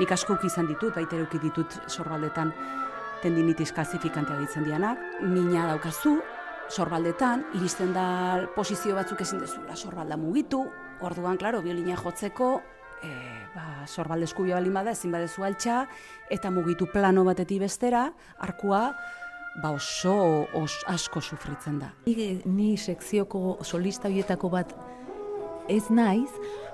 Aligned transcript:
Nik 0.00 0.14
askok 0.16 0.46
izan 0.48 0.64
ditut, 0.70 0.94
baita 0.96 1.18
ditut 1.42 1.74
sorbaldetan. 1.88 2.54
Tendinitis 3.20 3.68
kalsifikantea 3.76 4.38
ditzen 4.40 4.64
dianak, 4.64 5.00
mina 5.28 5.66
daukazu, 5.68 6.14
sorbaldetan, 6.72 7.42
iristen 7.58 7.92
da 7.92 8.46
posizio 8.54 8.94
batzuk 8.96 9.20
ezin 9.20 9.42
dezula, 9.42 9.76
sorbalda 9.76 10.16
mugitu, 10.16 10.62
orduan, 11.04 11.36
klaro, 11.36 11.60
biolina 11.60 11.98
jotzeko, 12.00 12.48
e, 13.04 13.10
ba, 13.52 13.66
sorbalde 13.86 14.24
eskubia 14.24 14.56
balin 14.56 14.78
bada, 14.78 14.94
ezin 14.96 15.12
badezu 15.12 15.44
altxa, 15.44 15.82
eta 16.32 16.48
mugitu 16.54 16.88
plano 16.88 17.26
batetik 17.28 17.60
bestera, 17.66 18.06
arkua, 18.38 18.86
ba 19.60 19.74
oso 19.74 20.46
os, 20.54 20.78
asko 20.88 21.20
sufritzen 21.20 21.80
da. 21.82 21.92
Ni, 22.06 22.40
ni 22.46 22.76
sekzioko 22.78 23.58
solista 23.66 24.08
bietako 24.08 24.48
bat 24.56 24.72
ez 25.68 25.84
naiz, 25.90 26.30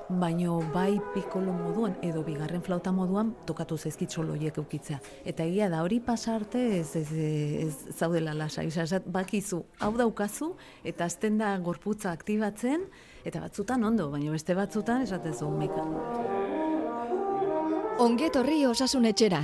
baino 0.08 0.60
bai 0.72 1.00
pikolo 1.14 1.52
moduan 1.52 1.96
edo 2.02 2.22
bigarren 2.24 2.62
flauta 2.62 2.92
moduan 2.92 3.34
tokatu 3.46 3.76
zaizkit 3.76 4.10
soloiek 4.10 4.58
eukitzea. 4.58 5.00
Eta 5.24 5.44
egia 5.44 5.68
da 5.72 5.82
hori 5.82 6.00
pasarte 6.00 6.62
ez, 6.78 6.94
ez, 6.96 7.10
ez, 7.12 7.74
zaudela 7.96 8.34
lasa. 8.34 8.62
Izasat, 8.62 9.06
bakizu, 9.06 9.64
hau 9.80 9.92
daukazu 9.96 10.54
eta 10.84 11.06
azten 11.06 11.38
da 11.38 11.56
gorputza 11.58 12.12
aktibatzen 12.12 12.86
eta 13.24 13.40
batzutan 13.42 13.84
ondo, 13.84 14.10
baina 14.10 14.30
beste 14.30 14.54
batzutan 14.54 15.02
esatezu 15.02 15.50
meka. 15.50 15.86
Onget 17.98 18.36
horri 18.36 18.64
osasun 18.66 19.06
etxera. 19.08 19.42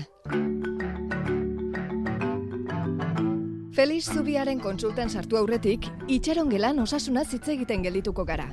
Feliz 3.73 4.05
Zubiaren 4.13 4.61
konsulten 4.61 5.09
sartu 5.09 5.39
aurretik, 5.41 5.89
itxaron 6.07 6.51
gelan 6.53 6.83
osasuna 6.83 7.25
hitz 7.25 7.49
egiten 7.49 7.83
geldituko 7.83 8.27
gara. 8.29 8.51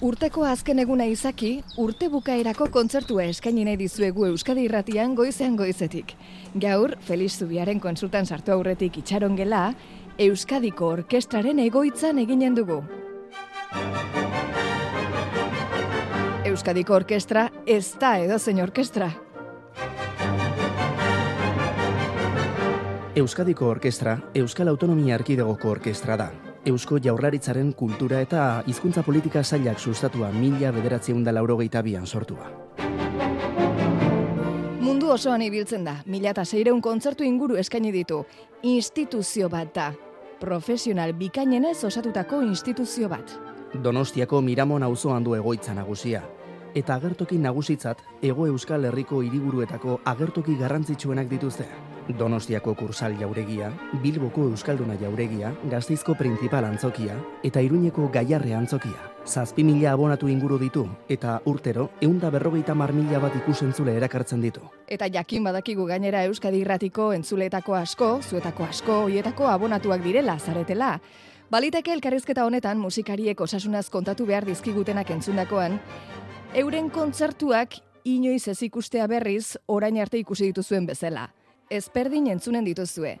Urteko 0.00 0.46
azken 0.48 0.78
eguna 0.80 1.04
izaki, 1.04 1.58
urte 1.76 2.06
bukaerako 2.08 2.70
kontzertua 2.72 3.26
eskaini 3.28 3.66
nahi 3.66 3.76
dizuegu 3.82 4.24
Euskadi 4.30 4.62
Irratian 4.64 5.12
goizean 5.14 5.58
goizetik. 5.60 6.14
Gaur, 6.62 6.94
Feliz 7.04 7.34
Zubiaren 7.36 7.82
konsultan 7.84 8.24
sartu 8.24 8.54
aurretik 8.54 8.96
itxaron 9.02 9.36
gela, 9.36 9.74
Euskadiko 10.16 10.88
Orkestraren 10.94 11.60
egoitzan 11.66 12.24
eginen 12.24 12.56
dugu. 12.56 12.80
Euskadiko 16.48 16.96
Orkestra 16.96 17.50
ez 17.66 17.92
da 18.00 18.16
edo 18.24 18.38
zein 18.38 18.64
orkestra. 18.64 19.12
Euskadiko 23.20 23.68
Orkestra, 23.68 24.16
Euskal 24.32 24.72
Autonomia 24.72 25.20
Arkidegoko 25.20 25.76
Orkestra 25.76 26.16
da. 26.16 26.32
Eusko 26.66 26.98
Jaurlaritzaren 27.00 27.72
kultura 27.72 28.18
eta 28.20 28.62
hizkuntza 28.68 29.00
politika 29.02 29.40
zailak 29.42 29.78
sustatua 29.80 30.28
mila 30.32 30.68
bederatzeun 30.76 31.22
da 31.24 31.32
laurogeita 31.32 31.80
bian 31.82 32.04
sortua. 32.06 32.50
Mundu 34.80 35.08
osoan 35.14 35.40
ibiltzen 35.42 35.86
da, 35.88 35.94
mila 36.04 36.34
eta 36.34 36.44
zeireun 36.44 36.82
kontzertu 36.84 37.24
inguru 37.24 37.56
eskaini 37.56 37.92
ditu. 37.94 38.24
Instituzio 38.62 39.48
bat 39.48 39.72
da. 39.74 39.86
Profesional 40.40 41.14
bikainenez 41.16 41.78
osatutako 41.84 42.42
instituzio 42.42 43.08
bat. 43.08 43.32
Donostiako 43.82 44.42
Miramon 44.44 44.82
auzoan 44.82 45.24
du 45.24 45.34
egoitza 45.34 45.72
nagusia. 45.74 46.22
Eta 46.74 46.94
agertoki 46.94 47.38
nagusitzat, 47.38 48.02
Ego 48.22 48.46
Euskal 48.46 48.84
Herriko 48.84 49.22
hiriburuetako 49.22 50.00
agertoki 50.04 50.58
garrantzitsuenak 50.60 51.28
dituzte. 51.28 51.66
Donostiako 52.18 52.74
kursal 52.74 53.14
jauregia, 53.20 53.70
Bilboko 54.02 54.44
Euskalduna 54.50 54.94
jauregia, 55.00 55.52
Gazteizko 55.70 56.14
Principal 56.14 56.64
antzokia 56.64 57.16
eta 57.44 57.60
Iruñeko 57.60 58.08
Gaiarre 58.12 58.54
antzokia. 58.54 59.10
Zazpi 59.26 59.64
mila 59.64 59.92
abonatu 59.92 60.28
inguru 60.28 60.58
ditu 60.58 60.86
eta 61.08 61.40
urtero 61.44 61.90
eunda 62.00 62.30
berrogeita 62.30 62.74
mar 62.74 62.92
mila 62.92 63.20
bat 63.20 63.36
ikusentzule 63.42 63.94
erakartzen 63.96 64.40
ditu. 64.40 64.60
Eta 64.88 65.08
jakin 65.12 65.44
badakigu 65.44 65.86
gainera 65.86 66.24
Euskadi 66.24 66.62
Irratiko 66.64 67.12
entzuletako 67.12 67.74
asko, 67.74 68.10
zuetako 68.22 68.64
asko, 68.64 69.00
hoietako 69.08 69.46
abonatuak 69.48 70.02
direla, 70.02 70.38
zaretela. 70.38 70.98
Baliteke 71.50 71.92
elkarrizketa 71.92 72.44
honetan 72.46 72.78
musikariek 72.78 73.40
osasunaz 73.40 73.88
kontatu 73.90 74.26
behar 74.26 74.46
dizkigutenak 74.46 75.10
entzundakoan, 75.10 75.80
euren 76.54 76.90
kontzertuak 76.90 77.80
inoiz 78.04 78.48
ez 78.48 78.62
ikustea 78.62 79.06
berriz 79.06 79.58
orain 79.66 79.98
arte 80.00 80.18
ikusi 80.18 80.52
dituzuen 80.52 80.86
bezala 80.86 81.28
ezperdin 81.70 82.26
entzunen 82.32 82.66
dituzue. 82.66 83.16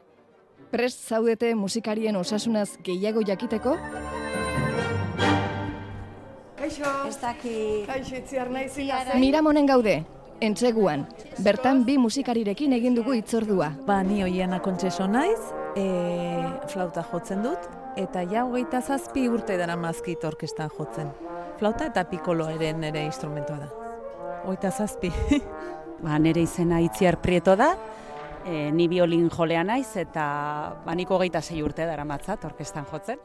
Prest 0.70 1.08
zaudete 1.08 1.54
musikarien 1.54 2.16
osasunaz 2.18 2.68
gehiago 2.86 3.22
jakiteko? 3.26 3.76
Kaixo. 6.58 6.90
Ez 7.08 7.16
daki... 7.22 7.54
Kaixo, 7.86 8.16
itziar 8.18 8.50
nahi 8.50 8.68
Miramonen 9.18 9.66
gaude, 9.66 10.02
entzeguan, 10.42 11.06
bertan 11.42 11.84
bi 11.86 11.96
musikarirekin 11.98 12.74
egin 12.76 12.98
dugu 12.98 13.14
itzordua. 13.18 13.72
Ba, 13.86 14.02
ni 14.02 14.22
hoiena 14.22 14.60
kontxeso 14.62 15.06
naiz, 15.08 15.40
e, 15.74 15.86
flauta 16.70 17.02
jotzen 17.06 17.42
dut, 17.46 17.70
eta 17.98 18.22
ja 18.30 18.44
hogeita 18.46 18.82
zazpi 18.82 19.28
urte 19.28 19.56
dara 19.58 19.76
mazkit 19.76 20.24
orkestan 20.26 20.70
jotzen. 20.76 21.10
Flauta 21.58 21.90
eta 21.90 22.04
pikolo 22.10 22.48
ere 22.50 22.72
nere 22.74 23.06
instrumentua 23.06 23.58
da. 23.62 23.70
Hogeita 24.44 24.70
zazpi. 24.70 25.10
ba, 26.04 26.18
nere 26.18 26.42
izena 26.46 26.80
itziar 26.82 27.18
prieto 27.22 27.56
da, 27.56 27.74
e, 28.44 28.70
ni 28.72 28.88
biolin 28.88 29.28
jolea 29.30 29.64
naiz 29.64 29.96
eta 29.96 30.24
baniko 30.86 31.18
geita 31.22 31.42
zei 31.42 31.62
urte 31.62 31.86
dara 31.86 32.04
matzat 32.04 32.44
orkestan 32.44 32.86
jotzen. 32.90 33.18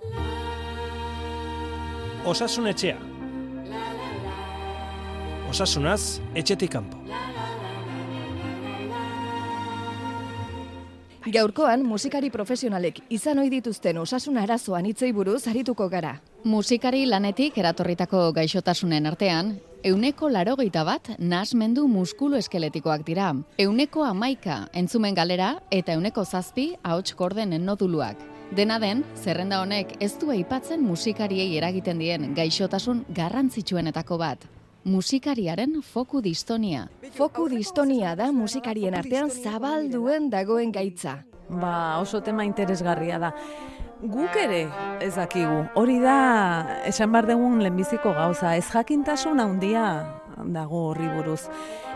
Osasun 2.25 2.67
etxea. 2.71 2.97
Osasunaz, 5.49 6.19
etxetik 6.33 6.71
kanpo. 6.73 6.97
Gaurkoan 11.25 11.81
musikari 11.81 12.29
profesionalek 12.29 12.99
izan 13.09 13.39
ohi 13.41 13.49
dituzten 13.49 13.97
osasun 13.97 14.35
arazoan 14.37 14.85
hitzei 14.85 15.07
buruz 15.11 15.47
arituko 15.49 15.87
gara. 15.89 16.19
Musikari 16.45 17.07
lanetik 17.09 17.57
eratorritako 17.57 18.27
gaixotasunen 18.35 19.09
artean, 19.09 19.55
euneko 19.81 20.29
larogeita 20.29 20.83
bat 20.85 21.09
nasmendu 21.17 21.87
muskulu 21.89 22.37
eskeletikoak 22.37 23.07
dira. 23.07 23.31
Euneko 23.57 24.05
amaika 24.05 24.67
entzumen 24.73 25.17
galera 25.17 25.55
eta 25.71 25.97
euneko 25.97 26.25
zazpi 26.25 26.75
ahots 26.83 27.15
korden 27.17 27.57
noduluak. 27.65 28.21
Dena 28.53 28.77
den, 28.77 29.01
zerrenda 29.17 29.63
honek 29.63 29.95
ez 29.99 30.13
du 30.21 30.29
aipatzen 30.29 30.85
musikariei 30.85 31.55
eragiten 31.57 32.05
dien 32.05 32.35
gaixotasun 32.37 33.01
garrantzitsuenetako 33.09 34.21
bat. 34.21 34.45
Musikariaren 34.85 35.79
foku 35.81 36.19
distonia. 36.21 36.83
Foku 37.17 37.47
distonia 37.49 38.11
da 38.13 38.27
musikarien 38.31 38.93
artean 38.93 39.31
zabalduen 39.33 40.27
dagoen 40.29 40.69
gaitza. 40.71 41.23
Ba, 41.49 41.97
oso 41.97 42.21
tema 42.21 42.45
interesgarria 42.45 43.17
da. 43.17 43.31
Guk 44.03 44.35
ere 44.37 44.67
ez 45.01 45.15
dakigu. 45.15 45.63
Hori 45.81 45.97
da, 46.03 46.17
esan 46.85 47.09
bar 47.15 47.25
dugun 47.25 47.63
lehenbiziko 47.63 48.13
gauza. 48.13 48.53
Ez 48.53 48.67
jakintasun 48.69 49.41
handia 49.41 49.87
dago 50.53 50.83
horri 50.91 51.09
buruz. 51.15 51.47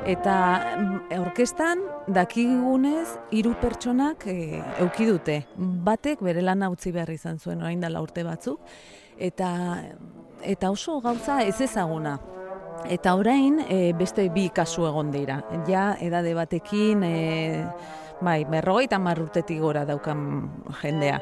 Eta 0.09 0.33
mm, 0.79 1.19
orkestan 1.19 1.85
dakigunez 2.07 3.05
hiru 3.29 3.53
pertsonak 3.61 4.25
e, 4.33 4.63
euki 4.81 5.05
dute. 5.11 5.43
Batek 5.85 6.25
bere 6.25 6.41
lan 6.41 6.65
utzi 6.71 6.89
behar 6.95 7.13
izan 7.13 7.37
zuen 7.37 7.61
orain 7.61 7.85
dela 7.85 8.01
urte 8.01 8.25
batzuk 8.25 8.65
eta 9.19 9.53
eta 10.41 10.71
oso 10.71 10.97
gauza 11.05 11.43
ez 11.45 11.59
ezaguna. 11.61 12.17
Eta 12.87 13.15
orain 13.15 13.59
e, 13.67 13.91
beste 13.97 14.29
bi 14.33 14.49
kasu 14.55 14.85
egon 14.87 15.11
dira. 15.11 15.41
Ja 15.67 15.95
edade 15.99 16.33
batekin 16.37 17.03
e, 17.03 17.65
bai, 18.21 18.43
berrogeita 18.49 18.99
marrutetik 18.99 19.59
gora 19.59 19.85
daukan 19.85 20.23
jendea. 20.81 21.19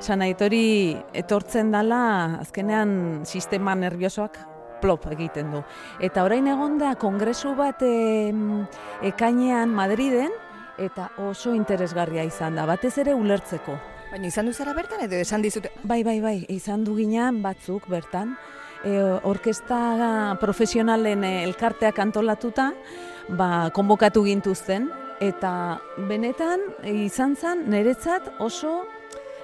Sanaitori 0.00 0.96
etortzen 1.14 1.70
dala 1.74 2.40
azkenean 2.40 3.24
sistema 3.24 3.74
nerviosoak 3.78 4.38
plop 4.82 5.06
egiten 5.12 5.52
du. 5.54 5.62
Eta 6.04 6.24
orain 6.26 6.46
egon 6.50 6.78
da 6.82 6.94
kongresu 7.00 7.54
bat 7.56 7.82
e, 7.82 8.32
ekainean 9.06 9.72
Madriden 9.74 10.34
eta 10.76 11.10
oso 11.24 11.54
interesgarria 11.56 12.26
izan 12.26 12.58
da, 12.58 12.66
batez 12.68 12.96
ere 13.00 13.14
ulertzeko. 13.16 13.78
Baina 14.10 14.28
izan 14.28 14.46
du 14.46 14.52
zara 14.52 14.74
bertan 14.76 15.00
edo 15.06 15.16
esan 15.18 15.42
dizute? 15.42 15.72
Bai, 15.82 16.02
bai, 16.04 16.20
bai, 16.20 16.36
izan 16.52 16.84
du 16.84 16.94
ginean 16.98 17.40
batzuk 17.42 17.88
bertan 17.90 18.36
e, 18.86 19.00
orkesta 19.26 20.36
profesionalen 20.40 21.24
e, 21.26 21.32
elkarteak 21.44 21.98
antolatuta, 21.98 22.70
ba, 23.28 23.70
konbokatu 23.74 24.22
gintuzten, 24.26 24.88
eta 25.20 25.80
benetan 26.08 26.60
izan 26.84 27.34
zen 27.36 27.64
niretzat 27.72 28.34
oso 28.38 28.84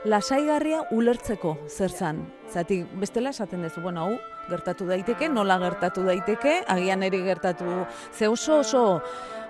lasaigarria 0.04 0.82
ulertzeko 0.90 1.56
zer 1.69 1.90
zan. 1.90 2.22
Zatik, 2.52 2.87
bestela 3.00 3.31
esaten 3.31 3.62
duzu, 3.64 3.81
bueno, 3.81 4.04
hau, 4.04 4.16
gertatu 4.50 4.87
daiteke, 4.88 5.28
nola 5.31 5.56
gertatu 5.62 6.02
daiteke, 6.04 6.58
agian 6.69 7.02
eri 7.06 7.22
gertatu, 7.25 7.87
ze 8.12 8.28
oso 8.28 8.58
oso, 8.60 9.00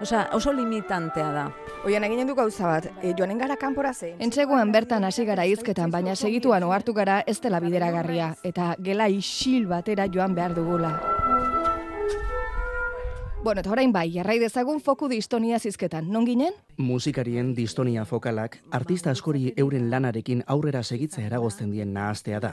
osa, 0.01 0.29
oso 0.33 0.53
limitantea 0.53 1.33
da. 1.33 1.47
Oian 1.85 2.05
eginen 2.05 2.29
du 2.31 2.37
gauza 2.39 2.69
bat, 2.69 2.91
e, 3.03 3.15
joanen 3.19 3.41
gara 3.41 3.57
kanpora 3.57 3.95
zein? 3.95 4.21
Entzeguan 4.21 4.73
bertan 4.73 5.05
hasi 5.09 5.25
gara 5.25 5.47
izketan, 5.47 5.91
baina 5.91 6.15
segituan 6.15 6.63
ohartu 6.69 6.95
gara 6.95 7.23
ez 7.27 7.41
dela 7.41 7.61
bideragarria, 7.61 8.35
eta 8.45 8.75
gela 8.79 9.09
isil 9.09 9.67
batera 9.67 10.07
joan 10.07 10.37
behar 10.37 10.55
dugula. 10.55 11.22
Bueno, 13.45 13.59
eta 13.61 13.73
orain 13.75 13.91
bai, 13.91 14.07
jarrai 14.15 14.37
dezagun 14.39 14.79
foku 14.81 15.09
distonia 15.11 15.59
zizketan. 15.59 16.07
Non 16.15 16.23
ginen? 16.23 16.55
Musikarien 16.79 17.49
distonia 17.57 18.05
fokalak 18.07 18.61
artista 18.71 19.11
askori 19.11 19.51
euren 19.59 19.89
lanarekin 19.91 20.45
aurrera 20.47 20.85
segitzea 20.87 21.27
eragozten 21.27 21.73
dien 21.75 21.91
nahaztea 21.93 22.39
da. 22.39 22.53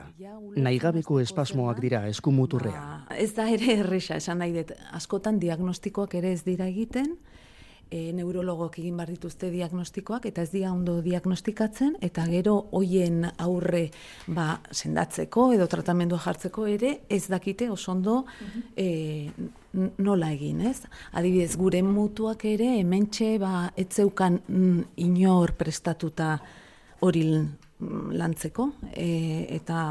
Naigabeko 0.57 1.19
espasmoak 1.21 1.77
dira 1.83 2.01
eskumuturrea. 2.09 2.81
Ba, 3.05 3.17
ez 3.21 3.35
da 3.37 3.45
ere 3.53 3.75
erresa, 3.83 4.17
esan 4.17 4.41
nahi 4.41 4.55
dut, 4.57 4.73
askotan 4.91 5.37
diagnostikoak 5.37 6.15
ere 6.17 6.33
ez 6.33 6.41
dira 6.47 6.65
egiten, 6.65 7.19
e, 7.91 8.11
neurologok 8.13 8.77
egin 8.79 8.97
behar 8.99 9.09
dituzte 9.11 9.49
diagnostikoak, 9.53 10.27
eta 10.29 10.43
ez 10.45 10.51
dira 10.53 10.71
ondo 10.73 10.99
diagnostikatzen, 11.05 11.95
eta 12.05 12.25
gero 12.29 12.55
hoien 12.77 13.25
aurre 13.37 13.89
ba, 14.27 14.59
sendatzeko 14.71 15.49
edo 15.55 15.67
tratamendua 15.71 16.21
jartzeko 16.23 16.67
ere 16.69 16.93
ez 17.09 17.25
dakite 17.31 17.69
oso 17.69 17.91
ondo 17.95 18.23
e, 18.77 19.29
nola 19.73 20.31
egin, 20.33 20.61
ez? 20.69 20.83
Adibidez, 21.17 21.55
gure 21.57 21.81
mutuak 21.85 22.45
ere 22.49 22.75
hementxe 22.79 23.37
ba, 23.41 23.69
etzeukan 23.77 24.41
mm, 24.47 24.81
inor 25.05 25.55
prestatuta 25.57 26.35
hori 27.05 27.25
mm, 27.33 28.09
lantzeko, 28.19 28.71
e, 28.93 29.11
eta 29.59 29.85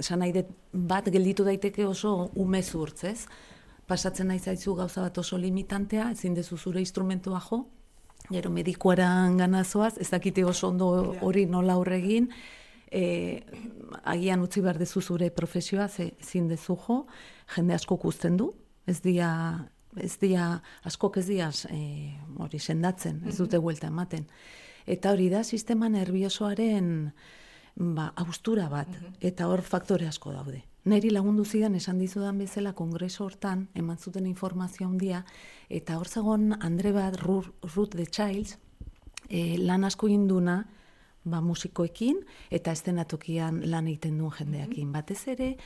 esan 0.00 0.22
nahi 0.24 0.34
dut 0.34 0.56
bat 0.72 1.08
gelditu 1.12 1.44
daiteke 1.44 1.86
oso 1.86 2.30
umezurtz, 2.38 3.04
ez? 3.04 3.24
Pasatzen 3.90 4.30
nahi 4.30 4.38
zaizu 4.38 4.76
gauza 4.78 5.02
bat 5.02 5.18
oso 5.18 5.38
limitantea, 5.38 6.10
ezin 6.14 6.36
dezu 6.38 6.58
zure 6.58 6.80
instrumentua 6.80 7.40
jo, 7.48 7.64
gero 8.30 8.50
medikuaran 8.54 9.36
ganazoaz, 9.40 9.96
ez 9.98 10.08
dakite 10.12 10.44
oso 10.46 10.70
ondo 10.70 10.90
hori 11.26 11.46
nola 11.50 11.74
aurre 11.78 11.98
egin, 11.98 12.30
e, 12.90 13.42
agian 14.04 14.42
utzi 14.46 14.62
behar 14.62 14.78
dezu 14.78 15.02
zure 15.02 15.30
profesioa, 15.34 15.88
ze 15.88 16.12
ezin 16.20 16.48
dezu 16.48 16.78
jo, 16.86 17.04
jende 17.56 17.74
asko 17.74 17.98
guzten 17.98 18.38
du, 18.38 18.52
ez 18.86 19.00
dia, 19.02 19.30
ez 19.96 20.14
dia, 20.22 20.48
askok 20.86 21.18
ez 21.22 21.26
dia 21.26 21.50
e, 21.70 21.82
hori 22.38 22.58
sendatzen, 22.58 23.22
ez 23.26 23.36
dute 23.38 23.58
buelta 23.58 23.90
ematen. 23.90 24.26
Eta 24.86 25.12
hori 25.14 25.28
da, 25.30 25.42
sistema 25.44 25.90
nerviosoaren 25.90 27.10
ba, 27.76 28.12
austura 28.16 28.68
bat, 28.70 28.90
eta 29.20 29.50
hor 29.50 29.62
faktore 29.66 30.08
asko 30.08 30.34
daude. 30.34 30.69
Neri 30.84 31.10
lagundu 31.10 31.44
zidan 31.44 31.74
esan 31.76 31.98
dizudan 32.00 32.38
bezala 32.40 32.72
kongreso 32.72 33.26
hortan, 33.26 33.66
eman 33.74 33.98
zuten 33.98 34.26
informazio 34.26 34.86
handia, 34.88 35.24
eta 35.68 35.98
hor 35.98 36.08
zegoen 36.08 36.54
Andre 36.60 36.92
bat, 36.92 37.18
Ru- 37.20 37.52
Ruth 37.74 37.96
the 37.96 38.06
Childs, 38.06 38.56
e, 39.28 39.58
lan 39.58 39.84
asko 39.84 40.08
induna, 40.08 40.64
ba, 41.24 41.40
musikoekin, 41.40 42.16
eta 42.50 42.72
estenatokian 42.72 43.60
lan 43.70 43.86
egiten 43.90 44.18
duen 44.18 44.32
jendeakin. 44.38 44.92
Batez 44.92 45.18
ere, 45.28 45.56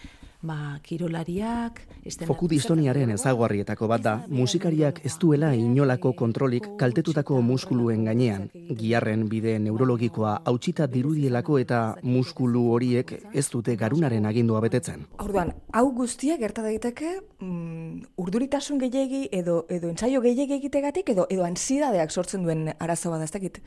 ba, 0.43 0.79
kirolariak, 0.83 1.81
estenatokian- 2.05 2.27
Foku 2.27 2.49
distoniaren 2.49 3.11
ezaguarrietako 3.11 3.89
bat 3.89 4.03
da, 4.03 4.15
musikariak 4.29 5.01
ez 5.05 5.15
duela 5.19 5.55
inolako 5.55 6.13
kontrolik 6.13 6.67
kaltetutako 6.79 7.41
muskuluen 7.43 8.05
gainean. 8.05 8.51
Giarren 8.77 9.29
bide 9.29 9.59
neurologikoa 9.59 10.41
hautsita 10.45 10.87
dirudielako 10.87 11.59
eta 11.59 11.95
muskulu 12.03 12.67
horiek 12.73 13.15
ez 13.33 13.49
dute 13.51 13.77
garunaren 13.77 14.27
agindua 14.27 14.61
betetzen. 14.61 15.07
Orduan, 15.19 15.55
hau 15.73 15.93
guztia 15.93 16.37
gerta 16.37 16.63
daiteke 16.63 17.21
mm, 17.41 18.03
urduritasun 18.17 18.79
gehiegi 18.79 19.29
edo 19.33 19.67
edo 19.71 19.89
ensaio 19.89 20.21
gehiegi 20.21 20.55
egitegatik 20.55 21.09
edo 21.11 21.27
edo 21.31 21.45
ansidadeak 21.45 22.11
sortzen 22.11 22.43
duen 22.43 22.73
arazo 22.79 23.11
bada, 23.11 23.25
ez 23.25 23.31
dakit. 23.31 23.63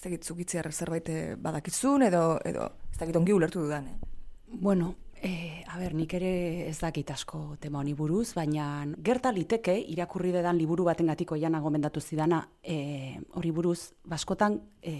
Ez 0.00 0.06
dakit 0.06 0.24
zukitziar 0.24 0.64
zerbait 0.72 1.08
eh, 1.12 1.34
badakizun 1.36 2.00
edo 2.06 2.38
edo 2.48 2.70
ez 2.88 2.96
dakit 2.96 3.16
ongi 3.20 3.34
ulertu 3.36 3.60
dudan. 3.60 3.84
Eh? 3.84 3.98
Bueno, 4.48 4.94
e, 5.20 5.60
a 5.68 5.76
ber, 5.76 5.92
nik 5.92 6.14
ere 6.16 6.30
ez 6.70 6.78
dakit 6.80 7.10
asko 7.12 7.58
tema 7.60 7.82
honi 7.82 7.92
buruz, 7.92 8.30
baina 8.32 8.86
gerta 8.96 9.28
liteke 9.30 9.74
irakurri 9.92 10.32
dedan 10.32 10.56
liburu 10.56 10.86
baten 10.88 11.12
gatiko 11.12 11.36
jana 11.36 11.60
gomendatu 11.60 12.00
zidana 12.00 12.38
e, 12.62 13.20
hori 13.36 13.52
buruz, 13.52 13.92
baskotan 14.08 14.56
e, 14.80 14.94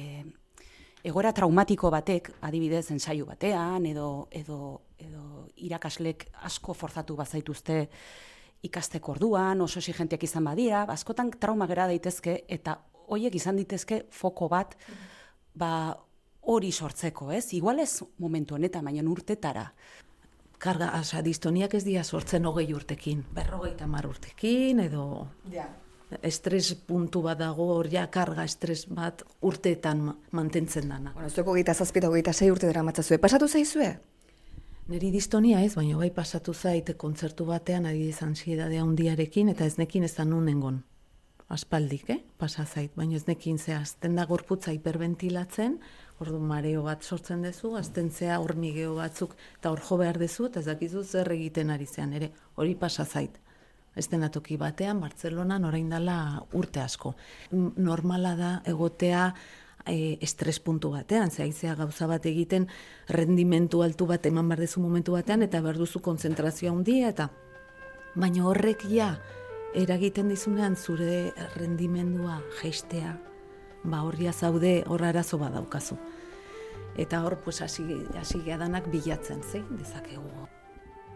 egoera 1.03 1.33
traumatiko 1.33 1.89
batek, 1.97 2.29
adibidez, 2.45 2.91
ensaio 2.93 3.25
batean, 3.25 3.87
edo, 3.89 4.29
edo, 4.31 4.83
edo 4.99 5.47
irakaslek 5.57 6.29
asko 6.45 6.77
forzatu 6.77 7.17
bazaituzte 7.17 7.87
ikasteko 8.69 9.17
orduan, 9.17 9.65
oso 9.65 9.81
exigenteak 9.81 10.29
izan 10.29 10.45
badira, 10.45 10.85
askotan 10.93 11.33
trauma 11.41 11.65
gera 11.73 11.89
daitezke, 11.89 12.43
eta 12.53 12.83
hoiek 13.11 13.35
izan 13.35 13.57
ditezke 13.61 14.05
foko 14.11 14.49
bat, 14.49 14.77
ba, 15.55 15.97
hori 16.43 16.71
sortzeko, 16.73 17.31
ez? 17.33 17.53
Igual 17.55 17.81
ez 17.81 18.03
momentu 18.19 18.55
honetan, 18.55 18.85
baina 18.85 19.03
urtetara. 19.11 19.73
karga, 20.61 20.89
asa, 20.93 21.23
distoniak 21.25 21.73
ez 21.75 21.85
dira 21.87 22.03
sortzen 22.05 22.45
hogei 22.45 22.67
urtekin, 22.75 23.23
berrogeita 23.33 23.87
mar 23.87 24.05
urtekin, 24.07 24.81
edo 24.81 25.29
Ja. 25.51 25.65
estres 26.23 26.75
puntu 26.75 27.23
bat 27.23 27.39
dago, 27.39 27.65
hor 27.79 27.89
ja 27.89 28.07
karga 28.11 28.45
estres 28.45 28.87
bat 28.89 29.23
urteetan 29.41 30.01
ma- 30.05 30.17
mantentzen 30.33 30.89
dana. 30.89 31.13
Bueno, 31.15 31.31
zueko 31.31 31.55
geita 31.55 31.73
zazpita 31.75 32.09
hogeita 32.11 32.33
sei 32.35 32.51
urte 32.51 32.67
dara 32.67 32.83
matzazue. 32.83 33.17
Pasatu 33.19 33.49
zaizue? 33.49 33.99
Neri 34.89 35.11
distonia 35.11 35.63
ez, 35.65 35.75
baina 35.77 35.97
bai 35.97 36.11
pasatu 36.11 36.53
zait 36.53 36.93
kontzertu 36.97 37.47
batean 37.47 37.87
adibidez 37.87 38.23
ansiedadea 38.23 38.83
handiarekin 38.83 39.49
eta 39.49 39.65
ez 39.65 39.79
nekin 39.79 40.05
ez 40.05 40.15
da 40.17 40.25
nun 40.27 40.45
nengon. 40.45 40.83
Aspaldik, 41.51 42.11
eh? 42.15 42.21
Pasa 42.39 42.63
zait, 42.63 42.93
baina 42.95 43.17
ez 43.19 43.25
nekin 43.27 43.57
zehazten 43.59 44.15
da 44.15 44.23
gorputza 44.31 44.71
hiperventilatzen, 44.71 45.81
ordu 46.23 46.39
mareo 46.39 46.85
bat 46.85 47.03
sortzen 47.03 47.43
dezu, 47.43 47.73
azten 47.75 48.13
zea 48.15 48.37
hormigeo 48.39 48.93
batzuk, 48.95 49.35
eta 49.59 49.73
hor 49.75 49.83
jo 49.83 49.99
behar 49.99 50.21
dezu, 50.23 50.47
eta 50.47 50.63
ez 50.63 50.69
dakizu 50.69 51.03
zer 51.03 51.33
egiten 51.35 51.73
ari 51.75 51.89
zean 51.91 52.13
ere, 52.15 52.29
hori 52.55 52.77
pasa 52.79 53.05
zait. 53.05 53.41
Estenatoki 53.99 54.61
batean, 54.63 55.01
Bartzelonan 55.03 55.67
orain 55.67 55.91
dela 55.91 56.21
urte 56.55 56.85
asko. 56.85 57.17
Normala 57.51 58.37
da 58.39 58.53
egotea 58.71 59.25
e, 59.83 60.19
estres 60.23 60.61
puntu 60.63 60.93
batean, 60.95 61.35
ze 61.35 61.43
haizea 61.43 61.75
gauza 61.75 62.07
bat 62.07 62.31
egiten 62.31 62.69
rendimentu 63.09 63.83
altu 63.83 64.07
bat 64.07 64.31
eman 64.31 64.55
behar 64.55 64.69
momentu 64.79 65.19
batean, 65.19 65.43
eta 65.43 65.61
behar 65.61 65.83
duzu 65.83 65.99
konzentrazioa 65.99 66.71
handia, 66.71 67.09
eta 67.09 67.31
baina 68.15 68.47
horrek 68.47 68.87
ja 68.87 69.17
eragiten 69.75 70.29
dizunean 70.29 70.77
zure 70.77 71.33
rendimendua 71.57 72.41
jeistea, 72.61 73.17
ba 73.85 74.03
horria 74.03 74.33
zaude 74.33 74.83
hor 74.87 75.05
arazo 75.05 75.39
badaukazu. 75.39 75.97
Eta 76.99 77.23
hor, 77.25 77.39
pues, 77.45 77.61
hasi, 77.63 77.85
hasi 78.19 78.43
geadanak 78.45 78.91
bilatzen, 78.91 79.43
zein 79.43 79.67
dezakegu. 79.79 80.27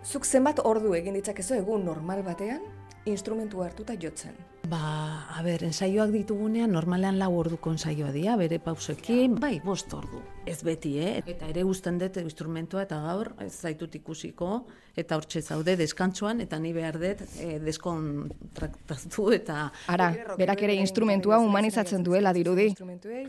Zuk 0.04 0.24
zenbat 0.24 0.60
ordu 0.62 0.94
egin 0.94 1.14
ditzakezu 1.18 1.54
egun 1.58 1.84
normal 1.84 2.22
batean 2.22 2.62
instrumentu 3.04 3.62
hartuta 3.62 3.94
jotzen. 4.00 4.37
Ba, 4.68 5.26
a 5.28 5.42
ber, 5.44 5.64
ensaioak 5.66 6.12
ditugunean 6.14 6.73
normalean 6.73 7.18
lau 7.18 7.34
orduko 7.37 7.73
ensaioa 7.75 8.12
dira, 8.14 8.37
bere 8.40 8.58
pausekin, 8.58 9.34
bai, 9.40 9.58
bost 9.64 9.92
ordu. 9.92 10.23
Ez 10.46 10.60
beti, 10.64 10.94
eh? 11.00 11.22
Eta 11.26 11.48
ere 11.50 11.62
gusten 11.66 11.98
dut 12.00 12.16
instrumentua 12.20 12.84
eta 12.84 12.98
gaur 13.04 13.32
ez 13.42 13.52
zaitut 13.54 13.94
ikusiko, 13.96 14.64
eta 14.96 15.16
hortxe 15.18 15.42
zaude 15.42 15.74
deskantsuan, 15.76 16.40
eta 16.44 16.58
ni 16.62 16.72
behar 16.76 16.98
dut 17.00 17.22
eh, 17.42 17.58
deskontraktatu 17.64 19.26
eta... 19.34 19.66
Ara, 19.90 20.10
berak 20.38 20.62
ere 20.66 20.76
instrumentua 20.78 21.40
humanizatzen 21.42 22.04
duela 22.06 22.32
dirudi. 22.36 22.70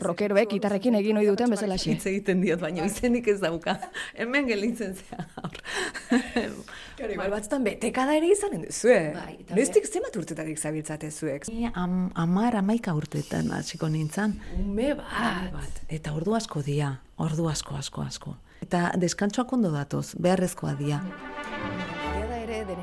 Rokeroek 0.02 0.52
gitarrekin 0.54 0.96
egin 1.00 1.18
ohi 1.20 1.26
duten 1.28 1.52
bezalaxe. 1.52 1.90
Hitz 1.96 2.06
egiten 2.12 2.44
diot, 2.44 2.60
baina 2.62 2.86
izenik 2.86 3.28
ez 3.32 3.38
dauka. 3.42 3.76
Hemen 4.14 4.48
gelitzen 4.52 4.94
zea. 4.94 5.26
Claro, 6.96 7.12
igual 7.12 7.28
batzutan 7.34 7.64
betekada 7.66 8.14
ere 8.16 8.30
izanen 8.32 8.62
duzue. 8.64 9.00
Bai, 9.12 9.34
eta 9.42 9.56
Noiztik 9.58 9.84
zenbat 9.84 10.14
urtetatik 10.16 10.56
zabiltzate 10.56 11.10
zuek? 11.12 11.44
Ni 11.52 11.68
am, 11.74 12.06
amar 12.16 12.56
amaika 12.62 12.94
urtetan 12.96 13.50
hasiko 13.52 13.90
nintzen. 13.92 14.38
Ume 14.56 14.76
Ume 14.76 14.94
bat. 14.94 15.52
bat. 15.52 15.82
Eta 15.88 16.12
ordu 16.12 16.34
asko 16.36 16.60
dia, 16.62 16.90
ordu 17.16 17.48
asko, 17.48 17.76
asko, 17.76 18.02
asko. 18.02 18.36
Eta 18.62 18.90
deskantsoak 19.00 19.52
ondo 19.52 19.70
datoz, 19.72 20.14
beharrezkoa 20.20 20.74
dia. 20.78 21.00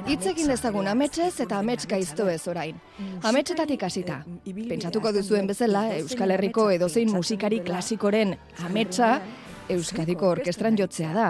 Hitz 0.07 0.25
egin 0.27 0.49
dezagun 0.51 0.87
ametsez 0.91 1.39
eta 1.43 1.59
amets 1.59 1.85
gaizto 1.89 2.27
ez 2.29 2.41
orain. 2.51 2.77
Ametsetatik 3.23 3.83
hasita. 3.87 4.19
Pentsatuko 4.45 5.13
duzuen 5.15 5.47
bezala, 5.47 5.85
Euskal 5.97 6.35
Herriko 6.35 6.67
edozein 6.73 7.11
musikari 7.11 7.61
klasikoren 7.63 8.35
ametsa 8.67 9.15
Euskadiko 9.71 10.29
orkestran 10.35 10.77
jotzea 10.79 11.13
da. 11.15 11.29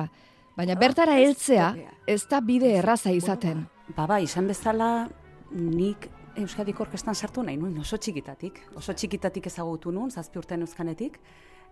Baina 0.58 0.76
bertara 0.78 1.18
heltzea 1.22 1.74
ez 2.08 2.24
da 2.30 2.42
bide 2.42 2.74
erraza 2.80 3.14
izaten. 3.14 3.66
Ba, 3.96 4.08
ba, 4.10 4.20
izan 4.22 4.50
bezala, 4.50 5.08
nik 5.54 6.10
Euskadiko 6.42 6.88
orkestan 6.88 7.16
sartu 7.16 7.44
nahi 7.46 7.58
nuen, 7.58 7.78
oso 7.80 7.98
txikitatik. 7.98 8.60
Oso 8.80 8.94
txikitatik 8.94 9.48
ezagutu 9.52 9.92
nuen, 9.94 10.10
zazpi 10.12 10.42
urtean 10.42 10.66
euskanetik. 10.66 11.20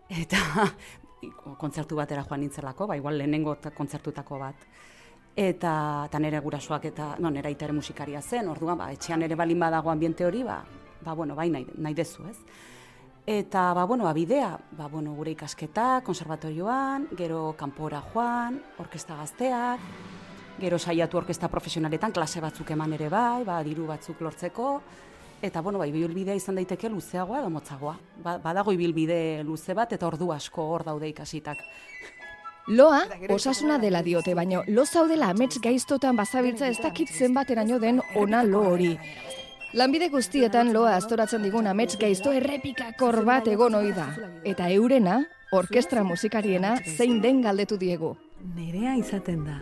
Eta 0.09 0.67
kontzertu 1.57 1.95
batera 1.95 2.23
joan 2.27 2.41
nintzelako, 2.41 2.87
ba, 2.87 2.97
igual 2.97 3.17
lehenengo 3.17 3.55
ta- 3.55 3.71
kontzertutako 3.71 4.39
bat. 4.39 4.65
Eta, 5.35 5.73
eta 6.07 6.19
nire 6.19 6.39
gurasoak 6.39 6.85
eta, 6.91 7.15
no, 7.19 7.29
nire 7.29 7.47
aita 7.47 7.65
ere 7.65 7.73
musikaria 7.73 8.21
zen, 8.21 8.49
orduan, 8.49 8.77
ba, 8.77 8.91
etxean 8.91 9.21
ere 9.21 9.35
balin 9.35 9.59
badago 9.59 9.91
ambiente 9.91 10.25
hori, 10.25 10.43
ba, 10.43 10.63
ba 11.03 11.13
bueno, 11.13 11.35
bai 11.35 11.49
nahi, 11.49 11.67
nahi 11.77 11.93
dezu, 11.93 12.27
ez? 12.27 12.37
Eta, 13.25 13.73
ba, 13.73 13.85
bueno, 13.85 14.03
ba, 14.03 14.13
bidea, 14.13 14.57
ba, 14.77 14.87
bueno, 14.87 15.13
gure 15.13 15.31
ikasketa, 15.31 16.01
konservatorioan, 16.03 17.07
gero 17.17 17.53
kanpora 17.57 18.01
joan, 18.13 18.61
orkesta 18.79 19.15
gazteak, 19.15 19.79
Gero 20.61 20.77
saiatu 20.77 21.17
orkesta 21.17 21.47
profesionaletan, 21.49 22.11
klase 22.13 22.41
batzuk 22.43 22.69
eman 22.75 22.91
ere 22.93 23.07
bai, 23.09 23.41
ba, 23.47 23.61
diru 23.65 23.87
batzuk 23.87 24.19
lortzeko, 24.21 24.81
eta 25.41 25.61
bueno, 25.61 25.79
bai, 25.79 25.89
ibilbidea 25.89 26.35
izan 26.35 26.55
daiteke 26.55 26.89
luzeagoa 26.89 27.39
edo 27.41 27.49
motzagoa. 27.49 27.97
Ba, 28.23 28.37
badago 28.37 28.71
ibilbide 28.71 29.43
luze 29.43 29.73
bat, 29.73 29.93
eta 29.93 30.07
ordu 30.07 30.31
asko 30.31 30.67
hor 30.73 30.85
daude 30.85 31.09
ikasitak. 31.09 31.59
Loa, 32.67 33.01
osasuna 33.33 33.79
dela 33.81 34.03
diote, 34.05 34.35
baino 34.37 34.61
lo 34.67 34.85
zaudela 34.85 35.31
amets 35.33 35.59
gaiztotan 35.59 36.15
bazabiltza 36.15 36.67
ez 36.67 36.77
dakit 36.79 37.09
zenbateraino 37.09 37.79
den 37.79 38.01
ona 38.15 38.43
lo 38.43 38.61
hori. 38.69 38.97
Lanbide 39.73 40.09
guztietan 40.13 40.73
loa 40.73 40.95
astoratzen 40.95 41.41
digun 41.43 41.67
amets 41.67 41.97
gaizto 41.97 42.31
errepikakor 42.31 43.23
bat 43.25 43.47
egon 43.47 43.75
ohi 43.75 43.93
da. 43.95 44.09
Eta 44.43 44.69
eurena, 44.69 45.23
orkestra 45.51 46.03
musikariena 46.03 46.75
zein 46.97 47.21
den 47.21 47.41
galdetu 47.41 47.77
diegu. 47.77 48.15
Nerea 48.41 48.95
izaten 48.97 49.43
da. 49.45 49.59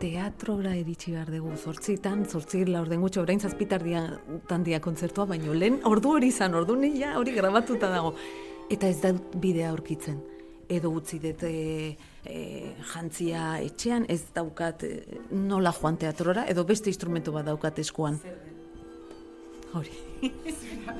Teatrora 0.00 0.72
iritsi 0.78 1.12
behar 1.12 1.30
dugu, 1.32 1.56
zortzitan, 1.58 2.22
zortzi 2.24 2.62
laur 2.68 2.88
den 2.88 3.02
gutxo, 3.02 3.24
orain 3.24 3.40
zazpitar 3.40 3.82
dia, 3.84 4.04
tandia 4.48 4.78
kontzertua, 4.80 5.26
baino 5.32 5.54
lehen 5.54 5.80
ordu 5.88 6.14
hori 6.16 6.30
izan, 6.30 6.54
ordu 6.54 6.76
nila 6.78 7.16
hori 7.18 7.34
grabatuta 7.36 7.90
dago. 7.92 8.14
Eta 8.70 8.88
ez 8.88 9.00
da 9.02 9.12
bidea 9.12 9.72
aurkitzen. 9.74 10.20
Edo 10.70 10.92
utzi 10.94 11.18
dut 11.18 11.42
e, 11.48 11.96
e, 12.22 12.40
jantzia 12.92 13.58
etxean, 13.66 14.06
ez 14.08 14.22
daukat 14.34 14.86
e, 14.86 14.92
nola 15.34 15.74
joan 15.74 15.98
teatrora, 15.98 16.46
edo 16.48 16.64
beste 16.64 16.92
instrumentu 16.92 17.34
bat 17.34 17.50
daukat 17.50 17.82
eskuan. 17.82 18.20
Hori. 19.70 19.92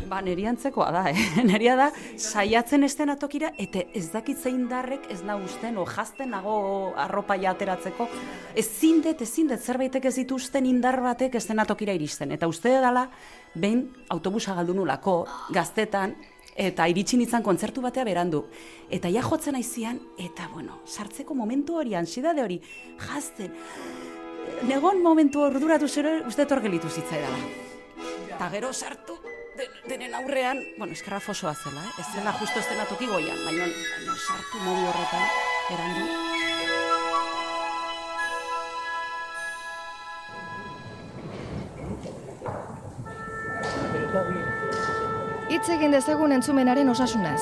Ba, 0.09 0.21
neri 0.23 0.45
antzekoa 0.47 0.91
da, 0.95 1.03
eh? 1.11 1.25
Neria 1.49 1.75
da, 1.79 1.89
saiatzen 2.17 2.87
estenatokira, 2.87 3.51
eta 3.59 3.83
ez 3.97 4.07
dakit 4.13 4.39
zein 4.39 4.69
darrek 4.71 5.09
ez 5.11 5.21
na 5.27 5.35
usten, 5.41 5.79
o 5.79 5.85
jazten 5.89 6.31
nago 6.31 6.93
arropa 6.97 7.35
ateratzeko. 7.35 8.07
Ezin 8.55 9.01
dut, 9.03 9.23
ezin 9.23 9.49
dut, 9.51 9.61
zerbaitek 9.61 10.07
ez 10.07 10.15
dituzten 10.21 10.67
indar 10.67 11.01
batek 11.03 11.35
estenatokira 11.35 11.93
iristen. 11.99 12.31
Eta 12.33 12.47
uste 12.49 12.71
dela, 12.71 13.09
behin 13.55 13.89
autobusa 14.09 14.55
galdu 14.55 14.75
nulako, 14.75 15.25
gaztetan, 15.51 16.15
eta 16.55 16.87
iritsi 16.87 17.19
nintzen 17.19 17.43
kontzertu 17.43 17.83
batea 17.83 18.05
berandu. 18.05 18.45
Eta 18.91 19.11
ja 19.11 19.23
jotzen 19.23 19.59
aizian, 19.59 19.99
eta 20.19 20.49
bueno, 20.53 20.81
sartzeko 20.87 21.35
momentu 21.35 21.81
hori, 21.81 21.97
ansiedade 21.99 22.43
hori, 22.43 22.61
jazten. 23.01 23.51
Negon 24.69 25.03
momentu 25.03 25.43
orduratu 25.43 25.89
zero, 25.89 26.21
uste 26.29 26.47
etor 26.47 26.63
gelitu 26.63 26.89
zitzaidala. 26.89 27.70
Eta 28.41 28.49
gero 28.57 28.69
sartu, 28.73 29.15
den- 29.59 29.75
denen 29.91 30.15
aurrean, 30.15 30.63
bueno, 30.79 30.95
eskerra 30.97 31.19
fosoa 31.21 31.53
zela, 31.55 31.83
eh? 31.85 31.93
ez 32.01 32.07
zela 32.15 32.33
justo 32.41 32.63
estenatoki 32.63 33.05
goian, 33.13 33.37
baina, 33.45 33.67
baina 33.69 34.17
sartu 34.17 34.63
modu 34.65 34.87
horretan, 34.89 35.27
erandu. 35.77 36.09
Hitz 45.51 45.67
egin 45.75 45.95
dezagun 45.97 46.33
entzumenaren 46.37 46.93
osasunaz. 46.95 47.41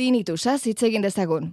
Tinitusaz 0.00 0.60
hitz 0.66 0.82
egin 0.88 1.04
dezagun. 1.06 1.52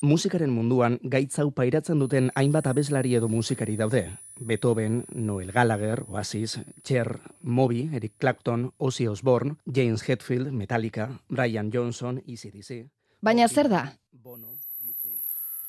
Musikaren 0.00 0.52
munduan 0.54 1.00
gaitz 1.02 1.40
hau 1.42 1.48
pairatzen 1.50 1.98
duten 1.98 2.28
hainbat 2.38 2.68
abeslari 2.70 3.16
edo 3.18 3.26
musikari 3.28 3.74
daude. 3.76 4.04
Beethoven, 4.38 5.00
Noel 5.10 5.50
Gallagher, 5.50 6.04
Oasis, 6.06 6.60
Cher, 6.86 7.18
Moby, 7.42 7.90
Eric 7.92 8.12
Clapton, 8.20 8.70
Ozzy 8.78 9.08
Osbourne, 9.08 9.56
James 9.66 10.08
Hetfield, 10.08 10.52
Metallica, 10.52 11.08
Brian 11.28 11.72
Johnson, 11.74 12.22
ECDC. 12.24 12.86
Baina 13.20 13.48
zer 13.48 13.68
da? 13.68 13.82
Bono, 14.12 14.54
U2. 14.86 15.18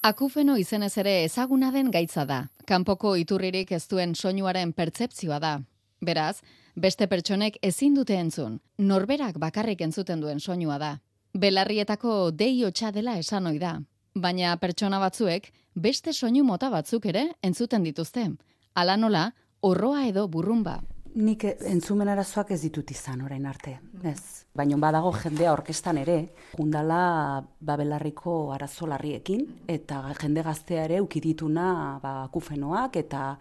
Akufeno 0.04 0.58
izenez 0.58 0.96
ere 1.02 1.24
ezaguna 1.24 1.72
den 1.72 1.90
gaitza 1.90 2.26
da. 2.26 2.44
Kanpoko 2.68 3.16
iturririk 3.18 3.72
ez 3.72 3.88
duen 3.90 4.14
soinuaren 4.14 4.74
pertzepzioa 4.74 5.40
da. 5.40 5.60
Beraz, 6.06 6.44
beste 6.76 7.08
pertsonek 7.08 7.58
ezin 7.64 7.98
dute 7.98 8.14
entzun. 8.14 8.60
Norberak 8.78 9.40
bakarrik 9.42 9.82
entzuten 9.82 10.22
duen 10.22 10.40
soinua 10.40 10.78
da. 10.78 11.00
Belarrietako 11.34 12.30
dei 12.30 12.64
hotsa 12.64 12.92
dela 12.92 13.18
esan 13.18 13.48
ohi 13.48 13.58
da. 13.58 13.80
Baina 14.16 14.56
pertsona 14.58 15.00
batzuek 15.00 15.52
beste 15.76 16.14
soinu 16.14 16.44
mota 16.44 16.70
batzuk 16.70 17.06
ere 17.06 17.30
entzuten 17.44 17.84
dituzte. 17.84 18.26
Hala 18.74 18.96
nola, 18.98 19.30
orroa 19.62 20.06
edo 20.08 20.28
burrumba. 20.28 20.80
Nik 21.20 21.44
entzumen 21.44 22.08
arazoak 22.08 22.52
ez 22.54 22.62
ditut 22.62 22.92
izan 22.92 23.22
orain 23.26 23.46
arte, 23.50 23.80
ez. 24.06 24.46
Baina 24.56 24.78
badago 24.78 25.12
jendea 25.18 25.54
orkestan 25.54 25.98
ere, 25.98 26.18
jundala 26.56 27.42
babelarriko 27.60 28.52
arazo 28.54 28.88
larriekin, 28.88 29.42
eta 29.68 30.04
jende 30.22 30.44
gaztea 30.46 30.86
ere 30.86 31.02
ukidituna 31.02 32.00
ba, 32.02 32.14
akufenoak 32.24 32.96
eta 33.02 33.38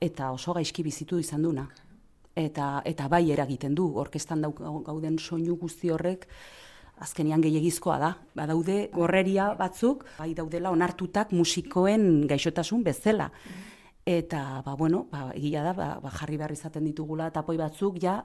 eta 0.00 0.30
oso 0.32 0.54
gaizki 0.56 0.82
bizitu 0.82 1.18
izan 1.20 1.42
duna. 1.44 1.66
Eta, 2.36 2.80
eta 2.84 3.08
bai 3.08 3.26
eragiten 3.30 3.74
du, 3.74 3.90
orkestan 4.00 4.40
dauk, 4.40 4.60
gauden 4.86 5.18
soinu 5.18 5.56
guzti 5.60 5.90
horrek, 5.90 6.26
azkenian 7.00 7.42
gehiagizkoa 7.44 7.98
da. 8.00 8.14
Badaude 8.36 8.88
gorreria 8.94 9.50
batzuk, 9.58 10.04
bai 10.18 10.32
daudela 10.36 10.72
onartutak 10.74 11.32
musikoen 11.36 12.26
gaixotasun 12.30 12.84
bezala. 12.86 13.30
Eta, 14.06 14.62
ba, 14.64 14.74
bueno, 14.76 15.04
ba, 15.10 15.28
egia 15.36 15.62
da, 15.64 15.74
ba, 15.76 15.90
ba, 16.02 16.10
jarri 16.20 16.38
behar 16.40 16.52
izaten 16.54 16.86
ditugula 16.88 17.30
tapoi 17.30 17.56
batzuk, 17.60 18.00
ja, 18.02 18.20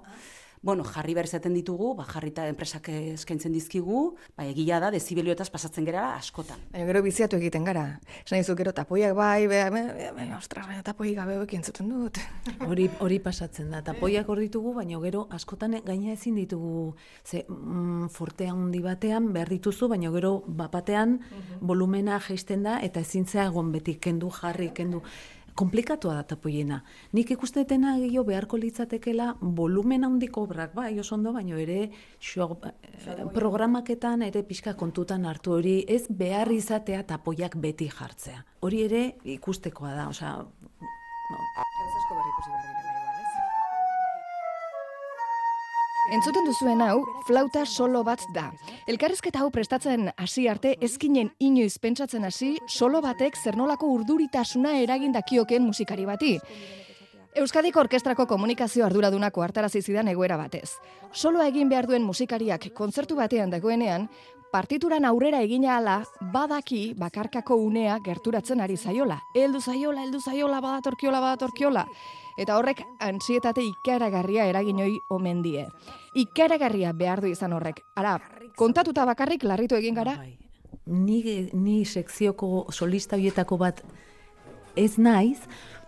bueno, 0.66 0.84
jarri 0.84 1.14
behar 1.14 1.28
izaten 1.30 1.54
ditugu, 1.54 1.92
ba, 1.94 2.08
jarrita 2.10 2.48
enpresak 2.50 2.90
eskaintzen 2.90 3.54
dizkigu, 3.54 4.00
ba, 4.34 4.48
egia 4.50 4.80
da, 4.82 4.90
dezibelioetaz 4.94 5.52
pasatzen 5.54 5.86
gara 5.86 6.08
askotan. 6.16 6.64
Baina 6.74 6.88
gero 6.90 7.04
biziatu 7.06 7.38
egiten 7.38 7.68
gara. 7.68 7.84
Esan 8.24 8.42
dizu 8.42 8.56
gero 8.58 8.74
tapoiak 8.74 9.14
bai, 9.14 9.46
be, 9.52 9.60
be, 9.76 9.84
be, 10.18 10.26
ostras, 10.34 10.66
baina 10.66 10.82
tapoi 10.86 11.14
gabe 11.14 11.38
hauek 11.38 11.54
entzuten 11.60 11.92
dut. 11.94 12.18
Hori 12.70 12.90
hori 13.06 13.20
pasatzen 13.22 13.70
da. 13.76 13.84
Tapoiak 13.86 14.30
hor 14.34 14.42
ditugu, 14.42 14.74
baina 14.80 14.98
gero 15.06 15.28
askotan 15.38 15.78
gaina 15.86 16.16
ezin 16.18 16.42
ditugu 16.42 16.96
ze 17.24 17.46
mm, 17.48 18.10
forte 18.10 18.50
handi 18.50 18.82
batean 18.82 19.30
behar 19.38 19.54
dituzu, 19.54 19.92
baina 19.94 20.10
gero 20.18 20.40
bapatean 20.48 21.20
volumena 21.62 22.20
jaisten 22.20 22.66
da 22.66 22.80
eta 22.82 23.06
ezintzea 23.06 23.46
egon 23.52 23.72
beti 23.76 24.00
kendu 24.02 24.34
jarri 24.34 24.72
kendu 24.74 25.04
komplikatua 25.56 26.14
da 26.16 26.24
tapoiena. 26.24 26.82
Nik 27.14 27.32
ikusten 27.32 27.64
dutena 27.64 27.96
gehiago 27.98 28.26
beharko 28.28 28.58
litzatekela 28.60 29.36
volumen 29.42 30.04
handiko 30.04 30.44
obrak, 30.44 30.74
bai, 30.76 31.00
oso 31.00 31.16
ondo, 31.16 31.34
baino 31.34 31.58
ere 31.58 31.90
xo, 32.20 32.50
eh, 32.68 33.24
programaketan 33.34 34.22
ere 34.28 34.44
pixka 34.44 34.76
kontutan 34.76 35.26
hartu 35.26 35.56
hori 35.58 35.78
ez 35.88 36.06
behar 36.10 36.52
izatea 36.52 37.04
tapoiak 37.04 37.56
beti 37.56 37.90
jartzea. 37.90 38.44
Hori 38.62 38.84
ere 38.84 39.04
ikustekoa 39.38 39.96
da, 39.96 40.10
osea, 40.10 40.36
Gauza 41.26 41.65
Entzuten 46.14 46.46
duzuen 46.46 46.84
hau, 46.86 47.00
flauta 47.26 47.64
solo 47.66 48.04
bat 48.06 48.22
da. 48.36 48.52
Elkarrizketa 48.86 49.42
hau 49.42 49.48
prestatzen 49.50 50.12
hasi 50.22 50.44
arte 50.48 50.76
ezkinen 50.86 51.32
inoiz 51.42 51.80
pentsatzen 51.82 52.28
hasi 52.28 52.52
solo 52.70 53.02
batek 53.02 53.40
zernolako 53.42 53.90
urduritasuna 53.96 54.76
eragin 54.84 55.16
dakioken 55.16 55.66
musikari 55.66 56.06
bati. 56.06 56.36
Euskadiko 57.36 57.82
Orkestrako 57.82 58.28
komunikazio 58.30 58.86
arduradunako 58.86 59.42
hartarazi 59.42 59.82
zidan 59.82 60.08
egoera 60.08 60.38
batez. 60.38 60.78
Soloa 61.12 61.48
egin 61.50 61.74
behar 61.74 61.90
duen 61.90 62.06
musikariak 62.06 62.70
kontzertu 62.78 63.18
batean 63.18 63.50
dagoenean, 63.50 64.06
partituran 64.54 65.04
aurrera 65.10 65.42
egina 65.42 65.74
ala 65.80 65.98
badaki 66.32 66.94
bakarkako 67.02 67.58
unea 67.66 67.98
gerturatzen 68.06 68.62
ari 68.62 68.78
zaiola. 68.78 69.18
Heldu 69.34 69.60
zaiola, 69.60 70.06
heldu 70.06 70.22
zaiola, 70.22 70.62
badatorkiola, 70.62 71.20
badatorkiola. 71.20 71.88
Eta 72.38 72.58
horrek 72.60 72.82
antsietate 73.00 73.64
ikaragarria 73.64 74.46
eragin 74.52 74.82
hoi 74.84 74.98
omen 75.10 75.42
die. 75.44 75.64
Ikaragarria 76.20 76.92
behar 76.94 77.22
du 77.24 77.32
izan 77.32 77.54
horrek. 77.56 77.80
Ara, 77.96 78.18
kontatuta 78.60 79.06
bakarrik 79.08 79.44
larritu 79.44 79.78
egin 79.80 79.96
gara, 79.96 80.18
Bai. 80.20 80.38
Ni, 80.86 81.22
ni 81.54 81.80
sekzioko 81.86 82.68
solista 82.70 83.16
hoietako 83.16 83.58
bat 83.58 83.80
ez 84.76 84.98
naiz, 85.00 85.40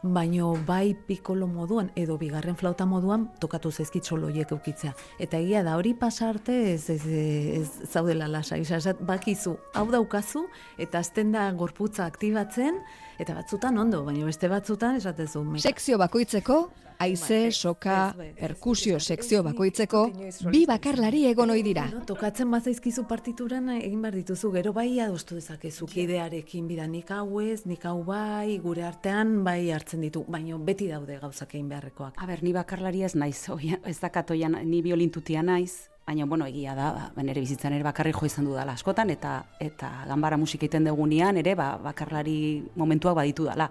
baino 0.04 0.54
bai 0.66 0.94
pikolo 0.94 1.48
moduan 1.48 1.92
edo 1.96 2.18
bigarren 2.18 2.56
flauta 2.56 2.86
moduan 2.86 3.30
tokatu 3.40 3.72
zaizkit 3.72 4.04
solo 4.06 4.28
hoiek 4.28 4.52
eukitzea. 4.52 4.94
Eta 5.20 5.38
egia 5.38 5.64
da 5.64 5.76
hori 5.78 5.94
pasa 5.94 6.30
arte 6.30 6.74
ez, 6.74 6.90
ez, 6.90 7.02
ez 7.08 7.70
zaudela 7.92 8.28
lasai. 8.28 8.62
Osea, 8.62 8.78
esat, 8.78 9.02
bakizu, 9.02 9.58
hau 9.74 9.88
daukazu 9.92 10.46
eta 10.78 11.00
azten 11.00 11.32
da 11.32 11.52
gorputza 11.52 12.06
aktibatzen 12.06 12.82
eta 13.20 13.34
batzutan 13.34 13.78
ondo, 13.78 14.04
baina 14.06 14.26
beste 14.26 14.48
batzutan 14.48 14.96
esatezu. 14.96 15.44
"Me- 15.44 15.60
sekzio 15.60 15.98
bakoitzeko, 15.98 16.70
haize, 17.00 17.52
soka, 17.52 18.10
Ez, 18.12 18.18
bai. 18.18 18.34
perkusio 18.34 19.00
sekzio 19.00 19.44
bakoitzeko, 19.44 20.12
bi 20.52 20.66
bakarlari 20.66 21.26
egon 21.28 21.50
ohi 21.52 21.62
dira. 21.64 21.86
No, 21.92 22.00
tokatzen 22.06 22.50
bazaizkizu 22.52 23.04
partituran 23.08 23.70
egin 23.70 24.02
behar 24.02 24.16
dituzu, 24.16 24.52
gero 24.52 24.74
bai 24.74 25.00
adostu 25.00 25.36
dezakezu 25.36 25.86
kidearekin 25.86 26.68
bida 26.68 26.88
nik 26.88 27.10
hau 27.12 27.40
ez, 27.42 27.66
nik 27.66 27.84
hau 27.86 28.04
bai, 28.04 28.58
gure 28.60 28.84
artean 28.84 29.44
bai 29.44 29.70
hartzen 29.88 30.04
ditu, 30.04 30.26
baina 30.28 30.58
beti 30.60 30.90
daude 30.92 31.16
gauzak 31.22 31.54
egin 31.56 31.70
beharrekoak. 31.72 32.18
A 32.20 32.26
ber, 32.28 32.44
ni 32.44 32.52
bakarlaria 32.52 33.08
ez 33.08 33.16
naiz, 33.16 33.48
oia, 33.50 33.80
ez 33.88 34.00
dakat 34.02 34.34
oian, 34.36 34.58
ni 34.68 34.82
biolintutia 34.84 35.42
naiz, 35.42 35.88
baina, 36.06 36.26
bueno, 36.28 36.46
egia 36.46 36.76
da, 36.76 36.90
ba, 37.16 37.24
nire 37.24 37.40
bizitzan 37.40 37.74
ere 37.74 37.86
bakarri 37.88 38.12
jo 38.12 38.28
izan 38.28 38.46
dudala 38.46 38.74
askotan, 38.76 39.10
eta 39.10 39.46
eta 39.64 40.04
ganbara 40.10 40.38
musika 40.38 40.66
egiten 40.66 40.84
degunean 40.84 41.38
ere, 41.40 41.56
ba, 41.56 41.78
bakarlari 41.80 42.66
momentuak 42.76 43.16
baditu 43.16 43.48
dala. 43.48 43.70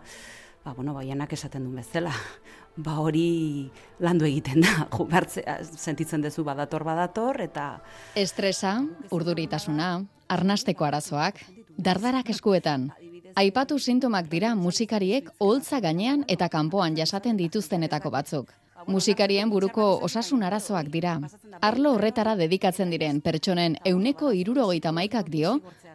Ba, 0.65 0.73
bueno, 0.73 0.95
baianak 0.95 1.33
esaten 1.37 1.69
duen 1.69 1.77
bezala, 1.83 2.15
ba 2.87 2.97
hori 3.01 3.69
landu 4.01 4.25
egiten 4.25 4.65
da, 4.65 4.89
jo, 4.97 5.05
bertzea, 5.13 5.61
sentitzen 5.77 6.25
duzu 6.25 6.45
badator 6.49 6.85
badator, 6.85 7.43
eta... 7.45 7.75
Estresa, 8.17 8.79
urduritasuna, 9.13 9.99
arnasteko 10.33 10.89
arazoak, 10.89 11.45
dardarak 11.77 12.33
eskuetan. 12.33 12.91
Aipatu 13.37 13.76
sintomak 13.76 14.31
dira 14.33 14.55
musikariek 14.57 15.26
oholtza 15.45 15.76
gainean 15.85 16.23
eta 16.33 16.47
kanpoan 16.49 16.95
jasaten 16.97 17.37
dituztenetako 17.37 18.09
batzuk. 18.14 18.52
Musikarien 18.88 19.50
buruko 19.52 19.85
osasun 20.07 20.45
arazoak 20.47 20.87
dira. 20.95 21.19
Arlo 21.61 21.93
horretara 21.99 22.33
dedikatzen 22.40 22.95
diren 22.95 23.19
pertsonen 23.21 23.76
euneko 23.90 24.31
irurogeita 24.33 24.93
maikak 24.97 25.28
dio, 25.28 25.50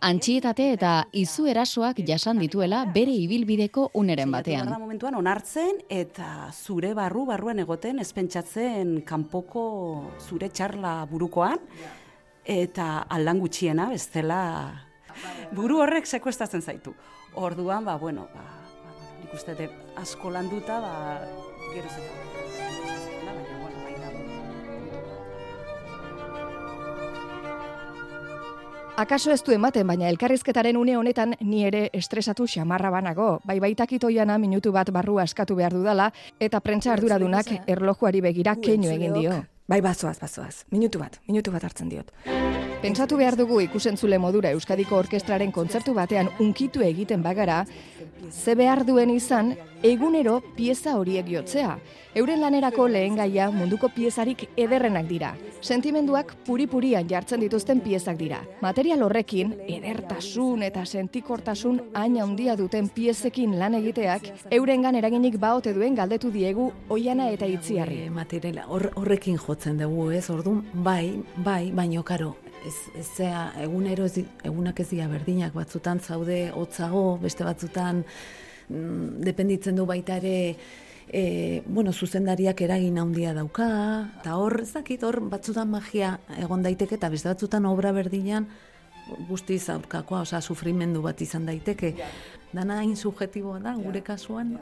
antxietate 0.05 0.67
eta 0.75 0.91
izu 1.17 1.48
erasoak 1.50 2.03
jasan 2.05 2.38
dituela 2.43 2.83
bere 2.93 3.15
ibilbideko 3.24 3.88
uneren 4.03 4.29
batean. 4.38 4.69
Momentuan 4.77 5.17
onartzen 5.17 5.81
eta 5.89 6.51
zure 6.53 6.93
barru 6.93 7.25
barruan 7.25 7.63
egoten 7.65 8.03
ezpentsatzen 8.05 9.00
kanpoko 9.01 9.65
zure 10.27 10.50
txarla 10.53 10.93
burukoan 11.10 11.57
eta 12.45 12.91
aldan 13.10 13.41
gutxiena 13.41 13.89
bestela 13.89 14.43
buru 15.55 15.81
horrek 15.81 16.05
sekuestatzen 16.05 16.62
zaitu. 16.62 16.93
Orduan, 17.33 17.85
ba, 17.85 17.95
bueno, 17.97 18.27
ba, 18.33 18.43
ba, 18.43 18.91
nik 19.21 19.33
uste 19.33 19.55
dut 19.55 19.71
asko 20.01 20.31
landuta, 20.31 20.79
ba, 20.83 20.93
geroz 21.71 21.93
eta. 21.95 22.11
Baina, 23.23 23.33
bueno, 23.61 23.83
baina, 23.85 24.11
Akaso 28.97 29.31
ez 29.31 29.41
du 29.43 29.55
ematen, 29.55 29.88
baina 29.88 30.09
elkarrizketaren 30.11 30.77
une 30.77 30.97
honetan 30.97 31.35
ni 31.39 31.63
ere 31.65 31.89
estresatu 31.93 32.45
xamarra 32.47 32.91
banago. 32.91 33.39
Bai 33.47 33.59
baitakit 33.63 34.03
oiana 34.03 34.38
minutu 34.38 34.71
bat 34.75 34.91
barru 34.91 35.17
askatu 35.19 35.55
behar 35.55 35.73
dudala, 35.73 36.11
eta 36.39 36.59
prentza 36.59 36.91
arduradunak 36.93 37.47
erlojuari 37.65 38.21
begira 38.21 38.55
keinu 38.59 38.91
egin 38.91 39.13
dio. 39.13 39.39
Bai, 39.71 39.79
bazoaz, 39.79 40.19
bazoaz. 40.19 40.65
Minutu 40.71 41.00
bat, 41.00 41.21
minutu 41.27 41.51
bat 41.51 41.63
hartzen 41.63 41.89
diot. 41.89 42.11
Pentsatu 42.81 43.13
behar 43.19 43.35
dugu 43.38 43.59
ikusentzule 43.61 44.17
modura 44.17 44.50
Euskadiko 44.55 44.95
Orkestraren 44.97 45.51
kontzertu 45.53 45.93
batean 45.93 46.31
unkitu 46.41 46.81
egiten 46.81 47.21
bagara, 47.21 47.59
ze 48.31 48.55
behar 48.57 48.81
duen 48.88 49.11
izan, 49.13 49.51
egunero 49.85 50.39
pieza 50.55 50.95
horiek 50.97 51.29
jotzea. 51.29 51.75
Euren 52.17 52.41
lanerako 52.41 52.88
lehen 52.89 53.19
gaia 53.21 53.51
munduko 53.53 53.91
piezarik 53.93 54.47
ederrenak 54.57 55.05
dira. 55.05 55.35
Sentimenduak 55.61 56.33
puri-purian 56.47 57.05
jartzen 57.07 57.45
dituzten 57.45 57.85
piezak 57.85 58.17
dira. 58.17 58.41
Material 58.65 59.05
horrekin, 59.05 59.53
edertasun 59.69 60.65
eta 60.65 60.81
sentikortasun 60.83 61.81
hain 61.93 62.17
handia 62.17 62.57
duten 62.57 62.89
piezekin 62.89 63.59
lan 63.59 63.77
egiteak, 63.77 64.25
eurengan 64.50 64.97
eraginik 64.97 65.38
baote 65.38 65.75
duen 65.77 65.93
galdetu 65.95 66.33
diegu 66.33 66.71
oiana 66.89 67.29
eta 67.29 67.45
itziarri. 67.45 68.07
E, 68.07 68.09
materiala, 68.09 68.65
hor, 68.67 68.89
horrekin 68.95 69.38
jotzen 69.38 69.77
dugu, 69.77 70.09
ez? 70.17 70.31
Ordun 70.33 70.65
bai, 70.73 71.21
bai, 71.38 71.69
baino 71.75 72.01
karo, 72.03 72.35
ez, 72.65 72.75
ez 72.98 73.08
zea, 73.15 73.51
egunero 73.63 74.06
ez, 74.06 74.24
egunak 74.44 74.80
ez 74.80 74.88
dira 74.91 75.08
berdinak, 75.12 75.53
batzutan 75.53 76.00
zaude 76.00 76.51
hotzago, 76.56 77.18
beste 77.22 77.46
batzutan 77.48 78.03
mm, 78.03 79.22
dependitzen 79.25 79.77
du 79.80 79.86
baita 79.89 80.18
ere 80.22 80.56
e, 81.12 81.62
bueno, 81.65 81.94
zuzendariak 81.94 82.62
eragin 82.62 83.00
handia 83.01 83.34
dauka, 83.38 83.70
eta 84.22 84.36
hor, 84.39 84.62
ez 84.63 84.72
dakit, 84.74 85.03
hor 85.03 85.20
batzutan 85.32 85.72
magia 85.72 86.18
egon 86.39 86.63
daiteke, 86.63 86.98
eta 87.00 87.10
beste 87.12 87.32
batzutan 87.32 87.68
obra 87.70 87.91
berdinan 87.96 88.48
guztiz 89.27 89.65
aurkakoa, 89.74 90.22
osea, 90.25 90.41
sufrimendu 90.41 91.01
bat 91.03 91.22
izan 91.22 91.46
daiteke. 91.50 91.96
Dana 92.53 92.80
hain 92.80 92.96
subjetiboa 92.96 93.60
da, 93.63 93.74
gure 93.80 94.01
kasuan, 94.06 94.55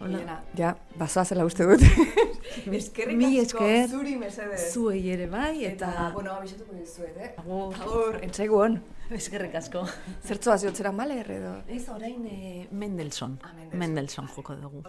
hola. 0.00 0.38
Ja, 0.58 0.74
bazoa 0.98 1.24
zela 1.24 1.44
uste 1.48 1.66
dut. 1.68 1.82
Mi 2.66 3.38
esker, 3.38 3.88
zuri 3.88 4.16
mesedez. 4.18 4.72
zuei 4.72 5.02
ere 5.12 5.26
bai, 5.30 5.64
eta... 5.68 5.90
Eta, 5.90 6.06
bueno, 6.14 6.32
abisatuko 6.38 6.74
dizuet, 6.76 7.16
eh? 7.16 7.32
Agur. 7.42 7.76
Agur, 7.84 8.18
entzaigu 8.24 8.58
hon. 8.64 8.78
Eskerrik 9.14 9.54
asko. 9.60 9.84
Zertzoaz 10.26 10.60
jotzera 10.66 10.92
maler 10.92 11.30
edo? 11.38 11.54
Ez 11.68 11.84
orain 11.92 12.26
e, 12.28 12.66
Mendelssohn. 12.70 13.38
Ah, 13.42 13.54
Mendelssohn. 13.54 13.78
Mendelssohn 13.84 14.28
joko 14.34 14.58
dugu. 14.60 14.82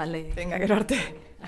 Vale. 0.00 0.22
Venga, 0.36 0.60
gero 0.62 0.78
arte. 0.78 1.00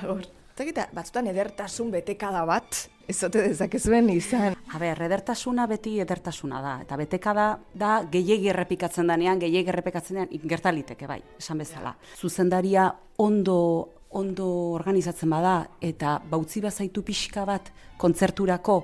Agur. 0.03 0.27
Eta 0.61 0.85
batzutan 0.93 1.31
edertasun 1.31 1.89
betekada 1.95 2.43
bat, 2.45 2.83
ez 3.11 3.19
zote 3.19 3.43
dezakezuen 3.43 4.09
izan. 4.15 4.57
A 4.71 4.79
ber, 4.79 5.03
edertasuna 5.03 5.67
beti 5.71 5.99
edertasuna 6.03 6.63
da. 6.63 6.75
Eta 6.85 6.99
betekada 7.01 7.47
da 7.75 8.01
gehiegi 8.11 8.51
errepikatzen 8.53 9.11
danean, 9.11 9.41
gehiegi 9.43 9.73
errepikatzen 9.73 10.23
danean, 10.23 10.51
gertaliteke 10.55 11.09
bai, 11.11 11.21
esan 11.39 11.63
bezala. 11.63 11.97
Zuzendaria 12.19 12.91
ondo 13.19 13.61
ondo 14.11 14.47
organizatzen 14.75 15.31
bada 15.31 15.55
eta 15.87 16.17
bautzi 16.31 16.59
bazaitu 16.61 17.05
pixka 17.07 17.45
bat 17.47 17.69
kontzerturako 18.01 18.81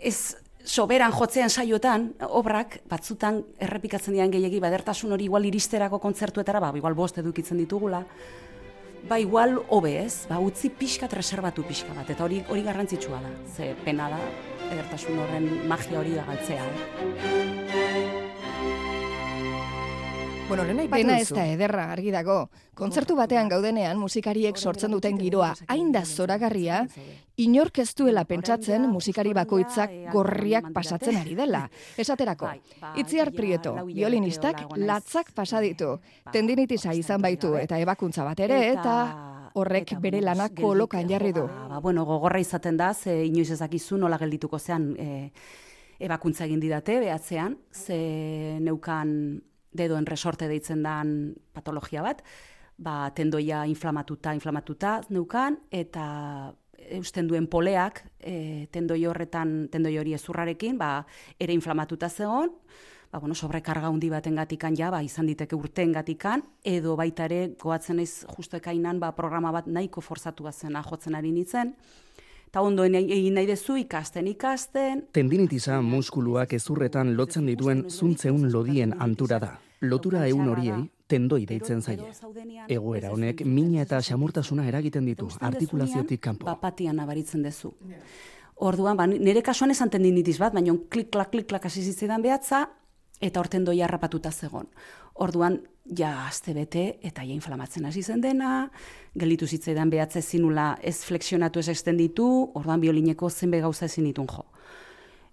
ez 0.00 0.36
soberan 0.66 1.12
jotzean 1.14 1.50
saiotan, 1.50 2.08
obrak, 2.34 2.80
batzutan 2.90 3.42
errepikatzen 3.62 4.16
dian 4.16 4.32
gehiegi, 4.32 4.60
badertasun 4.60 5.12
hori 5.14 5.28
igual 5.28 5.44
iristerako 5.46 6.00
kontzertuetara, 6.02 6.60
ba, 6.64 6.72
igual 6.76 6.96
bost 6.98 7.20
edukitzen 7.22 7.60
ditugula, 7.62 8.02
ba, 9.08 9.18
igual 9.22 9.60
hobe 9.68 9.96
ez, 10.04 10.26
ba, 10.30 10.40
utzi 10.42 10.70
pixkat 10.70 11.12
reservatu 11.16 11.64
pixka 11.66 11.94
bat, 11.96 12.10
eta 12.10 12.24
hori 12.26 12.42
hori 12.48 12.62
garrantzitsua 12.66 13.22
da, 13.22 13.30
ze 13.56 13.74
pena 13.84 14.10
da, 14.12 14.20
edertasun 14.70 15.18
horren 15.22 15.46
magia 15.70 15.98
hori 16.02 16.12
da 16.18 16.24
galtzea. 16.28 16.66
Eh? 16.66 17.66
Bueno, 20.48 20.62
lehen 20.62 20.78
aipatu 20.78 21.02
Dena 21.02 21.16
ez 21.18 21.30
da 21.34 21.42
ederra 21.50 21.88
argi 21.90 22.12
dago. 22.14 22.36
Kontzertu 22.78 23.16
batean 23.18 23.48
gaudenean 23.50 23.98
musikariek 23.98 24.56
sortzen 24.56 24.92
duten 24.94 25.16
giroa 25.18 25.48
hain 25.72 25.88
da 25.90 26.04
zoragarria, 26.06 26.84
inork 27.42 27.80
ez 27.82 27.88
duela 27.98 28.22
pentsatzen 28.24 28.86
musikari 28.86 29.32
bakoitzak 29.34 29.96
gorriak 30.12 30.68
pasatzen 30.76 31.18
ari 31.18 31.34
dela. 31.34 31.64
Esaterako, 31.98 32.52
Itziar 33.02 33.32
Prieto, 33.34 33.74
violinistak 33.88 34.62
latzak 34.76 35.32
pasa 35.34 35.60
ditu. 35.64 35.96
Tendinitisa 36.32 36.94
izan 36.94 37.26
baitu 37.26 37.56
eta 37.58 37.80
ebakuntza 37.82 38.22
bat 38.28 38.44
ere 38.46 38.60
eta 38.70 38.94
horrek 39.56 39.96
bere 39.98 40.20
bueno, 40.20 40.30
lana 40.30 40.48
kolokan 40.54 41.10
jarri 41.10 41.32
du. 41.32 41.48
Ba, 41.48 41.66
ba, 41.74 41.80
bueno, 41.80 42.06
gogorra 42.06 42.38
izaten 42.38 42.76
da, 42.76 42.92
ze 42.94 43.24
inoiz 43.26 43.50
ez 43.50 43.58
dakizu 43.58 43.98
nola 43.98 44.18
geldituko 44.20 44.58
zean 44.58 44.92
e, 44.94 45.30
ebakuntza 45.98 46.44
egin 46.44 46.60
didate 46.60 47.00
behatzean, 47.00 47.58
ze 47.72 48.58
neukan 48.60 49.40
dedoen 49.76 50.06
resorte 50.06 50.48
deitzen 50.48 50.82
dan 50.82 51.34
patologia 51.54 52.02
bat, 52.02 52.22
ba, 52.76 53.10
tendoia 53.16 53.64
inflamatuta, 53.66 54.34
inflamatuta 54.36 55.00
neukan, 55.10 55.58
eta 55.70 56.54
eusten 56.90 57.26
duen 57.26 57.46
poleak, 57.50 58.02
e, 58.20 58.66
tendoi 58.72 59.04
horretan, 59.08 59.66
tendoi 59.72 59.96
hori 59.98 60.14
ezurrarekin, 60.16 60.78
ba, 60.78 61.00
ere 61.40 61.54
inflamatuta 61.56 62.08
zegon, 62.08 62.52
ba, 63.10 63.18
bueno, 63.18 63.34
sobrekarga 63.34 63.88
handi 63.88 64.10
baten 64.12 64.36
gatikan 64.36 64.76
ja, 64.78 64.90
ba, 64.90 65.02
izan 65.02 65.26
diteke 65.26 65.56
urteen 65.56 65.92
gatikan, 65.96 66.44
edo 66.64 66.96
baita 66.96 67.26
ere, 67.26 67.40
goatzen 67.62 68.00
ez 68.00 68.24
justo 68.36 68.60
ekainan, 68.60 69.00
ba, 69.00 69.12
programa 69.16 69.52
bat 69.52 69.66
nahiko 69.66 70.04
forzatua 70.04 70.52
zena 70.52 70.84
jotzen 70.86 71.16
ari 71.18 71.32
nintzen, 71.32 71.74
eta 72.46 72.62
ondoen 72.62 72.94
egin 73.00 73.34
nahi 73.36 73.48
dezu 73.48 73.76
ikasten, 73.80 74.30
ikasten, 74.32 75.06
Tendinitisa 75.16 75.80
muskuluak 75.82 76.54
ezurretan 76.56 77.16
lotzen 77.16 77.46
dituen 77.50 77.86
zuntzeun 77.90 78.50
lodien 78.52 78.94
antura 79.00 79.40
da. 79.42 79.56
Lotura 79.80 80.26
eun 80.28 80.48
horiei 80.48 80.78
tendoi 81.06 81.44
deitzen 81.46 81.82
zaie. 81.82 82.08
Egoera 82.68 83.12
honek 83.12 83.44
mina 83.44 83.82
eta 83.82 84.00
xamurtasuna 84.02 84.66
eragiten 84.68 85.04
ditu 85.06 85.28
artikulaziotik 85.40 86.20
kanpo. 86.20 86.46
Bapatian 86.48 86.96
nabaritzen 86.96 87.44
dezu. 87.46 87.74
Orduan, 88.56 88.96
ba, 88.96 89.04
nire 89.06 89.42
kasuan 89.44 89.70
esan 89.70 89.90
tendinitis 89.92 90.38
bat, 90.40 90.54
baina 90.56 90.72
klik-klak, 90.90 91.28
klik-klak 91.34 91.66
hasi 91.68 91.82
zitzaidan 91.84 92.22
behatza, 92.24 92.62
eta 93.20 93.40
horten 93.40 93.66
doia 93.66 93.84
harrapatuta 93.84 94.32
zegon. 94.32 94.70
Orduan, 95.20 95.58
ja, 95.84 96.26
azte 96.26 96.54
bete, 96.56 96.86
eta 97.04 97.24
ja 97.24 97.34
inflamatzen 97.34 97.84
hasi 97.84 98.02
zen 98.02 98.24
dena, 98.24 98.70
gelditu 99.14 99.46
zitzaidan 99.46 99.92
behatze 99.92 100.22
zinula 100.22 100.70
ez 100.82 100.98
flexionatu 101.04 101.60
ez 101.60 101.68
extenditu, 101.68 102.26
orduan 102.54 102.80
biolineko 102.80 103.28
zenbe 103.30 103.60
gauza 103.60 103.86
ezin 103.92 104.08
ditun 104.08 104.28
jo. 104.32 104.44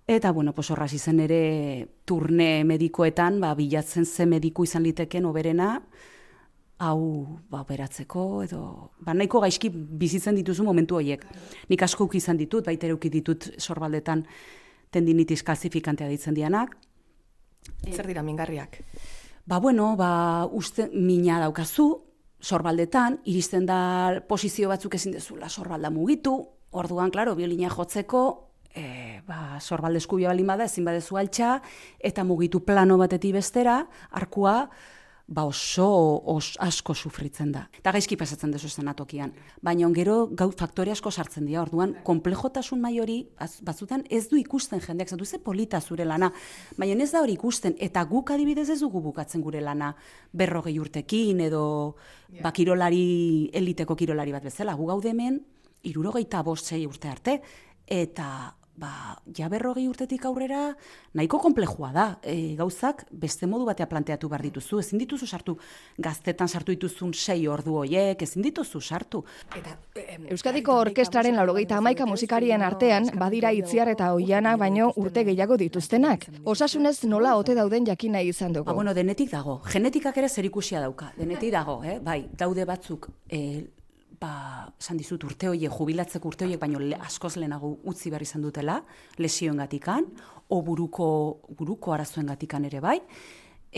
Eta, 0.06 0.32
bueno, 0.32 0.54
pues 0.54 0.70
horraz 0.72 0.92
izen 0.94 1.22
ere 1.24 1.88
turne 2.06 2.64
medikoetan, 2.68 3.40
ba, 3.40 3.54
bilatzen 3.56 4.06
ze 4.06 4.26
mediku 4.26 4.66
izan 4.68 4.84
liteken 4.84 5.26
oberena, 5.26 5.78
hau 6.84 7.40
ba, 7.50 7.62
operatzeko, 7.62 8.44
edo 8.44 8.92
ba, 9.00 9.14
nahiko 9.14 9.40
gaizki 9.40 9.70
bizitzen 9.72 10.36
dituzu 10.36 10.66
momentu 10.68 11.00
horiek. 11.00 11.24
Nik 11.70 11.82
asko 11.88 12.10
izan 12.14 12.38
ditut, 12.38 12.66
baita 12.66 12.88
ere 12.88 12.98
ditut 12.98 13.54
sorbaldetan 13.58 14.26
tendinitis 14.92 15.42
kalsifikantea 15.44 16.08
ditzen 16.08 16.34
dianak. 16.34 16.76
Zer 17.90 18.08
dira 18.08 18.24
mingarriak? 18.24 18.82
Ba, 19.46 19.60
bueno, 19.60 19.96
ba, 19.96 20.46
uste, 20.52 20.90
mina 20.92 21.40
daukazu, 21.40 22.04
sorbaldetan, 22.44 23.22
iristen 23.24 23.66
da 23.66 24.22
posizio 24.28 24.68
batzuk 24.68 24.96
ezin 24.96 25.14
dezula 25.14 25.50
sorbalda 25.50 25.90
mugitu, 25.90 26.36
orduan, 26.72 27.12
klaro, 27.12 27.36
biolina 27.36 27.70
jotzeko, 27.70 28.53
e, 28.76 29.22
ba, 29.28 29.60
sorbalde 29.62 30.02
eskubia 30.02 30.32
balin 30.32 30.50
bada, 30.50 30.66
ezin 30.66 30.86
badezu 30.86 31.18
altxa, 31.18 31.62
eta 32.00 32.24
mugitu 32.24 32.64
plano 32.66 32.98
batetik 32.98 33.38
bestera, 33.38 33.84
arkua, 34.12 34.70
ba 35.26 35.46
oso 35.46 35.88
os, 36.26 36.58
asko 36.60 36.94
sufritzen 36.94 37.54
da. 37.54 37.64
Eta 37.80 37.94
gaizki 37.96 38.18
pasatzen 38.20 38.52
dezu 38.52 38.68
zenatokian. 38.68 39.32
Baina 39.64 39.88
gero 39.96 40.28
gau 40.28 40.50
faktore 40.52 40.92
asko 40.92 41.12
sartzen 41.12 41.46
dira. 41.48 41.62
Orduan, 41.62 41.96
komplejotasun 42.04 42.82
mai 42.82 43.00
hori 43.00 43.30
batzutan 43.64 44.04
ez 44.10 44.28
du 44.30 44.38
ikusten 44.38 44.82
jendeak, 44.84 45.10
zatu 45.10 45.26
ze 45.26 45.40
polita 45.40 45.80
zure 45.82 46.06
lana. 46.06 46.32
Baina 46.78 47.04
ez 47.04 47.12
da 47.12 47.22
hori 47.22 47.34
ikusten, 47.34 47.76
eta 47.80 48.04
guk 48.04 48.32
adibidez 48.32 48.70
ez 48.70 48.80
dugu 48.82 49.02
bukatzen 49.02 49.42
gure 49.42 49.62
lana 49.62 49.96
berrogei 50.34 50.78
urtekin, 50.80 51.40
edo 51.40 51.96
yeah. 52.30 52.44
ba, 52.44 52.52
kirolari, 52.52 53.50
eliteko 53.54 53.96
kirolari 53.96 54.32
bat 54.32 54.44
bezala. 54.44 54.76
Gu 54.76 54.86
gaude 54.92 55.10
hemen, 55.10 55.40
irurogeita 55.84 56.44
bost 56.44 56.72
urte 56.74 57.08
arte, 57.08 57.42
eta 57.88 58.56
ba, 58.76 59.18
ja 59.38 59.48
berrogei 59.52 59.86
urtetik 59.88 60.26
aurrera 60.26 60.74
nahiko 61.14 61.40
konplejua 61.42 61.92
da. 61.94 62.06
E, 62.24 62.56
gauzak 62.58 63.04
beste 63.12 63.48
modu 63.50 63.68
batea 63.70 63.88
planteatu 63.90 64.30
behar 64.32 64.44
dituzu. 64.48 64.80
Ezin 64.82 65.02
dituzu 65.02 65.28
sartu 65.28 65.58
gaztetan 65.98 66.50
sartu 66.50 66.74
dituzun 66.74 67.14
sei 67.14 67.48
ordu 67.48 67.78
hoiek, 67.84 68.22
ezin 68.22 68.46
dituzu 68.46 68.82
sartu. 68.82 69.24
Eta, 69.58 69.76
Euskadiko 70.34 70.80
Orkestraren 70.82 71.38
laurogeita 71.38 71.78
amaika 71.78 72.08
musikarien 72.10 72.62
artean, 72.62 73.12
badira 73.20 73.52
itziar 73.54 73.94
eta 73.94 74.14
oiana 74.14 74.56
baino 74.58 74.92
urte 74.98 75.24
gehiago 75.28 75.58
dituztenak. 75.58 76.28
Osasunez 76.44 76.98
nola 77.06 77.36
ote 77.38 77.56
dauden 77.56 77.86
jakina 77.86 78.22
izan 78.22 78.54
dugu. 78.54 78.72
Ba, 78.72 78.74
bueno, 78.74 78.94
denetik 78.94 79.32
dago. 79.32 79.60
Genetikak 79.70 80.18
ere 80.18 80.30
zerikusia 80.30 80.82
dauka. 80.82 81.12
Denetik 81.18 81.54
dago, 81.54 81.82
eh? 81.84 82.00
bai, 82.04 82.24
daude 82.38 82.66
batzuk 82.66 83.10
eh, 83.30 83.64
ba, 84.24 84.72
esan 84.80 85.00
dizut 85.00 85.24
urte 85.28 85.52
hoiek, 85.52 85.72
jubilatzeko 85.74 86.32
urte 86.32 86.48
hoiek, 86.48 86.62
baino 86.62 86.82
le, 86.82 86.98
askoz 87.04 87.36
lehenago 87.40 87.76
utzi 87.90 88.12
behar 88.14 88.26
izan 88.26 88.44
dutela, 88.46 88.80
lesioen 89.20 89.60
gatikan, 89.64 90.08
o 90.54 90.62
buruko, 90.66 91.08
buruko 91.58 91.96
arazoen 91.96 92.30
gatikan 92.32 92.68
ere 92.70 92.82
bai, 92.84 93.00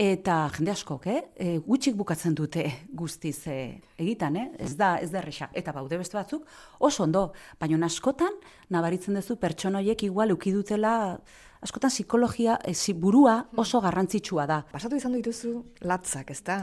eta 0.06 0.36
jende 0.52 0.74
askok, 0.74 1.06
eh? 1.08 1.20
E, 1.40 1.92
bukatzen 1.96 2.34
dute 2.36 2.66
guztiz 2.92 3.46
e, 3.48 3.80
egitan, 3.96 4.36
eh? 4.36 4.46
ez 4.58 4.74
da, 4.76 4.96
ez 5.00 5.10
da 5.10 5.22
erresa, 5.22 5.48
eta 5.54 5.72
baude 5.72 5.96
beste 5.98 6.18
batzuk, 6.18 6.46
oso 6.78 7.04
ondo, 7.04 7.32
baino 7.58 7.82
askotan, 7.84 8.36
nabaritzen 8.68 9.14
duzu 9.14 9.38
pertsonoiek 9.40 10.02
igual 10.02 10.32
ukidutela, 10.32 11.18
askotan 11.64 11.90
psikologia, 11.90 12.58
e, 12.62 12.76
burua 12.92 13.46
oso 13.56 13.80
garrantzitsua 13.80 14.46
da. 14.46 14.64
Pasatu 14.72 14.96
izan 14.96 15.16
dituzu 15.16 15.62
latzak, 15.80 16.30
ez 16.30 16.42
da? 16.44 16.60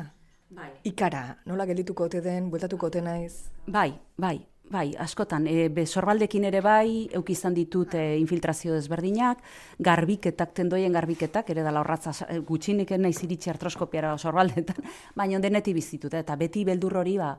Bai. 0.54 0.70
Ikara, 0.86 1.24
nola 1.50 1.66
geldituko 1.66 2.06
ote 2.10 2.22
den, 2.22 2.50
bueltatuko 2.52 2.90
ote 2.92 3.02
naiz? 3.02 3.50
Bai, 3.66 3.90
bai, 4.22 4.36
bai, 4.70 4.86
askotan, 5.02 5.48
e, 5.50 5.70
be, 5.74 5.86
sorbaldekin 5.88 6.46
ere 6.50 6.62
bai, 6.62 7.08
eukizan 7.18 7.56
ditut 7.58 7.96
e, 7.98 8.04
infiltrazio 8.22 8.76
desberdinak, 8.76 9.42
garbiketak, 9.88 10.54
tendoien 10.60 10.94
garbiketak, 10.94 11.50
ere 11.56 11.64
dala 11.66 11.82
horratza 11.82 12.14
e, 12.28 12.38
gutxinik 12.46 12.94
naiz 13.02 13.18
iritsi 13.26 13.50
artroskopiara 13.54 14.14
sorbaldetan, 14.18 14.84
baina 15.20 15.40
deneti 15.42 15.74
bizitut, 15.74 16.14
eta 16.20 16.38
beti 16.40 16.66
beldur 16.70 17.00
hori, 17.02 17.16
ba, 17.22 17.32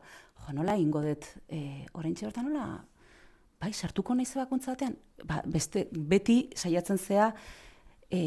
jo, 0.46 0.56
nola 0.56 0.74
ingo 0.80 1.04
dut, 1.04 1.28
e, 1.48 1.84
orentxe 2.00 2.26
hortan 2.26 2.50
nola, 2.50 2.66
bai, 3.62 3.70
sartuko 3.72 4.16
naiz 4.18 4.32
bakuntza 4.34 4.74
batean, 4.74 4.96
ba, 5.22 5.38
beste, 5.46 5.86
beti 5.92 6.48
saiatzen 6.56 6.98
zea, 6.98 7.30
e, 8.10 8.24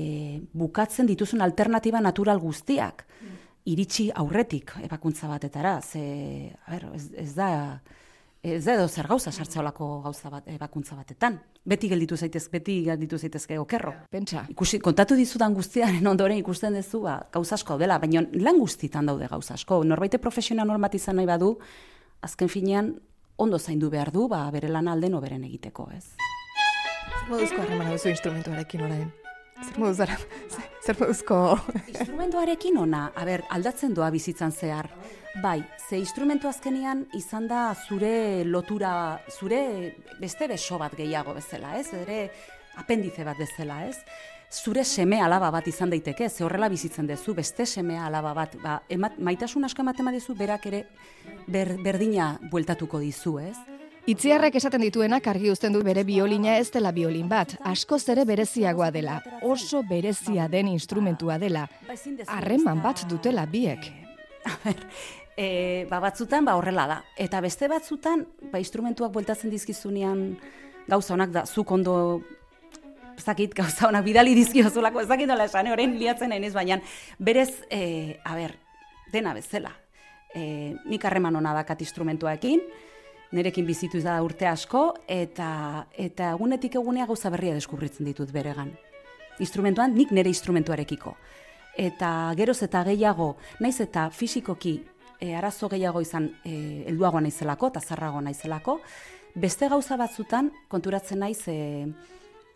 bukatzen 0.53 1.11
dituzun 1.11 1.43
alternatiba 1.43 1.99
natural 2.03 2.39
guztiak. 2.39 3.03
Mm 3.19 3.46
iritsi 3.67 4.09
aurretik 4.15 4.73
ebakuntza 4.85 5.27
batetara, 5.29 5.79
ze, 5.81 6.53
a 6.65 6.71
ber, 6.71 6.87
ez, 6.95 7.07
ez 7.19 7.33
da, 7.35 7.49
ez 8.43 8.63
da 8.65 8.77
edo 8.77 8.87
zer 8.87 9.09
gauza 9.09 9.31
sartza 9.31 9.59
olako 9.59 9.89
gauza 10.05 10.31
bat, 10.31 10.47
ebakuntza 10.53 10.95
batetan. 10.95 11.39
Beti 11.67 11.89
gelditu 11.91 12.15
zaitez, 12.15 12.45
beti 12.51 12.77
gelditu 12.85 13.19
zaitezke 13.19 13.59
okerro. 13.59 13.93
Pentsa. 14.11 14.45
Ikusi, 14.53 14.79
kontatu 14.79 15.17
dizudan 15.19 15.55
guztiaren 15.57 16.07
ondoren 16.07 16.39
ikusten 16.39 16.79
duzu, 16.79 17.03
ba, 17.03 17.17
gauza 17.33 17.57
asko 17.59 17.77
dela, 17.81 17.99
baina 17.99 18.23
lan 18.39 18.61
guztitan 18.63 19.11
daude 19.11 19.27
gauza 19.27 19.57
asko. 19.59 19.83
Norbaite 19.83 20.21
profesional 20.23 20.69
normatizan 20.71 21.19
nahi 21.19 21.27
badu, 21.27 21.57
azken 22.23 22.51
finean, 22.51 22.95
ondo 23.37 23.59
zaindu 23.59 23.91
behar 23.93 24.13
du, 24.15 24.29
ba, 24.31 24.45
bere 24.51 24.71
lan 24.71 24.87
alden 24.87 25.19
oberen 25.19 25.43
egiteko, 25.43 25.91
ez? 25.97 26.05
Moduzko 27.27 27.61
harremana 27.61 27.97
duzu 27.97 28.15
instrumentuarekin 28.15 28.87
orain? 28.87 29.09
Zer 29.65 29.79
moduz 29.81 29.97
zer 29.97 30.97
moduzko... 30.99 31.37
Instrumentuarekin 31.91 32.77
ona, 32.79 33.07
a 33.15 33.25
ber, 33.27 33.43
aldatzen 33.51 33.95
doa 33.97 34.09
bizitzan 34.13 34.53
zehar. 34.53 34.89
Bai, 35.43 35.59
ze 35.89 35.99
instrumentu 35.99 36.47
azkenian 36.49 37.03
izan 37.17 37.47
da 37.49 37.69
zure 37.75 38.43
lotura, 38.45 39.19
zure 39.29 39.59
beste 40.21 40.47
beso 40.47 40.79
bat 40.81 40.95
gehiago 40.97 41.35
bezala, 41.37 41.75
ez? 41.77 41.91
Ere 41.93 42.21
apendize 42.81 43.25
bat 43.27 43.37
bezala, 43.37 43.83
ez? 43.89 43.97
Zure 44.47 44.85
seme 44.87 45.19
alaba 45.21 45.49
bat 45.51 45.67
izan 45.67 45.91
daiteke, 45.91 46.29
ze 46.29 46.45
horrela 46.45 46.69
bizitzen 46.71 47.07
duzu, 47.07 47.35
beste 47.35 47.65
seme 47.65 47.99
alaba 47.99 48.33
bat, 48.33 48.55
ba, 48.63 48.77
emat, 48.89 49.17
maitasun 49.19 49.67
asko 49.67 49.83
ematen 49.83 50.07
badezu, 50.07 50.37
berak 50.39 50.69
ere 50.71 50.85
ber, 51.47 51.75
berdina 51.83 52.37
bueltatuko 52.51 53.03
dizu, 53.03 53.39
ez? 53.43 53.57
Itziarrek 54.07 54.55
esaten 54.55 54.79
dituenak 54.85 55.25
argi 55.27 55.49
uzten 55.51 55.73
du 55.75 55.81
bere 55.83 56.05
biolina 56.07 56.53
ez 56.61 56.69
dela 56.71 56.93
biolin 56.95 57.27
bat, 57.27 57.57
askoz 57.67 58.05
ere 58.13 58.23
bereziagoa 58.23 58.87
dela, 58.95 59.17
oso 59.43 59.81
berezia 59.83 60.45
den 60.47 60.69
instrumentua 60.71 61.35
dela, 61.41 61.65
harreman 62.31 62.79
bat 62.83 63.03
dutela 63.11 63.43
biek. 63.51 63.91
E, 65.37 65.85
ba 65.85 65.99
batzutan 66.01 66.47
ba 66.47 66.55
horrela 66.57 66.87
da, 66.89 66.95
eta 67.13 67.37
beste 67.45 67.67
batzutan 67.69 68.23
ba 68.49 68.57
instrumentuak 68.57 69.11
bueltatzen 69.13 69.51
dizkizunean 69.53 70.23
gauza 70.89 71.13
honak 71.13 71.35
da, 71.35 71.43
zuk 71.45 71.75
ondo 71.75 72.23
zakit 73.21 73.53
gauza 73.53 73.85
honak 73.85 74.07
bidali 74.07 74.33
dizkiozulako, 74.33 75.03
ez 75.03 75.11
dakit 75.11 75.29
dola 75.29 75.45
esan, 75.45 75.69
orain 75.69 75.93
liatzen 75.99 76.33
nahi 76.33 76.49
baina 76.55 76.79
berez, 77.19 77.51
e, 77.69 78.17
a 78.25 78.33
ber, 78.39 78.55
dena 79.13 79.35
bezala. 79.37 79.75
E, 80.33 80.73
nik 80.89 81.05
harreman 81.05 81.37
hona 81.37 81.53
dakat 81.59 81.85
instrumentuaekin, 81.85 82.65
nerekin 83.31 83.65
bizitu 83.65 84.01
da 84.03 84.17
urte 84.23 84.47
asko, 84.47 84.93
eta 85.07 85.87
eta 85.97 86.31
egunetik 86.35 86.77
egunea 86.79 87.07
gauza 87.09 87.31
berria 87.33 87.55
deskubritzen 87.57 88.07
ditut 88.07 88.31
beregan. 88.31 88.71
Instrumentuan, 89.43 89.93
nik 89.93 90.11
nere 90.11 90.31
instrumentuarekiko. 90.33 91.15
Eta 91.77 92.33
geroz 92.37 92.61
eta 92.65 92.83
gehiago, 92.87 93.35
naiz 93.61 93.75
eta 93.83 94.07
fisikoki 94.09 94.79
e, 95.19 95.35
arazo 95.35 95.69
gehiago 95.69 96.01
izan 96.01 96.31
e, 96.43 96.85
elduago 96.89 97.21
naizelako, 97.21 97.69
eta 97.73 97.81
zarrago 97.81 98.21
naizelako, 98.21 98.79
beste 99.35 99.69
gauza 99.69 99.97
batzutan 99.97 100.49
konturatzen 100.71 101.21
naiz 101.21 101.43
e, 101.51 101.85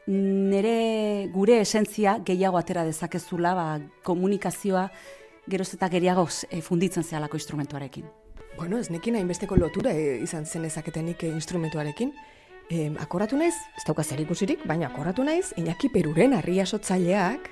nere 0.08 1.28
gure 1.34 1.60
esentzia 1.62 2.18
gehiago 2.26 2.58
atera 2.58 2.86
dezakezula 2.88 3.54
ba, 3.54 3.68
komunikazioa 4.04 4.88
geroz 5.52 5.70
eta 5.76 5.92
gehiago 5.94 6.28
e, 6.50 6.62
funditzen 6.62 7.04
zehalako 7.04 7.38
instrumentuarekin. 7.38 8.21
Bueno, 8.58 8.78
ez 8.78 8.90
nekin 8.92 9.16
hainbesteko 9.16 9.56
lotura 9.56 9.94
e, 9.96 10.20
izan 10.22 10.46
zen 10.46 10.66
ezaketenik 10.68 11.24
e, 11.24 11.32
instrumentuarekin. 11.34 12.14
E, 12.72 12.90
akoratu 13.04 13.40
naiz, 13.40 13.56
ez 13.78 13.84
dauka 13.88 14.04
zer 14.04 14.22
ikusirik, 14.24 14.66
baina 14.68 14.88
akoratu 14.92 15.26
naiz, 15.28 15.52
Iñaki 15.60 15.90
Peruren 15.92 16.36
arria 16.38 16.66
sotzaileak, 16.66 17.50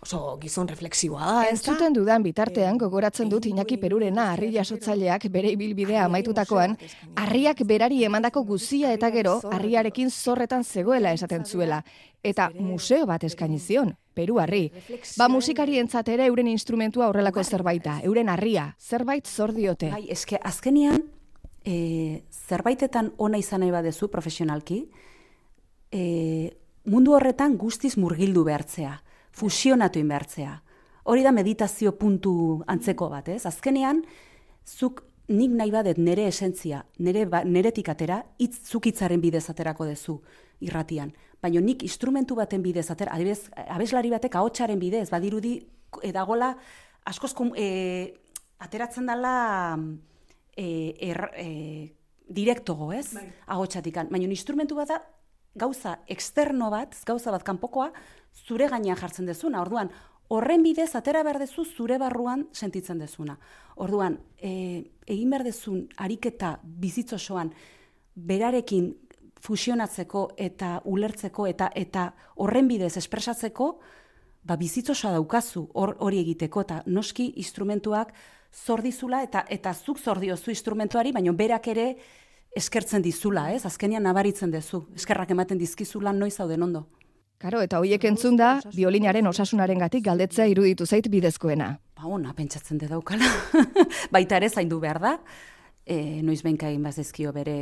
oso 0.00 0.38
gizon 0.40 0.68
refleksiboa 0.68 1.20
da, 1.26 1.44
ez 1.48 1.58
Entzuten 1.58 1.94
dudan 1.96 2.22
bitartean 2.22 2.78
gogoratzen 2.78 3.28
dut 3.28 3.46
Iñaki 3.50 3.78
Perurena 3.80 4.28
harri 4.32 4.52
jasotzaileak 4.54 5.26
bere 5.32 5.50
ibilbidea 5.56 6.04
amaitutakoan, 6.06 6.76
harriak 7.18 7.64
berari 7.66 8.04
emandako 8.06 8.44
guzia 8.46 8.92
eta 8.94 9.10
gero, 9.10 9.38
harriarekin 9.50 10.10
zorretan 10.10 10.64
zegoela 10.64 11.12
esaten 11.12 11.44
zuela. 11.44 11.82
Eta 12.22 12.50
museo 12.54 13.06
bat 13.06 13.24
eskaini 13.24 13.58
zion, 13.58 13.94
Peru 14.14 14.38
harri. 14.42 14.70
Ba 15.16 15.28
musikari 15.28 15.78
ere 15.78 16.26
euren 16.26 16.48
instrumentua 16.48 17.08
horrelako 17.08 17.44
zerbaita, 17.44 18.00
euren 18.02 18.28
harria, 18.28 18.76
zerbait 18.78 19.26
zor 19.26 19.52
diote. 19.52 19.90
Bai, 19.90 20.06
eske 20.10 20.38
azkenian, 20.42 21.02
e, 21.64 22.22
zerbaitetan 22.30 23.12
ona 23.16 23.38
izan 23.38 23.60
nahi 23.60 23.70
badezu 23.70 24.08
profesionalki, 24.08 24.88
e, 25.92 26.50
mundu 26.84 27.14
horretan 27.14 27.56
guztiz 27.56 27.96
murgildu 27.96 28.44
behartzea 28.44 29.02
fusionatu 29.38 30.00
inbertzea. 30.02 30.56
Hori 31.08 31.22
da 31.24 31.32
meditazio 31.32 31.94
puntu 31.96 32.32
antzeko 32.68 33.08
bat, 33.12 33.30
ez? 33.32 33.44
Azkenean, 33.48 34.02
zuk 34.66 35.04
nik 35.28 35.54
nahi 35.56 35.72
badet 35.72 36.00
nere 36.00 36.26
esentzia, 36.28 36.82
nere, 37.04 37.24
ba, 37.28 37.42
neretik 37.44 37.88
atera, 37.92 38.22
itz, 38.40 38.56
zuk 38.68 38.88
itzaren 38.90 39.20
bidez 39.20 39.44
aterako 39.52 39.86
dezu 39.88 40.18
irratian. 40.64 41.12
Baina 41.42 41.60
nik 41.62 41.84
instrumentu 41.86 42.36
baten 42.38 42.64
bidez 42.64 42.88
atera, 42.90 43.14
adibidez, 43.14 43.50
abeslari 43.68 44.10
batek 44.10 44.38
ahotsaren 44.40 44.80
bidez, 44.80 45.06
badirudi 45.12 45.58
edagola 46.04 46.54
askoz 47.08 47.32
e, 47.56 47.68
ateratzen 48.58 49.06
dela 49.06 49.34
e, 50.56 50.66
er, 51.10 51.22
e, 51.38 51.48
direktogo, 52.28 52.90
ez? 52.92 53.12
Bai. 53.14 53.28
Ahotsatik. 53.54 54.00
Baina 54.10 54.28
instrumentu 54.28 54.76
bat 54.80 54.92
da 54.92 54.98
gauza 55.58 55.98
externo 56.06 56.70
bat, 56.70 56.94
gauza 57.06 57.34
bat 57.34 57.44
kanpokoa, 57.44 57.90
zure 58.46 58.68
gainean 58.68 58.96
jartzen 58.96 59.26
dezuna. 59.26 59.60
Orduan, 59.60 59.90
horren 60.28 60.62
bidez 60.62 60.94
atera 60.96 61.22
behar 61.24 61.40
dezu 61.40 61.64
zure 61.64 61.98
barruan 61.98 62.46
sentitzen 62.52 62.98
dezuna. 63.00 63.38
Orduan, 63.76 64.18
e, 64.36 64.52
egin 65.06 65.30
behar 65.30 65.44
dezun 65.46 65.86
ariketa 65.96 66.58
bizitzosoan 66.62 67.52
berarekin 68.14 68.92
fusionatzeko 69.40 70.24
eta 70.36 70.78
ulertzeko 70.84 71.46
eta 71.46 71.70
eta 71.78 72.10
horren 72.42 72.68
bidez 72.68 72.96
espresatzeko, 73.00 73.78
ba 74.42 74.56
bizitzosa 74.56 75.12
daukazu 75.14 75.68
hor 75.74 75.96
hori 76.04 76.20
egiteko 76.24 76.64
eta 76.64 76.82
noski 76.86 77.32
instrumentuak 77.36 78.12
zordizula 78.52 79.22
eta 79.22 79.44
eta 79.48 79.74
zuk 79.74 79.98
zordiozu 79.98 80.50
instrumentuari, 80.50 81.12
baina 81.12 81.32
berak 81.32 81.68
ere 81.68 81.88
eskertzen 82.56 83.02
dizula, 83.02 83.50
ez? 83.52 83.64
Azkenian 83.66 84.02
nabaritzen 84.02 84.50
dezu. 84.50 84.86
Eskerrak 84.96 85.30
ematen 85.34 85.58
dizkizula 85.58 86.12
noiz 86.12 86.34
zauden 86.36 86.62
ondo. 86.62 86.86
Karo, 87.38 87.60
eta 87.62 87.78
hoiek 87.78 88.02
entzun 88.08 88.34
da, 88.36 88.56
biolinaren 88.74 89.26
osasunaren 89.30 89.78
gatik 89.78 90.02
galdetzea 90.08 90.48
iruditu 90.50 90.86
zait 90.86 91.06
bidezkoena. 91.10 91.68
Ba, 91.94 92.08
ona, 92.10 92.32
pentsatzen 92.34 92.80
de 92.80 92.88
daukala. 92.90 93.28
Baita 94.14 94.40
ere 94.40 94.48
zaindu 94.50 94.80
behar 94.82 94.98
da. 95.04 95.12
E, 95.86 96.20
noiz 96.26 96.40
behinka 96.42 96.66
egin 96.68 96.82
bazizkio 96.82 97.30
bere 97.32 97.58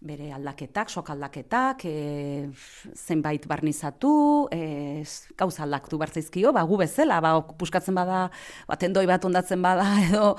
bere 0.00 0.28
aldaketak, 0.32 0.90
sok 0.92 1.08
aldaketak, 1.10 1.84
e, 1.88 2.48
zenbait 2.94 3.46
barnizatu, 3.48 4.48
e, 4.52 5.02
gauza 5.38 5.64
aldaktu 5.64 5.98
bartzaizkio, 5.98 6.52
ba, 6.52 6.62
gu 6.68 6.76
bezala, 6.82 7.20
ba, 7.24 7.32
puskatzen 7.58 7.96
bada, 7.96 8.26
ba, 8.68 8.76
tendoi 8.76 9.06
bat 9.08 9.24
ondatzen 9.24 9.62
bada, 9.64 9.86
edo 10.08 10.34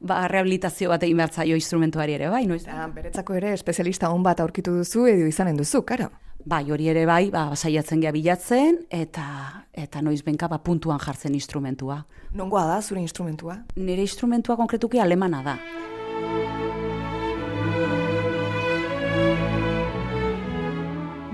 ba, 0.00 0.24
rehabilitazio 0.32 0.90
bat 0.92 1.04
egin 1.04 1.20
behartzaio 1.20 1.58
instrumentuari 1.60 2.16
ere, 2.16 2.30
bai, 2.32 2.46
noiz? 2.48 2.64
Eta, 2.64 2.88
beretzako 2.96 3.36
ere, 3.38 3.52
espezialista 3.58 4.10
hon 4.10 4.24
bat 4.24 4.40
aurkitu 4.40 4.78
duzu, 4.80 5.06
edo 5.12 5.28
izanen 5.28 5.60
duzu, 5.60 5.84
karo. 5.86 6.10
Bai, 6.44 6.64
hori 6.72 6.90
ere 6.92 7.06
bai, 7.08 7.28
ba, 7.32 7.46
saiatzen 7.56 8.02
gea 8.02 8.12
bilatzen, 8.12 8.82
eta, 8.92 9.26
eta 9.72 10.02
noiz 10.04 10.22
benka, 10.24 10.48
ba, 10.48 10.58
puntuan 10.64 11.00
jartzen 11.00 11.36
instrumentua. 11.36 12.02
Nongoa 12.34 12.66
da, 12.72 12.82
zure 12.82 13.04
instrumentua? 13.04 13.60
Nire 13.76 14.04
instrumentua 14.04 14.56
konkretuki 14.60 15.00
alemana 15.00 15.44
da. 15.44 15.58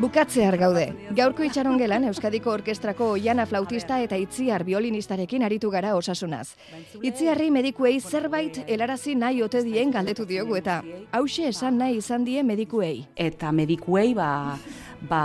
Bukatzear 0.00 0.56
gaude. 0.56 0.86
Gaurko 1.12 1.44
itxaron 1.44 1.74
gelan 1.76 2.06
Euskadiko 2.08 2.54
Orkestrako 2.54 3.10
oiana 3.18 3.44
flautista 3.44 3.98
eta 4.00 4.16
itziar 4.16 4.62
biolinistarekin 4.64 5.42
aritu 5.44 5.68
gara 5.70 5.90
osasunaz. 5.98 6.54
Itziarri 7.04 7.50
medikuei 7.52 7.98
zerbait 8.00 8.62
helarazi 8.66 9.12
nahi 9.14 9.42
ote 9.44 9.60
dien 9.66 9.92
galdetu 9.92 10.24
diogu 10.24 10.56
eta 10.56 10.78
hause 11.12 11.50
esan 11.50 11.76
nahi 11.82 11.98
izan 12.00 12.24
die 12.24 12.40
medikuei. 12.42 13.02
Eta 13.12 13.52
medikuei, 13.52 14.14
ba, 14.16 14.56
ba, 15.10 15.22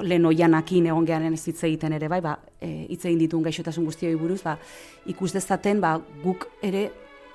lehen 0.00 0.24
oianakin 0.24 0.88
egon 0.88 1.04
gehanen 1.12 1.36
ez 1.36 1.44
hitz 1.52 1.60
egiten 1.68 1.92
ere, 1.92 2.08
bai, 2.08 2.22
ba, 2.24 2.38
e, 2.56 2.86
hitz 2.88 3.04
egin 3.04 3.20
dituen 3.26 3.44
gaixotasun 3.44 3.84
guztioi 3.84 4.16
buruz, 4.16 4.40
ba, 4.46 4.56
ikus 5.04 5.34
dezaten, 5.36 5.84
ba, 5.84 5.98
guk 6.24 6.48
ere, 6.64 6.88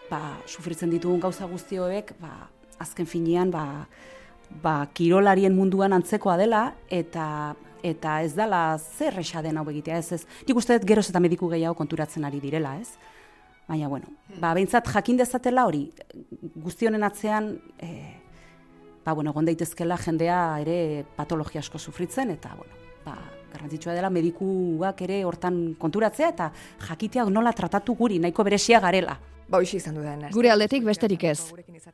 ba, 0.10 0.39
sufritzen 0.48 0.89
ditugun 0.89 1.22
gauza 1.22 1.46
guztioek, 1.46 2.15
ba, 2.17 2.50
azken 2.82 3.06
finean, 3.06 3.54
ba, 3.54 3.86
ba, 4.49 4.88
kirolarien 4.93 5.55
munduan 5.55 5.93
antzekoa 5.93 6.38
dela, 6.38 6.73
eta 6.89 7.55
eta 7.86 8.21
ez 8.25 8.33
dela 8.36 8.77
zer 8.77 9.19
esa 9.21 9.41
den 9.45 9.57
hau 9.57 9.65
egitea, 9.69 9.97
ez 9.97 10.12
ez. 10.17 10.23
Nik 10.47 10.57
uste 10.57 10.77
dut 10.77 10.88
geroz 10.88 11.05
eta 11.10 11.21
mediku 11.23 11.47
gehiago 11.51 11.75
konturatzen 11.77 12.25
ari 12.25 12.39
direla, 12.43 12.75
ez? 12.81 12.97
Baina, 13.67 13.88
bueno, 13.88 14.07
ba, 14.39 14.53
behintzat 14.55 14.88
jakin 14.88 15.17
dezatela 15.19 15.65
hori, 15.67 15.89
guztionen 16.55 17.03
atzean, 17.03 17.51
e, 17.77 17.89
ba, 19.05 19.13
bueno, 19.13 19.31
egon 19.31 19.47
daitezkela 19.49 19.97
jendea 19.99 20.39
ere 20.63 21.05
patologia 21.15 21.60
asko 21.60 21.79
sufritzen, 21.79 22.31
eta, 22.31 22.55
bueno, 22.55 22.73
ba, 23.05 23.17
garrantzitsua 23.53 23.95
dela 23.95 24.10
medikuak 24.10 25.01
ere 25.03 25.23
hortan 25.25 25.75
konturatzea, 25.79 26.29
eta 26.36 26.51
jakitea 26.88 27.27
nola 27.29 27.53
tratatu 27.53 27.95
guri, 27.95 28.19
nahiko 28.23 28.43
beresia 28.47 28.79
garela. 28.83 29.17
Ba, 29.47 29.62
izan 29.63 29.95
du 29.95 30.03
Gure 30.33 30.49
aldetik 30.51 30.83
besterik 30.83 31.23
ez. 31.23 31.53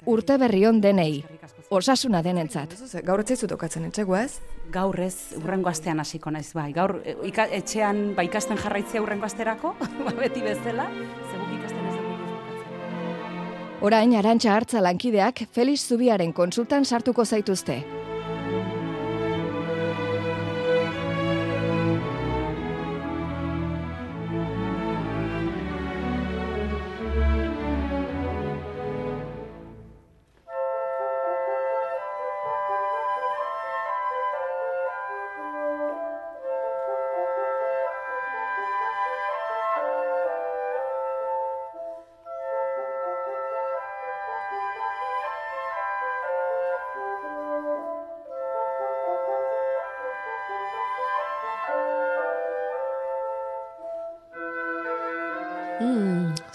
Urte 0.09 0.37
berri 0.41 0.65
on 0.65 0.81
denei. 0.81 1.23
Osasuna 1.69 2.23
denentzat. 2.25 2.73
Gaur 3.05 3.21
etzaizu 3.21 3.47
tokatzen 3.47 3.85
etxego 3.85 4.15
ez? 4.17 4.39
Gaur 4.73 4.99
ez, 4.99 5.33
urrengo 5.37 5.69
astean 5.69 5.99
hasiko 5.99 6.31
naiz 6.31 6.49
bai. 6.53 6.71
Gaur 6.73 7.01
e, 7.05 7.15
ika, 7.29 7.45
etxean 7.45 8.15
ba 8.17 8.25
ikasten 8.25 8.57
jarraitzea 8.57 9.01
urrengo 9.05 9.29
asterako, 9.29 9.75
ba 10.05 10.15
beti 10.17 10.41
bezala, 10.41 10.89
zeguk 11.29 11.53
ikasten 11.59 11.85
ez 11.89 11.93
Orain 13.83 14.15
arantxa 14.15 14.53
hartza 14.55 14.81
lankideak 14.81 15.45
Felix 15.51 15.85
Zubiaren 15.85 16.33
konsultan 16.33 16.85
sartuko 16.85 17.25
zaituzte. 17.25 18.02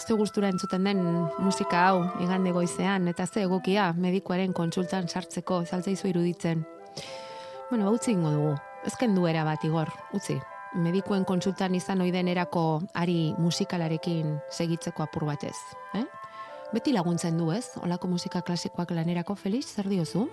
Ze 0.09 0.15
gustura 0.15 0.49
entzuten 0.49 0.85
den 0.85 1.01
musika 1.39 1.83
hau 1.89 1.99
igande 2.25 2.53
goizean 2.53 3.09
eta 3.11 3.27
ze 3.27 3.43
egokia 3.43 3.93
medikuaren 3.93 4.55
kontsultan 4.57 5.09
sartzeko 5.09 5.65
zaltzaizu 5.67 6.09
iruditzen. 6.09 6.65
Bueno, 7.71 7.91
utzi 7.93 8.13
ingo 8.13 8.31
dugu. 8.33 8.55
Ezken 8.87 9.15
duera 9.15 9.45
bat 9.45 9.65
igor, 9.65 9.93
utzi. 10.17 10.39
Medikuen 10.75 11.25
kontsultan 11.29 11.75
izan 11.75 12.01
oiden 12.01 12.29
erako 12.29 12.81
ari 12.95 13.35
musikalarekin 13.39 14.39
segitzeko 14.51 15.03
apur 15.03 15.29
batez. 15.29 15.57
Eh? 15.95 16.07
Beti 16.73 16.97
laguntzen 16.97 17.37
du 17.37 17.53
ez, 17.53 17.67
olako 17.83 18.09
musika 18.09 18.41
klasikoak 18.41 18.97
lanerako, 18.97 19.37
Felix, 19.37 19.75
zer 19.75 19.93
diozu? 19.93 20.29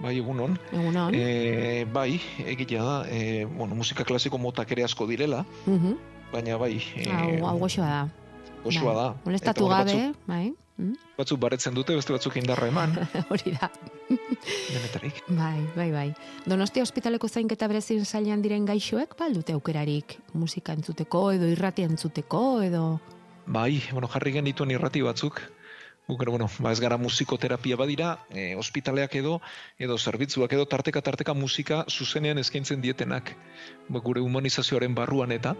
Bai, 0.00 0.18
egunon. 0.18 0.58
Egunon. 0.72 1.14
E, 1.14 1.86
bai, 1.88 2.20
egitea 2.44 2.84
da, 2.84 3.02
e, 3.08 3.44
bueno, 3.46 3.74
musika 3.74 4.04
klasiko 4.04 4.36
motak 4.38 4.72
ere 4.76 4.84
asko 4.84 5.08
direla, 5.08 5.46
Uh 5.66 5.96
baina 6.30 6.56
bai... 6.58 6.76
E, 6.94 7.10
hau, 7.10 7.30
hau 7.48 7.58
goxoa 7.58 7.86
da. 7.88 8.19
Goxoa 8.64 8.94
da. 8.96 9.06
Molestatu 9.24 9.68
gabe, 9.70 10.00
bai. 10.28 10.50
Mm? 10.80 10.96
Batzuk 11.18 11.40
baretzen 11.40 11.76
dute, 11.76 11.94
beste 11.96 12.14
batzuk 12.14 12.36
indarra 12.40 12.68
eman. 12.70 12.94
Hori 13.32 13.52
da. 13.56 13.68
Denetarik. 14.08 15.22
Bai, 15.28 15.60
bai, 15.76 15.90
bai. 15.92 16.08
Donostia 16.48 16.84
ospitaleko 16.86 17.28
zainketa 17.28 17.68
berezin 17.68 18.04
zailan 18.04 18.42
diren 18.44 18.68
gaixoek, 18.68 19.16
baldute 19.18 19.56
aukerarik 19.56 20.18
musika 20.32 20.76
entzuteko, 20.76 21.30
edo 21.36 21.48
irrati 21.52 21.84
entzuteko, 21.88 22.44
edo... 22.64 22.84
Bai, 23.50 23.80
bueno, 23.92 24.08
jarri 24.12 24.36
genituen 24.38 24.76
irrati 24.76 25.02
batzuk, 25.04 25.42
Guk, 26.10 26.24
bueno, 26.26 26.48
ba 26.58 26.72
ez 26.74 26.80
gara 26.82 26.96
musikoterapia 26.98 27.76
badira, 27.78 28.16
e, 28.34 28.56
ospitaleak 28.58 29.14
edo, 29.20 29.36
edo 29.78 29.94
zerbitzuak 29.98 30.56
edo, 30.56 30.64
tarteka 30.66 31.02
tarteka 31.06 31.36
musika 31.38 31.84
zuzenean 31.86 32.40
eskaintzen 32.42 32.82
dietenak, 32.82 33.30
ba, 33.86 34.02
gure 34.02 34.24
humanizazioaren 34.24 34.96
barruan 34.96 35.30
eta, 35.30 35.54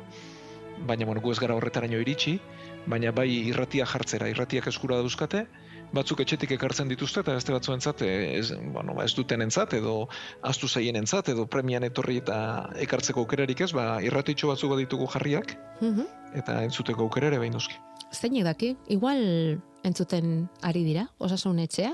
baina, 0.88 1.06
bueno, 1.06 1.22
gu 1.22 1.30
ez 1.30 1.38
gara 1.38 1.54
horretaraino 1.54 2.00
iritsi, 2.02 2.40
baina 2.86 3.12
bai 3.12 3.28
irratia 3.50 3.84
jartzera, 3.86 4.28
irratiak 4.28 4.66
eskura 4.66 4.96
dauzkate, 4.96 5.46
batzuk 5.92 6.20
etxetik 6.22 6.52
ekartzen 6.54 6.88
dituzte 6.88 7.20
eta 7.20 7.34
beste 7.34 7.52
batzuentzat 7.52 8.02
ez, 8.06 8.52
bueno, 8.72 8.94
ba, 8.94 9.04
ez 9.04 9.14
duten 9.14 9.42
entzat 9.42 9.74
edo 9.74 10.08
astu 10.46 10.68
zaien 10.68 10.96
entzat 10.96 11.28
edo 11.32 11.46
premian 11.50 11.82
etorri 11.82 12.20
eta 12.22 12.70
ekartzeko 12.78 13.24
aukerarik 13.24 13.60
ez, 13.66 13.72
ba, 13.74 13.98
irratitxo 14.02 14.48
batzuk 14.52 14.76
ditugu 14.78 15.06
jarriak 15.10 15.56
Mhm. 15.80 16.06
eta 16.34 16.62
entzuteko 16.64 17.02
aukera 17.02 17.26
ere 17.26 17.38
behin 17.38 17.52
noski. 17.52 17.74
Zein 18.12 18.36
edaki, 18.36 18.76
igual 18.88 19.60
entzuten 19.84 20.48
ari 20.62 20.84
dira, 20.84 21.08
osasun 21.18 21.58
etxea? 21.58 21.92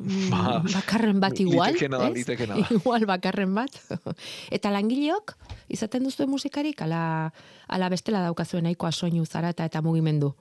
Mm, 0.00 0.30
Ba, 0.32 0.62
bakarren 0.64 1.18
bat 1.20 1.36
igual, 1.44 1.76
litekena. 1.76 2.56
Igual 2.76 3.04
bakarren 3.04 3.52
bat. 3.52 3.74
eta 4.56 4.72
langileok, 4.72 5.34
izaten 5.68 6.06
duzu 6.08 6.24
musikarik, 6.26 6.80
ala, 6.86 7.02
ala 7.68 7.90
bestela 7.92 8.22
daukazuen 8.24 8.64
nahikoa 8.64 8.92
soinu 8.92 9.26
zarata 9.26 9.68
eta 9.68 9.84
mugimendu. 9.84 10.32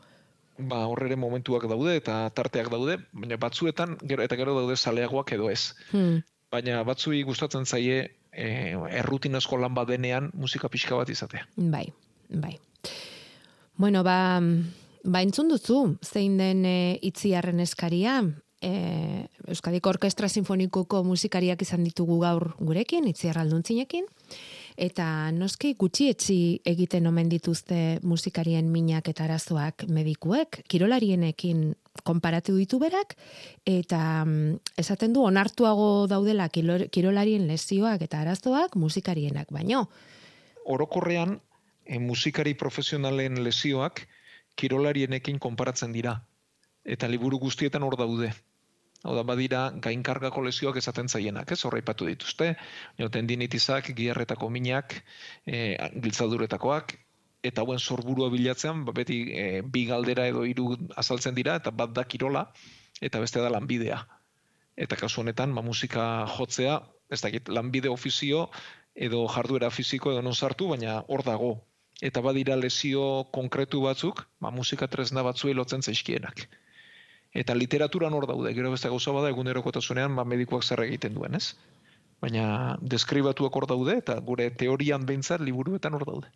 Ba, 0.60 0.86
horrere 0.88 1.20
momentuak 1.20 1.68
daude 1.72 1.98
eta 2.00 2.30
tarteak 2.36 2.72
daude, 2.72 2.98
baina 3.12 3.36
batzuetan 3.40 3.98
gero 4.08 4.24
eta 4.24 4.40
gero 4.40 4.56
daude 4.56 4.80
zaleagoak 4.80 5.36
edo 5.36 5.52
ez. 5.52 5.76
Hmm. 5.92 6.22
Baina 6.52 6.82
batzui 6.88 7.22
gustatzen 7.28 7.68
zaie 7.68 8.02
e, 8.32 8.48
errutinazko 9.04 9.60
lan 9.60 9.76
bat 9.76 9.92
denean 9.92 10.32
musika 10.34 10.72
pixka 10.72 10.96
bat 10.96 11.12
izatea. 11.12 11.46
Bai, 11.56 11.86
bai. 12.30 12.56
Bueno, 13.76 14.04
ba, 14.04 14.40
ba 15.04 15.22
entzun 15.24 15.52
duzu, 15.52 15.98
zein 16.04 16.40
den 16.40 16.66
e, 16.68 16.78
itziarren 17.08 17.60
eskaria, 17.64 18.22
e, 18.62 19.28
Euskadiko 19.48 19.90
Orkestra 19.90 20.30
Sinfonikoko 20.30 21.04
musikariak 21.04 21.62
izan 21.62 21.84
ditugu 21.84 22.20
gaur 22.22 22.54
gurekin, 22.60 23.08
itziar 23.08 23.38
alduntzinekin, 23.42 24.06
Eta 24.80 25.06
noski 25.36 25.74
gutxietzi 25.76 26.62
egiten 26.72 27.08
omen 27.10 27.28
dituzte 27.28 28.00
musikarien 28.08 28.70
minak 28.72 29.10
eta 29.12 29.26
arazoak 29.26 29.84
medikuek, 29.92 30.62
kirolarienekin 30.72 31.66
konparatu 32.08 32.56
ditu 32.56 32.80
berak, 32.80 33.18
eta 33.68 34.00
mm, 34.24 34.78
esaten 34.80 35.12
du 35.12 35.26
onartuago 35.28 36.08
daudela 36.08 36.48
kirolarien 36.54 37.44
lesioak 37.50 38.06
eta 38.08 38.22
arazoak 38.24 38.78
musikarienak 38.80 39.52
baino. 39.52 39.90
Orokorrean, 40.64 41.42
e, 41.84 42.00
musikari 42.00 42.56
profesionalen 42.56 43.44
lesioak 43.44 44.06
kirolarienekin 44.56 45.44
konparatzen 45.44 45.92
dira. 45.92 46.22
Eta 46.88 47.12
liburu 47.12 47.42
guztietan 47.44 47.84
hor 47.84 48.00
daude. 48.00 48.32
Hau 49.04 49.14
da, 49.16 49.24
badira, 49.24 49.62
gainkargako 49.80 50.42
lesioak 50.44 50.78
esaten 50.82 51.08
zaienak, 51.08 51.52
ez 51.56 51.62
horreipatu 51.66 52.08
dituzte, 52.10 52.50
tendinitizak, 53.16 53.94
giarretako 53.96 54.50
minak, 54.52 54.98
e, 55.48 55.78
giltzaduretakoak, 56.04 56.98
eta 57.50 57.64
hauen 57.64 57.80
sorburua 57.80 58.28
bilatzean, 58.34 58.84
ba, 58.86 58.96
beti 58.98 59.22
e, 59.32 59.46
bi 59.64 59.86
galdera 59.88 60.28
edo 60.28 60.44
hiru 60.44 60.74
azaltzen 61.00 61.38
dira, 61.38 61.56
eta 61.64 61.72
bat 61.72 61.96
da 61.96 62.04
kirola, 62.04 62.44
eta 63.00 63.24
beste 63.24 63.40
da 63.40 63.54
lanbidea. 63.56 64.02
Eta 64.76 65.00
kasu 65.00 65.24
honetan, 65.24 65.56
ba, 65.56 65.64
musika 65.64 66.06
jotzea, 66.36 66.82
ez 67.10 67.22
dakit, 67.24 67.48
lanbide 67.56 67.90
ofizio 67.90 68.50
edo 68.96 69.26
jarduera 69.32 69.70
fisiko 69.72 70.12
edo 70.12 70.22
non 70.26 70.36
sartu, 70.36 70.68
baina 70.76 71.00
hor 71.08 71.24
dago. 71.24 71.54
Eta 72.04 72.22
badira 72.24 72.56
lesio 72.60 73.30
konkretu 73.36 73.82
batzuk, 73.88 74.26
ba, 74.44 74.52
musika 74.52 74.88
tresna 74.92 75.24
batzuei 75.24 75.56
lotzen 75.56 75.84
zaizkienak. 75.84 76.50
Eta 77.34 77.54
literaturan 77.54 78.14
hor 78.14 78.26
daude, 78.28 78.54
gero 78.58 78.72
beste 78.74 78.90
gauza 78.90 79.12
bada 79.14 79.30
egunerokotasunean 79.30 80.16
ba, 80.18 80.26
medikuak 80.26 80.64
zer 80.64 80.82
egiten 80.88 81.14
duen, 81.14 81.36
ez? 81.36 81.56
Baina 82.20 82.78
deskribatuak 82.82 83.56
hor 83.56 83.68
daude, 83.70 83.98
eta 84.02 84.18
gure 84.26 84.50
teorian 84.52 85.06
behintzat 85.06 85.42
liburuetan 85.46 85.94
hor 85.94 86.06
daude. 86.10 86.32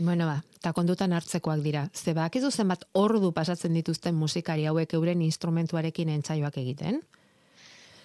Bueno 0.00 0.26
ba, 0.26 0.38
eta 0.56 0.72
kondutan 0.72 1.12
hartzekoak 1.12 1.60
dira. 1.60 1.84
Ze 1.92 2.14
bakizu 2.16 2.50
zenbat 2.50 2.86
ordu 2.96 3.32
pasatzen 3.32 3.74
dituzten 3.76 4.14
musikari 4.16 4.64
hauek 4.66 4.94
euren 4.96 5.20
instrumentuarekin 5.22 6.08
entsaioak 6.08 6.56
egiten? 6.56 7.02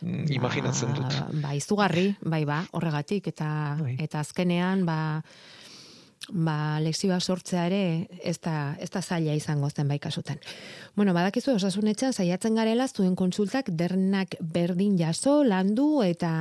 Mm, 0.01 0.27
Imaginatzen 0.35 0.93
dut. 0.93 1.07
Ba, 1.07 1.29
ba, 1.47 1.53
izugarri, 1.57 2.11
bai 2.21 2.43
ba, 2.45 2.59
horregatik, 2.71 3.31
eta, 3.31 3.77
Bai. 3.79 3.95
eta 4.03 4.19
azkenean, 4.19 4.83
ba, 4.85 5.23
ba, 6.30 6.80
lexioa 6.84 7.19
sortzea 7.19 7.65
ere 7.69 8.08
ez 8.23 8.38
da, 8.43 8.75
ez 8.80 8.89
da 8.93 9.01
zaila 9.01 9.36
izango 9.38 9.69
zen 9.69 9.88
bai 9.88 9.99
kasutan. 9.99 10.39
Bueno, 10.95 11.13
badakizu 11.13 11.53
osasunetxan 11.56 12.13
saiatzen 12.13 12.56
garela 12.56 12.88
zuen 12.88 13.15
konsultak 13.15 13.69
dernak 13.69 14.36
berdin 14.41 14.97
jaso, 14.99 15.43
landu 15.43 16.01
eta 16.03 16.32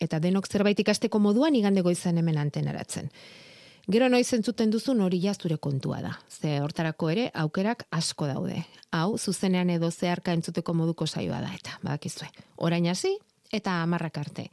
eta 0.00 0.20
denok 0.20 0.48
zerbait 0.48 0.78
ikasteko 0.78 1.18
moduan 1.18 1.54
igande 1.54 1.82
goizan 1.82 2.18
hemen 2.18 2.38
antenaratzen. 2.38 3.10
Gero 3.90 4.06
noiz 4.08 4.28
entzuten 4.36 4.70
duzun 4.70 5.00
hori 5.02 5.18
ja 5.24 5.34
zure 5.34 5.56
kontua 5.58 5.98
da. 6.02 6.12
Ze 6.30 6.60
hortarako 6.62 7.10
ere 7.10 7.30
aukerak 7.34 7.86
asko 7.90 8.28
daude. 8.30 8.62
Hau 8.92 9.18
zuzenean 9.18 9.70
edo 9.70 9.90
zeharka 9.90 10.32
entzuteko 10.32 10.74
moduko 10.74 11.06
saioa 11.06 11.40
da 11.42 11.50
eta 11.54 11.78
badakizue. 11.82 12.28
Orain 12.56 12.86
hasi 12.86 13.16
eta 13.52 13.82
amarrak 13.82 14.16
arte. 14.18 14.46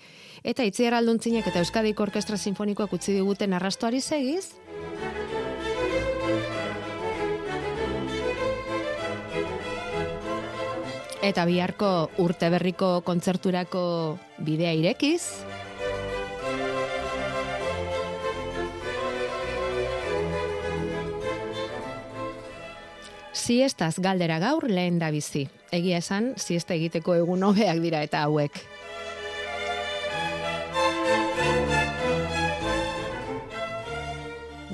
Eta 0.44 0.66
itziar 0.68 0.94
alduntzinek 0.94 1.48
eta 1.48 1.64
Euskadiko 1.64 2.04
Orkestra 2.04 2.38
Sinfonikoak 2.38 2.94
utzi 3.00 3.16
diguten 3.16 3.56
arrastoari 3.56 4.02
segiz, 4.02 4.60
Eta 11.20 11.44
biharko 11.46 12.10
urte 12.24 12.48
berriko 12.50 13.02
kontzerturako 13.04 13.82
bidea 14.40 14.72
irekiz. 14.72 15.44
Siestaz 23.36 24.00
galdera 24.00 24.40
gaur 24.40 24.70
lehen 24.72 24.98
da 24.98 25.12
bizi. 25.12 25.50
Egia 25.76 26.00
esan, 26.00 26.34
siesta 26.40 26.74
egiteko 26.74 27.20
egun 27.20 27.44
hobeak 27.44 27.84
dira 27.84 28.02
eta 28.08 28.24
hauek. 28.24 28.64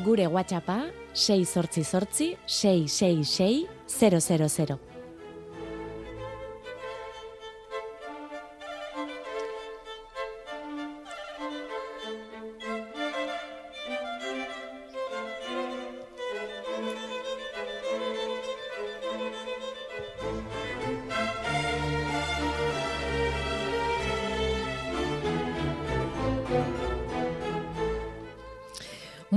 Gure 0.05 0.27
WhatsAppa 0.27 0.91
6 1.13 1.45
sortzi 1.45 1.83
sortzi 1.83 2.37
666 2.45 3.65
000. 3.87 4.94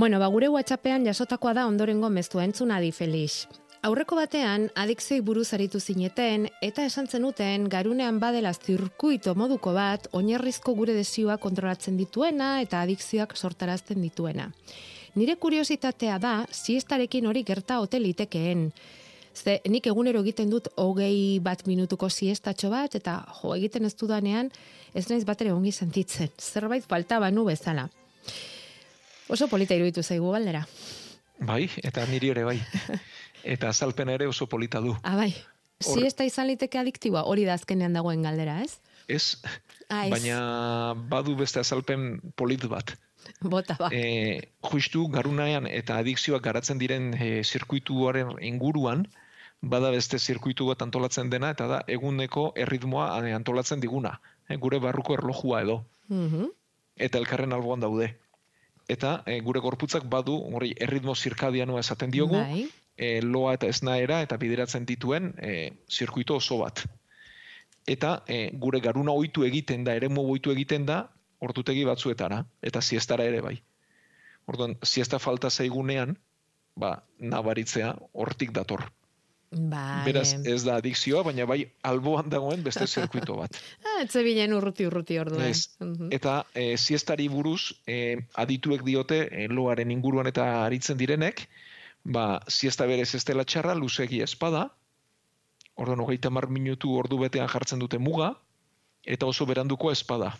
Bueno, 0.09 0.25
ba, 0.25 0.27
gure 0.33 0.47
WhatsAppean 0.49 1.03
jasotakoa 1.05 1.51
da 1.53 1.67
ondorengo 1.69 2.07
meztua 2.09 2.41
entzun 2.41 2.71
adi 2.73 2.87
Felix. 2.89 3.43
Aurreko 3.85 4.15
batean, 4.17 4.63
adikzioi 4.73 5.19
buruz 5.21 5.51
aritu 5.53 5.77
zineten, 5.77 6.47
eta 6.65 6.81
esan 6.89 7.05
zenuten 7.05 7.67
garunean 7.69 8.17
badela 8.17 8.55
zirkuito 8.55 9.35
moduko 9.37 9.75
bat, 9.77 10.09
oinarrizko 10.17 10.73
gure 10.73 10.97
desioa 10.97 11.37
kontrolatzen 11.37 12.01
dituena 12.01 12.49
eta 12.63 12.81
adikzioak 12.81 13.37
sortarazten 13.37 14.01
dituena. 14.01 14.49
Nire 15.13 15.37
kuriositatea 15.37 16.17
da, 16.17 16.33
siestarekin 16.49 17.29
hori 17.29 17.45
gerta 17.45 17.77
ote 17.85 18.01
litekeen. 18.01 18.71
Ze 19.35 19.59
nik 19.69 19.93
egunero 19.93 20.25
egiten 20.25 20.49
dut 20.49 20.73
hogei 20.75 21.37
bat 21.37 21.67
minutuko 21.69 22.09
siestatxo 22.09 22.73
bat, 22.73 22.97
eta 22.97 23.19
jo 23.43 23.53
egiten 23.53 23.85
ez 23.85 23.93
dudanean, 23.93 24.49
ez 24.95 25.05
naiz 25.13 25.21
batere 25.23 25.53
ongi 25.53 25.71
sentitzen. 25.71 26.33
Zerbait 26.39 26.95
falta 26.95 27.21
banu 27.21 27.45
bezala. 27.45 27.91
Oso 29.29 29.47
polita 29.47 29.75
iruditu 29.77 30.03
zaigu 30.03 30.31
galdera. 30.33 30.65
Bai, 31.39 31.69
eta 31.83 32.05
niri 32.09 32.31
ere 32.33 32.43
bai. 32.47 32.59
Eta 33.43 33.69
azalpena 33.71 34.11
ere 34.17 34.25
oso 34.27 34.49
polita 34.51 34.81
du. 34.83 34.91
Ah, 35.07 35.15
bai. 35.15 35.29
Hor- 35.85 35.95
Siesta 36.01 36.25
izan 36.27 36.49
liteke 36.49 36.75
adiktiboa, 36.81 37.21
hori 37.23 37.45
da 37.47 37.53
azkenean 37.55 37.93
dagoen 37.95 38.21
galdera, 38.25 38.57
ez? 38.65 38.79
Ez, 39.07 39.37
Ah, 39.89 40.03
ez. 40.05 40.11
baina 40.11 40.39
badu 41.09 41.37
beste 41.39 41.61
azalpen 41.61 42.19
polit 42.35 42.65
bat. 42.67 42.91
Bota, 43.41 43.77
ba. 43.79 43.87
E, 43.95 44.51
justu 44.73 45.05
garunaean 45.07 45.65
eta 45.71 45.95
adikzioak 46.03 46.43
garatzen 46.43 46.77
diren 46.81 47.13
e, 47.15 47.43
zirkuituaren 47.47 48.35
inguruan, 48.43 49.05
bada 49.61 49.89
beste 49.95 50.19
zirkuitu 50.19 50.67
bat 50.67 50.81
antolatzen 50.83 51.29
dena, 51.31 51.49
eta 51.55 51.67
da 51.71 51.79
eguneko 51.87 52.51
erritmoa 52.59 53.07
e, 53.25 53.31
antolatzen 53.33 53.79
diguna. 53.79 54.17
E, 54.49 54.57
gure 54.57 54.79
barruko 54.83 55.15
erlojua 55.15 55.61
edo. 55.63 55.85
Mhm. 56.09 56.51
Eta 56.97 57.17
elkarren 57.23 57.53
alboan 57.55 57.79
daude. 57.79 58.17
Eta 58.89 59.19
e, 59.29 59.39
gure 59.45 59.61
gorputzak 59.61 60.07
badu, 60.09 60.35
hori 60.57 60.73
erritmo 60.81 61.13
zirkadianoa 61.15 61.83
esaten 61.83 62.11
diogu, 62.11 62.39
Bai. 62.39 62.65
e, 62.97 63.21
loa 63.21 63.53
eta 63.57 63.69
esnaera 63.69 64.23
eta 64.25 64.37
bideratzen 64.41 64.87
dituen 64.89 65.33
e, 65.37 65.53
zirkuito 65.89 66.39
oso 66.41 66.57
bat. 66.63 66.83
Eta 67.87 68.23
e, 68.27 68.49
gure 68.65 68.81
garuna 68.81 69.13
ohitu 69.13 69.45
egiten 69.45 69.85
da, 69.85 69.93
eremu 69.97 70.25
ohitu 70.31 70.53
egiten 70.55 70.87
da, 70.89 71.03
ordutegi 71.39 71.85
batzuetara, 71.87 72.43
eta 72.65 72.81
siestara 72.81 73.25
ere 73.29 73.41
bai. 73.45 73.55
Orduan, 74.49 74.75
siesta 74.83 75.19
falta 75.19 75.49
zaigunean, 75.49 76.17
ba, 76.75 76.95
nabaritzea 77.19 77.93
hortik 78.13 78.51
dator. 78.55 78.89
Vale. 79.51 80.03
Beraz, 80.05 80.35
ez 80.45 80.59
da 80.61 80.75
adikzioa, 80.77 81.23
baina 81.25 81.47
bai 81.49 81.63
alboan 81.89 82.27
dagoen 82.29 82.61
beste 82.63 82.85
zirkuito 82.85 83.37
bat. 83.39 83.55
Ah, 83.89 84.03
etze 84.03 84.21
bilen 84.23 84.53
urruti 84.53 84.85
urruti 84.85 85.17
orduen. 85.17 85.47
Ez. 85.49 85.71
Mhm. 85.81 86.11
Eta 86.13 86.43
e, 86.53 86.75
siestari 86.77 87.25
buruz, 87.33 87.73
e, 87.89 88.19
adituek 88.43 88.85
diote, 88.85 89.23
e, 89.31 89.47
loaren 89.49 89.89
inguruan 89.91 90.29
eta 90.29 90.45
aritzen 90.67 90.99
direnek, 91.01 91.47
ba, 92.03 92.43
siesta 92.47 92.85
berez 92.85 93.09
ez 93.15 93.23
dela 93.25 93.43
txarra, 93.43 93.73
luzegi 93.73 94.21
espada, 94.21 94.67
orduan 95.75 96.05
hogeita 96.05 96.29
mar 96.29 96.49
minutu 96.53 96.93
ordu 97.01 97.17
betean 97.25 97.49
jartzen 97.49 97.81
dute 97.81 97.97
muga, 97.97 98.35
eta 99.03 99.25
oso 99.25 99.49
beranduko 99.49 99.91
espada. 99.91 100.35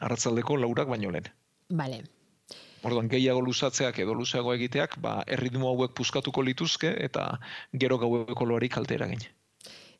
Arratzaldeko 0.00 0.56
laurak 0.56 0.88
baino 0.88 1.10
lehen. 1.10 1.32
Vale. 1.70 2.04
Orduan 2.82 3.08
gehiago 3.08 3.40
luzatzeak 3.44 4.00
edo 4.02 4.14
luzeago 4.18 4.54
egiteak, 4.56 4.96
ba, 5.02 5.20
erritmo 5.26 5.70
hauek 5.70 5.94
puskatuko 5.94 6.42
lituzke 6.42 6.96
eta 7.04 7.28
gero 7.72 7.98
gaueko 7.98 8.48
loari 8.48 8.68
kalte 8.68 8.98
eragin. 8.98 9.22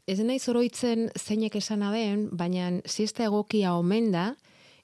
Ez 0.07 0.19
naiz 0.19 0.43
oroitzen 0.51 1.11
zeinek 1.15 1.57
esana 1.61 1.93
den, 1.95 2.27
baina 2.35 2.73
siesta 2.87 3.23
egokia 3.29 3.77
omen 3.79 4.11
da, 4.11 4.33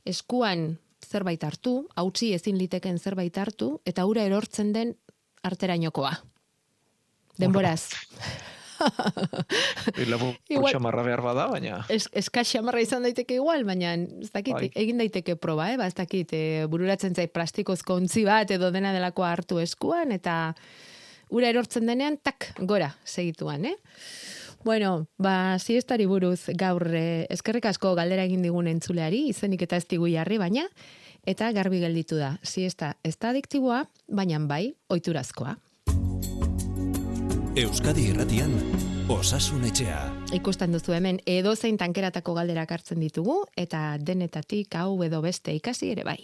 eskuan 0.07 0.77
zerbait 1.03 1.43
hartu, 1.43 1.89
hautsi 1.99 2.33
ezin 2.37 2.59
liteken 2.59 2.99
zerbait 2.99 3.37
hartu, 3.39 3.81
eta 3.87 4.07
ura 4.07 4.23
erortzen 4.23 4.73
den 4.73 4.95
arterainokoa. 5.43 6.13
Denboraz. 7.39 7.91
Labur 10.11 10.35
Igual- 10.49 10.73
xamarra 10.73 11.03
behar 11.07 11.23
bada, 11.25 11.47
baina... 11.51 11.81
Es, 11.93 12.09
eska 12.13 12.45
xamarra 12.47 12.83
izan 12.85 13.07
daiteke 13.07 13.39
igual, 13.39 13.65
baina 13.69 13.95
ez 13.99 14.31
dakit, 14.33 14.55
Bai. 14.55 14.71
egin 14.79 15.01
daiteke 15.03 15.37
proba, 15.37 15.71
eh? 15.73 15.77
Ba, 15.81 15.89
ez 15.91 15.97
dakit, 15.99 16.33
e, 16.33 16.67
bururatzen 16.71 17.17
zait 17.19 17.33
plastikozko 17.35 17.99
ontzi 18.01 18.25
bat 18.29 18.51
edo 18.55 18.71
dena 18.75 18.93
delako 18.97 19.27
hartu 19.29 19.61
eskuan, 19.63 20.13
eta 20.15 20.55
ura 21.31 21.51
erortzen 21.53 21.87
denean, 21.89 22.19
tak, 22.23 22.53
gora, 22.59 22.95
segituan, 23.05 23.69
eh? 23.69 23.77
Bueno, 24.65 25.07
ba, 25.23 25.59
siestari 25.63 26.07
buruz 26.11 26.49
gaur 26.59 26.83
eh, 26.91 27.27
eskerrik 27.31 27.69
asko 27.71 27.95
galdera 27.95 28.25
egin 28.27 28.43
digun 28.43 28.67
entzuleari, 28.67 29.29
izenik 29.31 29.63
eta 29.69 29.79
ez 29.79 29.87
digu 29.87 30.09
jarri, 30.11 30.39
baina, 30.41 30.67
eta 31.29 31.53
garbi 31.55 31.79
gelditu 31.81 32.19
da. 32.19 32.35
Siesta 32.43 32.97
ez 33.07 33.15
da 33.21 33.31
adiktiboa, 33.31 33.85
baina 34.09 34.41
bai, 34.51 34.75
oiturazkoa. 34.91 35.55
Euskadi 37.57 38.11
Irratian 38.11 38.53
Osasun 39.09 39.65
Etxea. 39.65 40.03
Ikusten 40.37 40.73
duzu 40.75 40.93
hemen 40.93 41.21
edo 41.27 41.55
zein 41.57 41.79
tankeratako 41.81 42.35
galderak 42.37 42.75
hartzen 42.77 43.01
ditugu 43.01 43.41
eta 43.57 43.97
denetatik 43.99 44.77
hau 44.77 45.01
edo 45.03 45.23
beste 45.25 45.55
ikasi 45.57 45.93
ere 45.97 46.05
bai. 46.05 46.21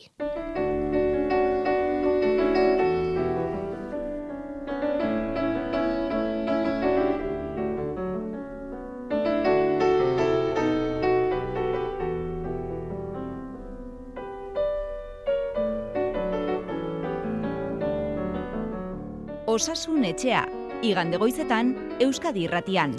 Osasun 19.55 20.03
etxea, 20.09 20.41
igande 20.85 21.17
goizetan 21.17 21.73
Euskadi 22.01 22.45
Irratian. 22.45 22.93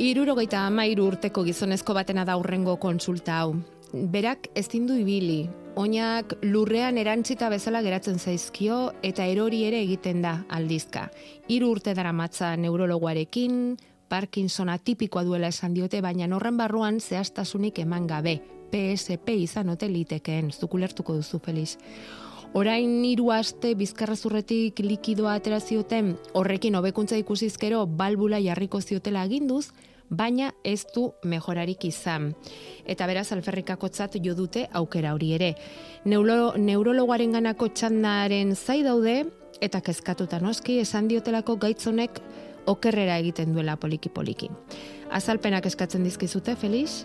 Irurogeita 0.00 0.62
amairu 0.66 1.08
urteko 1.10 1.42
gizonezko 1.44 1.92
batena 1.94 2.24
da 2.24 2.38
hurrengo 2.40 2.78
kontsulta 2.80 3.40
hau. 3.42 3.56
Berak 3.92 4.48
ezin 4.56 4.86
du 4.88 4.96
ibili, 4.96 5.48
oinak 5.76 6.34
lurrean 6.42 6.98
erantzita 6.98 7.50
bezala 7.52 7.82
geratzen 7.84 8.18
zaizkio 8.18 8.78
eta 9.02 9.26
erori 9.28 9.64
ere 9.68 9.82
egiten 9.84 10.22
da 10.24 10.38
aldizka. 10.48 11.08
Hiru 11.48 11.72
urte 11.76 11.94
daramatza 11.94 12.54
neurologoarekin, 12.56 13.76
Parkinsona 14.08 14.78
tipikoa 14.78 15.24
duela 15.24 15.50
esan 15.52 15.74
diote, 15.76 16.00
baina 16.00 16.30
horren 16.34 16.56
barruan 16.56 17.00
zehaztasunik 17.00 17.78
eman 17.84 18.06
gabe. 18.08 18.38
PSP 18.72 19.34
izan 19.42 19.68
ote 19.68 19.88
litekeen, 19.88 20.50
zukulertuko 20.52 21.14
duzu, 21.20 21.40
Feliz. 21.44 21.76
Orain 22.56 23.04
hiru 23.04 23.28
aste 23.34 23.74
bizkarrezurretik 23.76 24.80
likidoa 24.80 25.34
atera 25.36 25.58
zioten, 25.60 26.14
horrekin 26.32 26.78
hobekuntza 26.78 27.18
ikusizkero 27.20 27.82
balbula 27.86 28.40
jarriko 28.40 28.80
ziotela 28.80 29.22
aginduz, 29.26 29.66
baina 30.08 30.54
ez 30.64 30.86
du 30.94 31.10
mejorarik 31.28 31.84
izan. 31.84 32.32
Eta 32.88 33.06
beraz 33.06 33.26
alferrikakotzat 33.36 34.16
jo 34.24 34.34
dute 34.34 34.64
aukera 34.72 35.12
hori 35.12 35.34
ere. 35.36 35.52
Neulo, 36.08 36.54
neurologoaren 36.56 37.36
ganako 37.36 37.68
txandaren 37.68 38.54
zai 38.56 38.80
daude, 38.82 39.26
eta 39.60 39.82
kezkatuta 39.84 40.40
noski 40.40 40.78
esan 40.80 41.08
diotelako 41.08 41.58
gaitzonek 41.60 42.22
okerrera 42.68 43.18
egiten 43.20 43.52
duela 43.52 43.76
poliki-poliki. 43.76 44.48
Azalpenak 45.12 45.66
eskatzen 45.68 46.04
dizkizute, 46.04 46.56
Felix? 46.56 47.04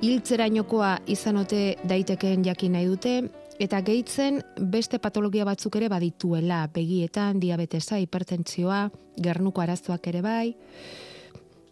Hiltzerainokoa 0.00 0.96
izan 1.12 1.36
ote 1.36 1.76
daitekeen 1.84 2.42
jakin 2.46 2.72
nahi 2.72 2.88
dute, 2.88 3.14
eta 3.60 3.82
gehitzen 3.84 4.40
beste 4.72 4.98
patologia 4.98 5.44
batzuk 5.44 5.76
ere 5.76 5.90
badituela, 5.92 6.62
begietan, 6.72 7.40
diabetesa, 7.42 7.98
hipertentsioa, 8.00 8.86
gernuko 9.20 9.60
arazoak 9.60 10.08
ere 10.08 10.22
bai. 10.24 10.46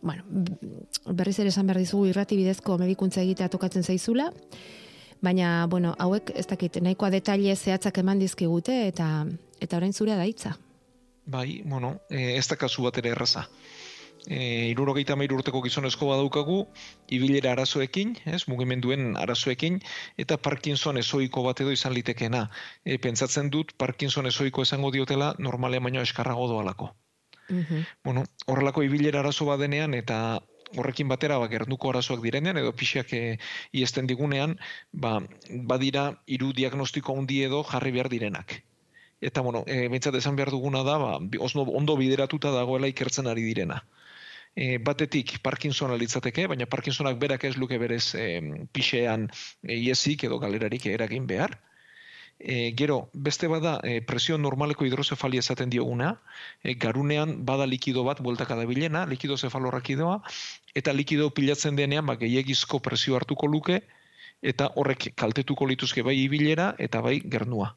Bueno, 0.02 0.22
berriz 1.08 1.38
ere 1.40 1.50
esan 1.50 1.66
behar 1.66 1.80
dizugu 1.80 2.10
irrati 2.10 2.36
bidezko 2.38 2.76
medikuntza 2.78 3.24
egitea 3.24 3.48
tokatzen 3.50 3.82
zaizula, 3.82 4.28
baina, 5.24 5.66
bueno, 5.66 5.94
hauek 5.98 6.30
ez 6.36 6.46
dakit, 6.46 6.78
nahikoa 6.84 7.10
detaile 7.10 7.56
zehatzak 7.56 7.98
eman 8.04 8.20
dizkigute, 8.22 8.84
eta 8.92 9.26
eta 9.58 9.80
orain 9.80 9.92
zurea 9.92 10.16
da 10.16 10.28
hitza. 10.28 10.54
Bai, 11.26 11.62
bueno, 11.64 11.96
e, 12.08 12.36
ez 12.38 12.46
da 12.48 12.56
kasu 12.56 12.84
bat 12.84 13.00
ere 13.00 13.10
erraza. 13.16 13.48
E, 14.26 14.68
irurogeita 14.72 15.14
mairu 15.16 15.38
urteko 15.38 15.60
gizonezko 15.62 16.08
badaukagu, 16.10 16.58
ibilera 17.14 17.52
arazoekin, 17.54 18.16
ez, 18.26 18.42
mugimenduen 18.50 19.14
arazoekin, 19.16 19.78
eta 20.18 20.36
Parkinson 20.42 20.98
ezoiko 20.98 21.44
bat 21.46 21.62
edo 21.64 21.72
izan 21.72 21.94
litekeena. 21.94 22.48
E, 22.84 22.98
pentsatzen 22.98 23.50
dut, 23.54 23.76
Parkinson 23.78 24.26
ezoiko 24.26 24.66
esango 24.66 24.90
diotela, 24.90 25.34
normalean 25.38 25.86
baino 25.88 26.02
eskarrago 26.02 26.48
doalako. 26.50 26.94
Bueno, 28.04 28.26
horrelako 28.46 28.82
ibilera 28.84 29.22
arazo 29.22 29.46
badenean 29.48 29.94
eta 29.96 30.16
horrekin 30.76 31.08
batera 31.08 31.38
ba, 31.40 31.48
gernuko 31.48 31.88
arazoak 31.90 32.20
direnean 32.20 32.58
edo 32.60 32.74
pixak 32.76 33.12
e, 33.16 33.38
iesten 33.72 34.08
digunean, 34.10 34.58
ba, 34.92 35.14
badira 35.70 36.08
hiru 36.26 36.52
diagnostiko 36.52 37.16
handi 37.16 37.40
edo 37.46 37.62
jarri 37.70 37.94
behar 37.94 38.10
direnak. 38.12 38.58
Eta, 39.20 39.40
bueno, 39.40 39.64
e, 39.66 39.88
bintzat 39.88 40.14
esan 40.20 40.36
behar 40.36 40.52
duguna 40.54 40.84
da, 40.86 40.98
ba, 41.00 41.14
oso 41.40 41.64
ondo 41.80 41.96
bideratuta 41.96 42.52
dagoela 42.54 42.90
ikertzen 42.92 43.26
ari 43.32 43.46
direna. 43.48 43.80
E, 44.56 44.78
batetik 44.78 45.38
Parkinsona 45.42 45.96
litzateke, 45.96 46.46
baina 46.50 46.66
Parkinsonak 46.66 47.18
berak 47.18 47.44
ez 47.44 47.56
luke 47.56 47.78
berez 47.78 48.14
e, 48.14 48.40
pixean 48.72 49.28
iesik 49.62 50.24
edo 50.24 50.38
galerarik 50.38 50.86
eragin 50.86 51.26
behar. 51.26 51.58
E, 52.38 52.72
gero, 52.78 53.10
beste 53.12 53.48
bada 53.50 53.80
e, 53.82 54.00
presio 54.00 54.38
normaleko 54.38 54.86
hidrozefalia 54.86 55.42
esaten 55.42 55.70
dioguna, 55.70 56.12
e, 56.62 56.74
garunean 56.74 57.44
bada 57.44 57.66
likido 57.66 58.04
bat 58.06 58.22
bueltaka 58.22 58.54
dabilena, 58.54 59.06
likido 59.06 59.36
zefalorrakidoa, 59.36 60.20
eta 60.74 60.94
likido 60.94 61.32
pilatzen 61.34 61.74
denean 61.76 62.06
ba, 62.06 62.14
gehiagizko 62.20 62.78
presio 62.78 63.16
hartuko 63.18 63.50
luke, 63.50 63.82
eta 64.42 64.70
horrek 64.76 65.10
kaltetuko 65.18 65.66
lituzke 65.66 66.04
bai 66.06 66.14
ibilera 66.22 66.74
eta 66.78 67.00
bai 67.02 67.18
gernua. 67.24 67.74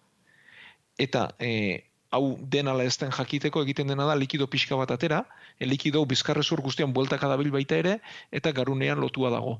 Eta 0.97 1.31
e, 1.39 1.90
hau 2.11 2.37
denala 2.53 2.83
ez 2.83 2.97
den 2.99 3.11
jakiteko 3.15 3.63
egiten 3.65 3.87
dena 3.87 4.05
da 4.09 4.15
likido 4.19 4.47
pixka 4.51 4.75
bat 4.75 4.91
atera, 4.91 5.23
e, 5.59 5.65
likido 5.65 6.03
bizkarrezur 6.05 6.61
guztian 6.61 6.93
bueltaka 6.93 7.29
dabil 7.31 7.51
baita 7.51 7.79
ere, 7.79 7.97
eta 8.31 8.51
garunean 8.51 8.99
lotua 8.99 9.31
dago. 9.31 9.59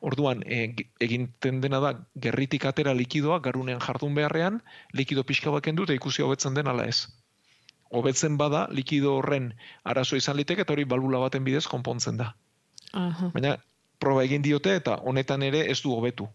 Orduan, 0.00 0.44
e, 0.46 0.74
egiten 1.02 1.60
dena 1.60 1.80
da 1.82 1.92
gerritik 2.14 2.68
atera 2.70 2.94
likidoa 2.94 3.40
garunean 3.42 3.82
jardun 3.82 4.14
beharrean, 4.14 4.60
likido 4.94 5.24
pixka 5.26 5.50
bat 5.50 5.64
kendu 5.66 5.88
eta 5.88 5.96
ikusi 5.98 6.22
hobetzen 6.22 6.54
den 6.54 6.70
ala 6.70 6.86
ez. 6.86 7.08
Hobetzen 7.90 8.36
bada, 8.38 8.66
likido 8.70 9.16
horren 9.18 9.54
arazo 9.82 10.16
izan 10.16 10.36
liteke 10.38 10.62
eta 10.62 10.76
hori 10.76 10.84
balbula 10.84 11.18
baten 11.24 11.44
bidez 11.44 11.66
konpontzen 11.66 12.20
da. 12.20 12.34
Aha. 12.92 13.32
Baina 13.34 13.56
proba 13.98 14.22
egin 14.28 14.44
diote 14.44 14.76
eta 14.78 15.00
honetan 15.02 15.42
ere 15.42 15.64
ez 15.72 15.80
du 15.82 15.96
hobetu. 15.96 16.28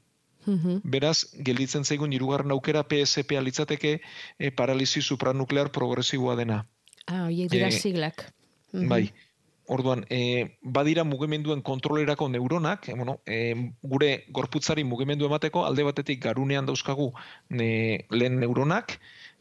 Mhm. 0.45 0.81
Beraz, 0.83 1.25
gelditzen 1.33 1.85
zaigun 1.85 2.13
hirugarren 2.13 2.51
aukera 2.51 2.83
PSP 2.83 3.41
litzateke 3.41 3.99
e, 4.37 4.51
paralisi 4.51 5.01
supranuklear 5.01 5.71
progresiboa 5.71 6.35
dena. 6.35 6.65
Ah, 7.07 7.25
horiek 7.25 7.51
dira 7.51 7.67
Eh, 7.67 7.71
siglak. 7.71 8.33
Mhm. 8.71 8.89
Bai. 8.89 9.13
Orduan, 9.65 10.05
e, 10.09 10.57
badira 10.61 11.05
mugimenduen 11.07 11.61
kontrolerako 11.61 12.27
neuronak, 12.29 12.89
e, 12.89 12.93
bueno, 12.95 13.21
e, 13.25 13.71
gure 13.81 14.25
gorputzari 14.27 14.83
mugimendu 14.83 15.25
emateko 15.25 15.65
alde 15.65 15.83
batetik 15.83 16.21
garunean 16.21 16.65
dauzkagu 16.65 17.13
ne, 17.49 18.05
lehen 18.09 18.39
neuronak, 18.41 18.99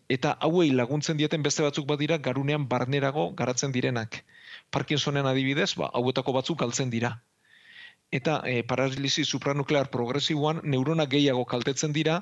eta 0.09 0.37
hauei 0.41 0.71
laguntzen 0.71 1.17
dieten 1.17 1.43
beste 1.43 1.63
batzuk 1.63 1.89
badira 1.89 2.19
garunean 2.19 2.69
barnerago 2.69 3.33
garatzen 3.35 3.73
direnak. 3.73 4.25
Parkinsonen 4.71 5.27
adibidez, 5.27 5.75
ba, 5.75 5.91
hauetako 5.93 6.33
batzuk 6.33 6.61
galtzen 6.61 6.91
dira. 6.91 7.17
Eta 8.13 8.43
e, 8.45 8.63
paralisi 8.69 9.25
supranuklear 9.25 9.89
progresiboan 9.91 10.61
neuronak 10.69 11.11
gehiago 11.15 11.47
kaltetzen 11.49 11.95
dira, 11.97 12.21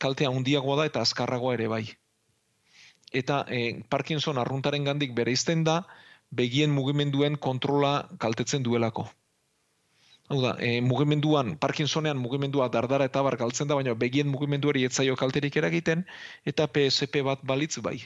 kaltea 0.00 0.30
handiagoa 0.30 0.80
da 0.80 0.86
eta 0.90 1.02
azkarragoa 1.02 1.54
ere 1.58 1.66
bai. 1.72 1.84
Eta 3.12 3.44
e, 3.50 3.82
Parkinson 3.90 4.38
arruntaren 4.38 4.86
gandik 4.86 5.14
bereizten 5.18 5.64
da, 5.66 5.80
begien 6.30 6.70
mugimenduen 6.74 7.38
kontrola 7.38 8.08
kaltetzen 8.22 8.62
duelako. 8.66 9.06
Hau 10.28 10.40
da, 10.42 10.56
e, 10.58 10.80
mugimenduan, 10.82 11.54
Parkinsonean 11.62 12.18
mugimendua 12.18 12.66
dardara 12.74 13.06
eta 13.06 13.22
bar 13.22 13.36
galtzen 13.38 13.68
da, 13.70 13.76
baina 13.78 13.94
begien 13.94 14.26
mugimenduari 14.30 14.82
etzaio 14.88 15.14
kalterik 15.18 15.58
eragiten, 15.60 16.02
eta 16.44 16.66
PSP 16.66 17.22
bat 17.26 17.44
balitz 17.46 17.78
bai. 17.78 18.00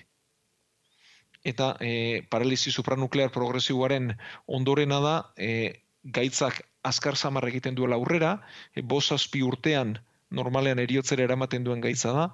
Eta 1.44 1.70
e, 1.80 2.20
paralisi 2.28 2.72
supranuklear 2.72 3.32
progresiboaren 3.32 4.12
ondorena 4.46 5.00
da, 5.00 5.14
e, 5.36 5.80
gaitzak 6.04 6.62
azkar 6.82 7.16
samar 7.16 7.46
egiten 7.48 7.74
duela 7.74 7.96
aurrera, 7.96 8.38
e, 8.74 8.82
bosazpi 8.82 9.42
urtean 9.42 9.98
normalean 10.30 10.78
eriotzera 10.78 11.26
eramaten 11.26 11.64
duen 11.64 11.80
gaitza 11.80 12.12
da, 12.16 12.28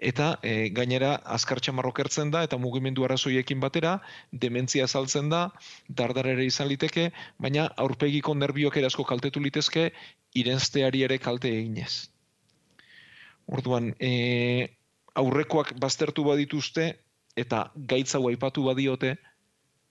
eta 0.00 0.38
e, 0.42 0.70
gainera 0.72 1.14
azkar 1.36 1.60
txamarrokertzen 1.60 2.30
da 2.32 2.42
eta 2.46 2.58
mugimendu 2.58 3.04
arazoiekin 3.04 3.60
batera 3.60 3.98
dementzia 4.32 4.86
azaltzen 4.88 5.28
da, 5.32 5.50
dardar 5.88 6.30
ere 6.32 6.46
izan 6.48 6.68
liteke, 6.68 7.10
baina 7.38 7.68
aurpegiko 7.84 8.34
nerbioak 8.34 8.80
ere 8.80 8.88
asko 8.88 9.04
kaltetu 9.04 9.40
litezke 9.44 9.90
irenzteari 10.34 11.04
ere 11.04 11.18
kalte 11.18 11.52
eginez. 11.52 12.08
Orduan, 13.50 13.92
e, 13.98 14.70
aurrekoak 15.20 15.74
baztertu 15.80 16.24
badituzte 16.24 16.92
eta 17.36 17.70
gaitza 17.74 18.20
aipatu 18.30 18.64
badiote, 18.68 19.16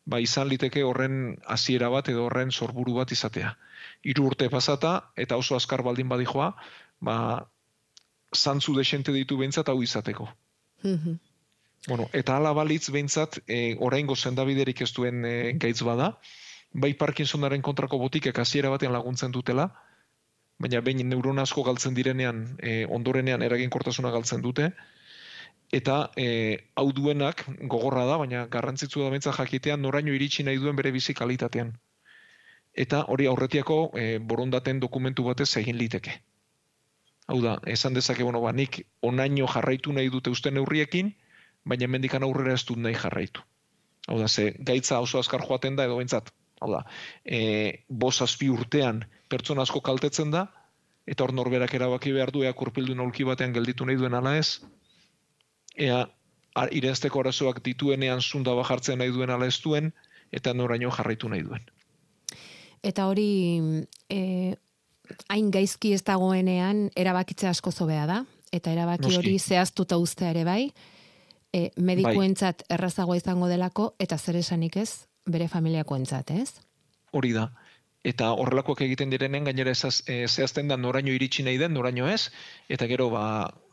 ba 0.09 0.19
izan 0.23 0.49
liteke 0.49 0.83
horren 0.83 1.37
hasiera 1.55 1.89
bat 1.93 2.09
edo 2.09 2.25
horren 2.25 2.51
sorburu 2.51 2.97
bat 2.97 3.11
izatea. 3.15 3.53
Hiru 4.03 4.25
urte 4.31 4.49
pasata 4.49 4.93
eta 5.15 5.37
oso 5.37 5.55
azkar 5.55 5.83
baldin 5.85 6.09
badijoa, 6.09 6.51
ba 6.99 7.17
zantzu 8.35 8.75
desente 8.77 9.13
ditu 9.15 9.37
behintzat 9.37 9.69
hau 9.69 9.81
izateko. 9.83 10.29
Bueno, 11.87 12.07
eta 12.13 12.37
ala 12.37 12.51
balitz 12.53 12.89
behintzat, 12.91 13.39
e, 13.47 13.75
oraingo 13.79 14.15
zendabiderik 14.15 14.81
ez 14.85 14.91
duen 14.95 15.25
e, 15.25 15.35
gaitz 15.63 15.81
bada, 15.87 16.09
bai 16.73 16.91
Parkinsonaren 16.93 17.63
kontrako 17.65 17.97
botikek 18.01 18.39
hasiera 18.43 18.69
batean 18.73 18.93
laguntzen 18.93 19.31
dutela, 19.31 19.69
baina 20.59 20.81
behin 20.85 21.07
neurona 21.09 21.45
asko 21.47 21.63
galtzen 21.63 21.95
direnean, 21.95 22.43
e, 22.59 22.83
ondorenean 22.97 23.45
eraginkortasuna 23.47 24.11
galtzen 24.11 24.43
dute, 24.43 24.73
eta 25.71 26.09
e, 26.17 26.25
hau 26.75 26.89
duenak 26.95 27.43
gogorra 27.69 28.05
da, 28.09 28.17
baina 28.17 28.45
garrantzitsu 28.51 29.03
da 29.03 29.11
bentsa 29.13 29.33
jakitean 29.37 29.81
noraino 29.81 30.13
iritsi 30.13 30.43
nahi 30.43 30.57
duen 30.57 30.75
bere 30.75 30.91
bizi 30.91 31.13
kalitatean. 31.13 31.75
Eta 32.73 33.03
hori 33.13 33.27
aurretiako 33.29 33.79
e, 33.97 34.17
borondaten 34.19 34.79
dokumentu 34.79 35.25
batez 35.27 35.49
egin 35.61 35.77
liteke. 35.77 36.19
Hau 37.29 37.37
da, 37.43 37.59
esan 37.69 37.93
dezake, 37.93 38.23
bueno, 38.23 38.41
ba, 38.41 38.51
nik 38.53 38.81
onaino 39.05 39.47
jarraitu 39.47 39.93
nahi 39.93 40.09
dute 40.09 40.33
uste 40.33 40.51
neurriekin, 40.51 41.13
baina 41.65 41.87
mendikan 41.87 42.25
aurrera 42.25 42.55
ez 42.57 42.65
dut 42.65 42.81
nahi 42.81 42.97
jarraitu. 42.97 43.45
Hau 44.07 44.17
da, 44.17 44.27
ze 44.27 44.55
gaitza 44.65 44.99
oso 44.99 45.19
azkar 45.19 45.45
joaten 45.45 45.75
da, 45.77 45.85
edo 45.85 45.99
bentsat, 45.99 46.31
hau 46.61 46.71
da, 46.73 46.83
e, 47.25 47.85
bos 47.89 48.15
azpi 48.25 48.49
urtean 48.49 49.03
pertsona 49.29 49.67
asko 49.67 49.81
kaltetzen 49.85 50.33
da, 50.33 50.47
eta 51.05 51.25
hor 51.25 51.33
norberak 51.37 51.73
erabaki 51.77 52.13
behar 52.15 52.33
du, 52.33 52.41
ea 52.41 52.53
kurpildu 52.57 52.95
nolki 52.97 53.27
batean 53.27 53.53
gelditu 53.53 53.85
nahi 53.85 53.99
duen 54.01 54.17
ala 54.17 54.35
ez, 54.39 54.61
ea 55.79 56.05
irenzteko 56.75 57.21
arazoak 57.23 57.61
dituenean 57.63 58.21
zunda 58.21 58.53
bajartzen 58.57 58.99
nahi 58.99 59.13
duen 59.15 59.29
ala 59.31 59.47
ez 59.47 59.59
duen, 59.63 59.93
eta 60.31 60.53
noraino 60.53 60.91
jarraitu 60.91 61.29
nahi 61.31 61.45
duen. 61.45 61.63
Eta 62.83 63.07
hori, 63.07 63.85
e, 64.11 64.19
hain 65.29 65.51
gaizki 65.51 65.93
ez 65.95 66.03
dagoenean, 66.07 66.89
erabakitze 66.99 67.47
asko 67.47 67.71
zobea 67.71 68.05
da, 68.09 68.23
eta 68.51 68.71
erabaki 68.71 69.15
hori 69.15 69.37
zehaztuta 69.39 69.97
ustea 69.97 70.31
ere 70.35 70.45
bai, 70.47 70.71
e, 71.53 71.69
medikuentzat 71.77 72.63
bai. 72.65 72.75
errazagoa 72.77 73.17
izango 73.19 73.47
delako, 73.51 73.93
eta 73.99 74.17
zer 74.17 74.39
esanik 74.39 74.77
ez, 74.77 75.05
bere 75.29 75.47
familiakoentzat, 75.47 76.31
ez? 76.31 76.51
Hori 77.11 77.33
da. 77.33 77.49
Eta 78.03 78.29
horrelakoak 78.31 78.79
egiten 78.85 79.09
direnen 79.11 79.43
gainera 79.43 79.73
ez 79.75 80.01
e, 80.07 80.25
zehazten 80.27 80.69
da 80.71 80.77
noraino 80.77 81.11
iritsi 81.11 81.43
nahi 81.43 81.57
den, 81.59 81.73
noraino 81.75 82.07
ez, 82.07 82.31
eta 82.69 82.87
gero 82.87 83.09
ba, 83.11 83.23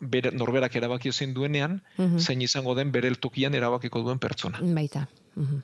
bere, 0.00 0.32
norberak 0.34 0.74
erabaki 0.76 1.14
ezin 1.14 1.34
duenean, 1.34 1.80
mm 1.96 2.18
zein 2.18 2.42
izango 2.42 2.74
den 2.74 2.90
bere 2.90 3.14
tokian 3.14 3.54
erabakiko 3.54 4.02
duen 4.02 4.18
pertsona. 4.18 4.58
Baita. 4.62 5.06
Mm 5.36 5.62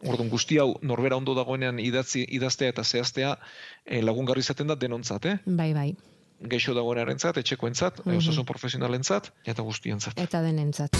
Orduan 0.00 0.30
guzti 0.32 0.56
hau 0.56 0.78
norbera 0.80 1.18
ondo 1.20 1.34
dagoenean 1.36 1.78
idatzi 1.78 2.22
idaztea 2.38 2.72
eta 2.72 2.84
zehaztea 2.84 3.34
e, 3.84 4.00
lagungarri 4.00 4.40
izaten 4.40 4.72
da 4.72 4.74
denontzat, 4.74 5.26
eh? 5.28 5.36
Bai, 5.44 5.74
bai. 5.76 5.90
Geixo 6.40 6.72
dagoenarentzat, 6.72 7.36
etxekoentzat, 7.36 8.00
mm 8.00 8.12
-hmm. 8.12 8.24
osasun 8.24 8.48
profesionalentzat 8.48 9.32
eta 9.44 9.62
guztientzat. 9.62 10.16
Eta 10.16 10.40
denentzat. 10.40 10.96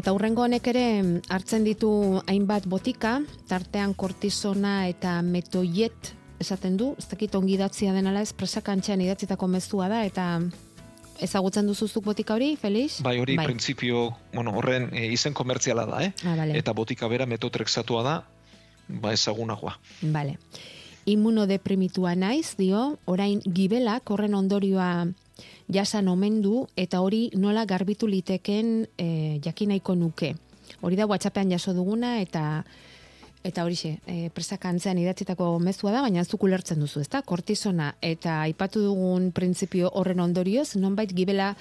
Eta 0.00 0.14
hurrengo 0.16 0.46
honek 0.46 0.70
ere 0.72 0.84
hartzen 1.28 1.66
ditu 1.66 1.90
hainbat 2.24 2.64
botika, 2.72 3.18
tartean 3.50 3.92
kortisona 3.92 4.86
eta 4.88 5.18
metoiet 5.20 6.14
esaten 6.40 6.78
du, 6.80 6.94
ez 6.96 7.04
dakit 7.10 7.34
ongi 7.36 7.58
idatzia 7.58 7.92
denala 7.92 8.22
ez, 8.24 8.32
presakantxean 8.32 9.02
idatzitako 9.04 9.50
mezua 9.52 9.90
da, 9.92 10.00
eta 10.08 10.26
ezagutzen 11.20 11.68
duzuzuk 11.68 12.06
botika 12.06 12.32
hori, 12.38 12.54
Felix? 12.56 13.02
Bai, 13.04 13.18
hori 13.20 13.36
bai. 13.36 13.44
printzipio, 13.50 14.06
bueno, 14.32 14.56
horren 14.56 14.88
e, 14.96 15.10
izen 15.12 15.36
komertziala 15.36 15.84
da, 15.90 16.00
eh? 16.06 16.14
Ah, 16.24 16.32
vale. 16.38 16.56
Eta 16.56 16.72
botika 16.72 17.10
bera 17.12 17.28
metotrexatua 17.28 18.04
da, 18.06 18.14
ba 18.88 19.12
ezagunagoa. 19.12 19.76
Vale. 20.16 20.38
Imunodeprimitua 21.10 22.14
naiz, 22.16 22.54
dio, 22.56 22.94
orain 23.04 23.44
gibelak 23.44 24.08
horren 24.08 24.38
ondorioa 24.38 25.10
jasan 25.72 26.08
omen 26.08 26.40
du 26.42 26.66
eta 26.76 27.00
hori 27.00 27.28
nola 27.34 27.64
garbitu 27.64 28.08
liteken 28.10 28.86
e, 28.98 29.40
jakinaiko 29.44 29.94
nuke. 29.94 30.34
Hori 30.80 30.96
da 30.96 31.06
WhatsAppean 31.06 31.50
jaso 31.50 31.74
duguna 31.74 32.18
eta 32.20 32.64
eta 33.42 33.64
horixe, 33.64 33.94
e, 34.04 34.28
presak 34.36 34.66
antzean 34.68 34.98
idatzitako 35.00 35.54
mezua 35.64 35.94
da, 35.94 36.02
baina 36.04 36.24
zuk 36.24 36.42
ulertzen 36.44 36.80
duzu, 36.82 37.00
ezta? 37.00 37.22
Kortisona 37.24 37.94
eta 38.04 38.42
aipatu 38.42 38.82
dugun 38.84 39.30
printzipio 39.32 39.88
horren 39.94 40.20
ondorioz, 40.20 40.74
nonbait 40.76 41.12
gibela 41.16 41.54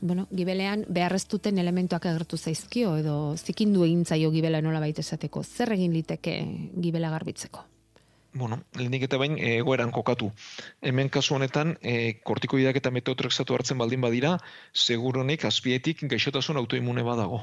Bueno, 0.00 0.26
gibelean 0.28 0.82
beharreztuten 0.92 1.56
elementuak 1.56 2.04
agertu 2.10 2.36
zaizkio 2.36 2.96
edo 3.00 3.14
zikindu 3.36 3.86
egin 3.86 4.04
zaio 4.04 4.28
gibela 4.34 4.60
nola 4.60 4.82
baita 4.82 5.00
esateko. 5.00 5.40
Zer 5.40 5.72
egin 5.72 5.94
liteke 5.96 6.34
gibela 6.76 7.08
garbitzeko? 7.14 7.64
Bueno, 8.36 8.60
lehenik 8.78 9.06
eta 9.08 9.18
bain 9.20 9.36
eh, 9.38 9.56
egoeran 9.58 9.92
kokatu. 9.94 10.30
Hemen 10.82 11.10
kasu 11.12 11.36
honetan, 11.36 11.76
e, 11.82 12.20
kortikoidak 12.28 12.78
eta 12.80 12.92
metotrexatu 12.94 13.56
hartzen 13.56 13.78
baldin 13.78 14.04
badira, 14.04 14.36
seguronik 14.72 15.44
azpietik 15.48 16.04
gaixotasun 16.10 16.60
autoimune 16.62 17.04
badago. 17.06 17.42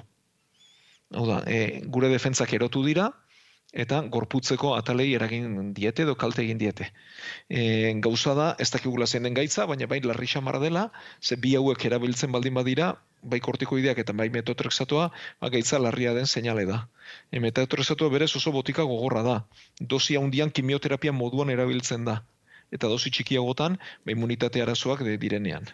Hau 1.13 1.27
da, 1.29 1.41
e, 1.47 1.81
gure 1.93 2.09
defentzak 2.13 2.53
erotu 2.57 2.83
dira, 2.85 3.09
eta 3.73 4.01
gorputzeko 4.15 4.75
atalei 4.77 5.13
eragin 5.17 5.73
diete 5.73 6.05
edo 6.05 6.15
kalte 6.15 6.43
egin 6.45 6.59
diete. 6.61 6.91
E, 7.49 7.93
gauza 8.05 8.35
da, 8.37 8.51
ez 8.59 8.69
dakigula 8.73 9.07
zein 9.07 9.25
den 9.27 9.37
gaitza, 9.37 9.65
baina 9.69 9.89
bai 9.89 9.99
larri 10.05 10.29
xamara 10.29 10.61
dela, 10.61 10.91
ze 11.21 11.35
bi 11.35 11.55
hauek 11.57 11.85
erabiltzen 11.89 12.31
baldin 12.31 12.53
badira, 12.53 12.93
bai 13.23 13.39
kortikoideak 13.39 13.99
eta 14.03 14.13
bai 14.13 14.29
metotrexatoa, 14.33 15.07
ba, 15.41 15.49
gaitza 15.49 15.79
larria 15.79 16.13
den 16.13 16.27
seinale 16.27 16.65
da. 16.69 16.83
E, 17.31 17.39
metotrexatoa 17.39 18.11
berez 18.13 18.35
oso 18.35 18.51
botika 18.51 18.83
gogorra 18.83 19.23
da. 19.23 19.37
Dosia 19.79 20.19
handian 20.19 20.51
kimioterapia 20.51 21.11
moduan 21.11 21.49
erabiltzen 21.49 22.05
da. 22.05 22.21
Eta 22.71 22.89
dosi 22.89 23.11
txikiagotan, 23.13 23.77
ba, 24.05 24.11
immunitate 24.11 24.61
arazoak 24.61 25.03
de 25.07 25.17
direnean. 25.17 25.67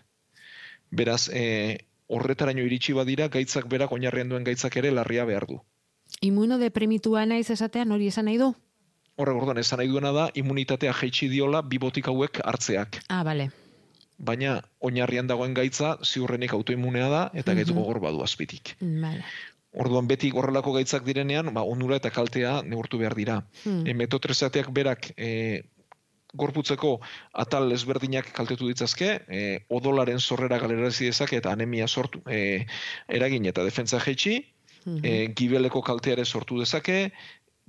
Beraz, 0.91 1.30
e, 1.30 1.86
horretaraino 2.08 2.66
iritsi 2.66 2.93
badira, 2.97 3.30
gaitzak 3.30 3.70
berak 3.70 3.91
oinarrian 3.91 4.30
duen 4.30 4.43
gaitzak 4.43 4.78
ere 4.82 4.91
larria 4.91 5.26
behar 5.26 5.47
du. 5.50 5.60
Imunodeprimitua 6.26 7.26
naiz 7.30 7.50
esatean 7.54 7.91
hori 7.91 8.10
esan 8.10 8.26
nahi 8.26 8.41
du? 8.41 8.54
Horre, 9.20 9.34
gordan, 9.36 9.60
esan 9.62 9.84
nahi 9.84 9.89
duena 9.91 10.14
da, 10.16 10.30
immunitatea 10.34 10.93
jaitsi 11.02 11.30
diola 11.30 11.62
bi 11.62 11.78
botik 11.78 12.08
hauek 12.10 12.41
hartzeak. 12.45 13.04
Ah, 13.10 13.24
bale 13.24 13.52
baina 14.20 14.59
oinarrian 14.84 15.28
dagoen 15.28 15.55
gaitza 15.55 15.95
ziurrenik 16.03 16.53
autoimunea 16.53 17.07
da 17.09 17.24
eta 17.34 17.55
gaitz 17.55 17.72
mhm. 17.72 17.80
gogor 17.80 18.01
badu 18.03 18.22
azpitik. 18.26 18.76
Vale. 18.82 19.24
Orduan 19.80 20.07
beti 20.09 20.32
horrelako 20.34 20.74
gaitzak 20.74 21.03
direnean, 21.05 21.53
ba 21.53 21.61
onura 21.61 21.99
eta 22.01 22.09
kaltea 22.09 22.61
neurtu 22.65 22.97
behar 22.97 23.13
dira. 23.15 23.36
Hmm. 23.63 23.84
E, 23.86 23.93
metotrezateak 23.93 24.72
berak 24.74 25.11
e, 25.15 25.61
gorputzeko 26.34 26.95
atal 27.43 27.72
ezberdinak 27.74 28.32
kaltetu 28.34 28.70
ditzazke, 28.70 29.11
e, 29.30 29.41
odolaren 29.70 30.20
sorrera 30.20 30.57
galerazi 30.61 31.09
dezake 31.09 31.38
eta 31.38 31.53
anemia 31.53 31.88
sortu 31.88 32.22
e, 32.30 32.65
eragin 33.07 33.45
eta 33.49 33.65
defentsa 33.65 34.01
jaitsi, 34.01 34.39
hmm. 34.86 35.03
e, 35.03 35.13
gibeleko 35.38 35.84
kalteare 35.86 36.26
sortu 36.26 36.59
dezake, 36.63 37.11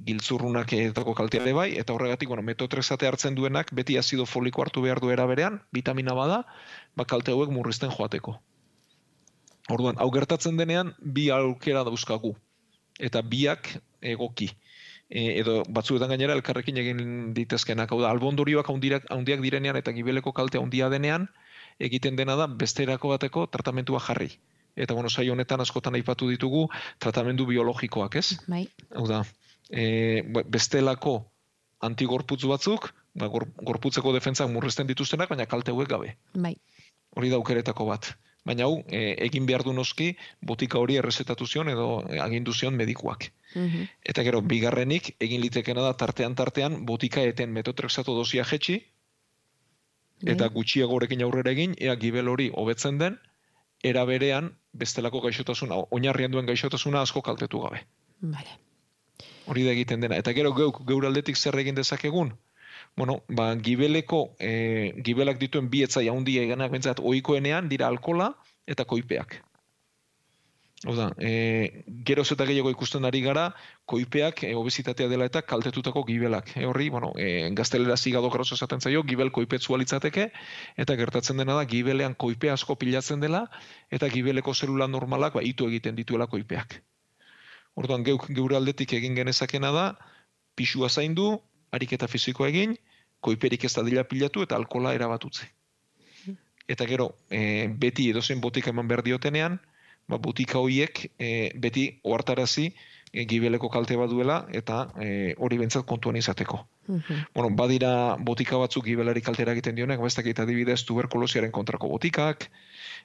giltzurrunak 0.07 0.73
etako 0.77 1.15
kaltea 1.15 1.55
bai, 1.55 1.71
eta 1.79 1.93
horregatik, 1.93 2.29
bueno, 2.29 2.43
metotrexate 2.43 3.07
hartzen 3.07 3.35
duenak, 3.35 3.73
beti 3.73 3.99
azido 3.99 4.27
foliko 4.27 4.63
hartu 4.63 4.83
behar 4.83 5.01
duera 5.01 5.27
berean, 5.27 5.61
vitamina 5.73 6.15
bada, 6.15 6.45
ba 6.97 7.05
kalte 7.05 7.33
hauek 7.33 7.51
murrizten 7.51 7.91
joateko. 7.91 8.39
Orduan, 9.71 9.99
hau 9.99 10.11
gertatzen 10.11 10.57
denean, 10.57 10.95
bi 11.01 11.29
aukera 11.31 11.85
dauzkagu. 11.87 12.35
Eta 12.99 13.23
biak 13.23 13.77
egoki. 14.03 14.51
E, 15.11 15.41
edo 15.41 15.61
batzuetan 15.69 16.11
gainera 16.11 16.35
elkarrekin 16.39 16.79
egin 16.83 17.03
ditezkenak. 17.35 17.93
Hau 17.93 18.01
da, 18.03 18.11
albondorioak 18.11 18.71
handiak 18.71 19.45
direnean 19.45 19.79
eta 19.79 19.95
gibeleko 19.95 20.33
kalte 20.33 20.59
handia 20.59 20.89
denean, 20.91 21.29
egiten 21.79 22.17
dena 22.17 22.37
da 22.37 22.47
besterako 22.47 23.15
bateko 23.15 23.47
tratamentua 23.47 24.01
jarri. 24.07 24.31
Eta 24.77 24.95
bueno, 24.95 25.11
sai 25.11 25.29
honetan 25.31 25.61
askotan 25.61 25.97
aipatu 25.99 26.29
ditugu 26.31 26.67
tratamendu 26.99 27.47
biologikoak, 27.47 28.17
ez? 28.17 28.39
Bai. 28.49 28.67
Hau 28.95 29.07
da, 29.11 29.25
e, 29.71 30.23
bestelako 30.47 31.21
antigorputz 31.81 32.43
batzuk, 32.51 32.91
ba, 33.15 33.29
gorputzeko 33.31 34.13
defentzak 34.13 34.51
murrizten 34.53 34.89
dituztenak, 34.91 35.31
baina 35.31 35.47
kalte 35.47 35.73
hauek 35.73 35.89
gabe. 35.89 36.17
Bai. 36.35 36.55
Hori 37.17 37.31
daukeretako 37.33 37.87
bat. 37.89 38.13
Baina 38.47 38.65
hau, 38.65 38.81
e, 38.89 39.15
egin 39.27 39.47
behar 39.49 39.65
du 39.67 39.73
noski, 39.77 40.15
botika 40.41 40.79
hori 40.81 40.97
errezetatu 40.97 41.47
zion 41.47 41.69
edo 41.69 41.89
agindu 42.25 42.53
zion 42.53 42.77
medikuak. 42.77 43.31
Mhm. 43.55 43.89
Eta 44.13 44.25
gero, 44.25 44.41
bigarrenik, 44.41 45.15
egin 45.21 45.43
litekena 45.45 45.83
da 45.83 45.93
tartean-tartean, 45.95 46.85
botika 46.87 47.23
eten 47.23 47.53
metotrexato 47.53 48.15
dosia 48.17 48.45
jetxi, 48.45 48.79
bai. 50.23 50.35
eta 50.35 50.49
gutxiago 50.49 50.97
horrekin 50.97 51.23
aurrera 51.23 51.53
egin, 51.53 51.77
ea 51.79 51.97
gibel 51.97 52.29
hori 52.29 52.51
hobetzen 52.55 52.99
den, 52.99 53.21
era 53.83 54.05
berean 54.05 54.57
bestelako 54.73 55.21
gaixotasuna, 55.21 55.77
oinarrian 55.91 56.33
duen 56.33 56.47
gaixotasuna 56.47 57.01
asko 57.01 57.23
kaltetu 57.23 57.61
gabe. 57.61 57.85
Vale. 58.21 58.59
Hori 59.51 59.67
da 59.67 59.75
egiten 59.75 60.05
dena. 60.05 60.19
Eta 60.23 60.33
gero 60.37 60.55
geuk 60.55 60.85
geur 60.87 61.09
aldetik 61.09 61.37
zer 61.37 61.59
egin 61.59 61.79
dezakegun? 61.79 62.33
Bueno, 62.97 63.21
ba, 63.29 63.51
gibeleko, 63.69 64.21
e, 64.39 64.93
gibelak 65.07 65.39
dituen 65.43 65.71
bi 65.71 65.85
etzai 65.87 66.09
handia 66.13 66.43
eganak 66.47 66.73
bentzat 66.75 67.01
ohikoenean 67.13 67.71
dira 67.71 67.89
alkola 67.91 68.33
eta 68.67 68.87
koipeak. 68.93 69.41
Hau 70.89 70.95
da, 70.97 71.11
e, 71.21 71.31
geroz 72.09 72.31
eta 72.33 72.47
gehiago 72.49 72.71
ikusten 72.73 73.05
ari 73.05 73.21
gara, 73.21 73.51
koipeak 73.93 74.45
e, 74.49 74.53
obesitatea 74.57 75.11
dela 75.13 75.27
eta 75.29 75.43
kaltetutako 75.53 76.07
gibelak. 76.09 76.55
E, 76.57 76.65
horri, 76.71 76.89
bueno, 76.95 77.11
e, 77.21 77.51
gaztelera 77.59 77.99
zigado 77.99 78.31
grosso 78.33 78.57
esaten 78.57 78.81
zaio, 78.81 79.03
gibel 79.11 79.33
koipetzu 79.39 79.77
litzateke, 79.77 80.31
eta 80.81 80.97
gertatzen 80.97 81.43
dena 81.43 81.59
da, 81.59 81.67
gibelean 81.75 82.15
koipe 82.15 82.55
asko 82.55 82.79
pilatzen 82.81 83.21
dela, 83.21 83.45
eta 83.91 84.09
gibeleko 84.09 84.55
zelula 84.55 84.89
normalak 84.89 85.37
ba, 85.37 85.45
itu 85.45 85.69
egiten 85.69 86.01
dituela 86.01 86.31
koipeak. 86.33 86.81
Orduan, 87.79 88.05
geuk 88.05 88.27
geure 88.35 88.57
aldetik 88.59 88.93
egin 88.99 89.15
genezakena 89.15 89.71
da, 89.73 89.87
pisua 90.59 90.89
zaindu, 90.89 91.41
ariketa 91.73 92.09
fizikoa 92.11 92.51
egin, 92.51 92.77
koiperik 93.21 93.65
ez 93.65 93.73
da 93.77 93.85
dila 93.87 94.05
pilatu 94.05 94.43
eta 94.47 94.57
alkola 94.57 94.95
erabatutze. 94.97 95.49
Eta 96.71 96.87
gero, 96.87 97.11
e, 97.31 97.69
beti 97.83 98.09
edozein 98.11 98.41
botika 98.41 98.71
eman 98.71 98.89
behar 98.91 99.03
diotenean, 99.07 99.59
ba, 100.09 100.19
botika 100.19 100.59
horiek 100.63 101.07
e, 101.19 101.51
beti 101.59 101.87
ohartarazi 102.07 102.71
e, 103.13 103.25
gibeleko 103.31 103.71
kalte 103.71 103.97
baduela 103.99 104.45
eta 104.55 104.85
e, 105.03 105.09
hori 105.39 105.59
bentsat 105.59 105.87
kontuan 105.87 106.19
izateko. 106.21 106.65
Bueno, 106.91 107.51
badira 107.55 108.17
botika 108.27 108.59
batzuk 108.59 108.83
gibelari 108.89 109.23
kaltera 109.23 109.53
egiten 109.55 109.77
dionek, 109.79 110.01
bestak 110.03 110.27
eta 110.27 110.43
adibidez 110.43 110.81
tuberkulosiaren 110.89 111.53
kontrako 111.55 111.91
botikak, 111.93 112.49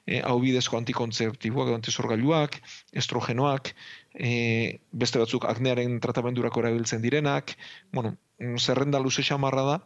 e, 0.06 0.18
hau 0.26 0.40
bidezko 0.42 0.78
antikontzeptiboak, 0.80 1.70
antizorgailuak, 1.76 2.58
estrogenoak, 3.02 3.70
e, 4.16 4.80
beste 4.92 5.20
batzuk 5.20 5.44
aknearen 5.44 6.00
tratamendurako 6.00 6.64
erabiltzen 6.64 7.02
direnak, 7.04 7.56
bueno, 7.92 8.16
zerrenda 8.60 8.98
luze 9.00 9.22
xamarra 9.22 9.64
da, 9.64 9.76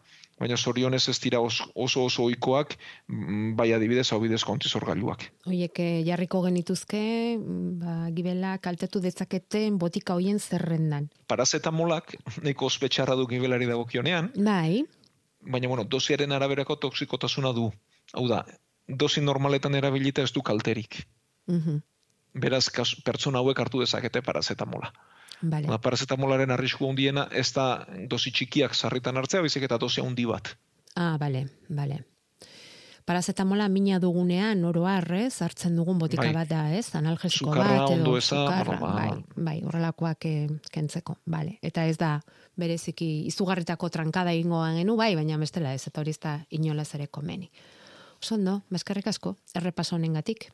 baina 0.41 0.57
zorionez 0.57 1.03
ez 1.13 1.19
dira 1.21 1.41
oso 1.45 1.67
oso 1.75 2.25
ohikoak 2.25 2.77
mm, 3.09 3.57
bai 3.59 3.73
adibidez 3.77 4.07
hau 4.13 4.21
bidezko 4.23 4.55
antizorgailuak. 4.57 5.27
Oiek 5.51 5.81
eh, 5.85 6.01
jarriko 6.07 6.41
genituzke, 6.47 7.03
mm, 7.37 7.75
ba, 7.83 7.97
gibela 8.17 8.57
kaltetu 8.65 9.03
dezaketen 9.05 9.77
botika 9.79 10.17
hoien 10.17 10.41
zerrendan. 10.41 11.11
Parazetamolak 11.29 12.17
neko 12.47 12.71
ospetxarra 12.71 13.19
du 13.21 13.29
gibelari 13.29 13.69
dagokionean. 13.69 14.33
Bai. 14.37 14.83
Baina 15.41 15.69
bueno, 15.69 15.85
dosiaren 15.85 16.33
araberako 16.33 16.77
toksikotasuna 16.89 17.53
du. 17.57 17.71
Hau 18.17 18.27
da, 18.29 18.43
dosi 18.89 19.21
normaletan 19.21 19.77
erabilita 19.77 20.25
ez 20.25 20.33
du 20.33 20.43
kalterik. 20.43 21.05
Mhm. 21.47 21.83
Beraz, 22.35 22.69
pertsona 23.05 23.39
hauek 23.39 23.59
hartu 23.59 23.81
dezakete 23.81 24.23
parazetamola. 24.23 24.93
Vale. 25.43 25.67
Ba, 25.67 25.79
parazetamolaren 25.81 26.51
arrisku 26.51 26.87
handiena 26.89 27.27
ez 27.33 27.49
da 27.57 27.87
dosi 28.09 28.31
txikiak 28.31 28.75
sarritan 28.75 29.17
hartzea, 29.17 29.41
bizik 29.43 29.65
eta 29.65 29.79
dosi 29.79 30.03
handi 30.05 30.27
bat. 30.29 30.55
Ah, 30.97 31.17
bale, 31.19 31.47
bale. 31.69 32.05
Parazetamola 33.09 33.69
mina 33.69 33.99
dugunean 33.99 34.61
oro 34.69 34.85
harrez, 34.87 35.41
hartzen 35.43 35.75
dugun 35.75 35.99
botika 35.99 36.23
Bai. 36.29 36.35
bat 36.35 36.49
da, 36.51 36.61
ez? 36.77 36.95
Analgesiko 36.95 37.51
bat, 37.57 37.91
edo 37.91 38.17
eza, 38.19 38.37
sukarra, 38.45 38.77
bueno, 38.77 38.81
ba- 38.81 38.93
bai, 38.95 39.45
bai, 39.49 39.57
horrelakoak 39.67 40.27
eh, 40.29 40.47
kentzeko, 40.71 41.17
bale. 41.27 41.57
Eta 41.63 41.87
ez 41.87 41.97
da, 41.99 42.21
bereziki, 42.61 43.27
izugarritako 43.27 43.89
trankada 43.89 44.35
ingoan 44.37 44.77
genu, 44.77 44.95
bai, 45.01 45.15
baina 45.17 45.41
bestela 45.41 45.73
ez, 45.75 45.87
eta 45.89 46.05
hori 46.05 46.15
ez 46.15 46.21
da 46.21 46.37
inolaz 46.51 46.95
ere 46.95 47.09
komeni. 47.09 47.51
Osondo, 48.21 48.61
bezkarrik 48.71 49.09
asko, 49.09 49.35
errepaso 49.57 49.97
honengatik. 49.97 50.53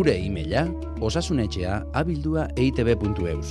Gure 0.00 0.14
e-maila 0.16 0.62
osasunetxea 1.04 1.74
abildua 1.92 2.46
eitb.eus. 2.56 3.48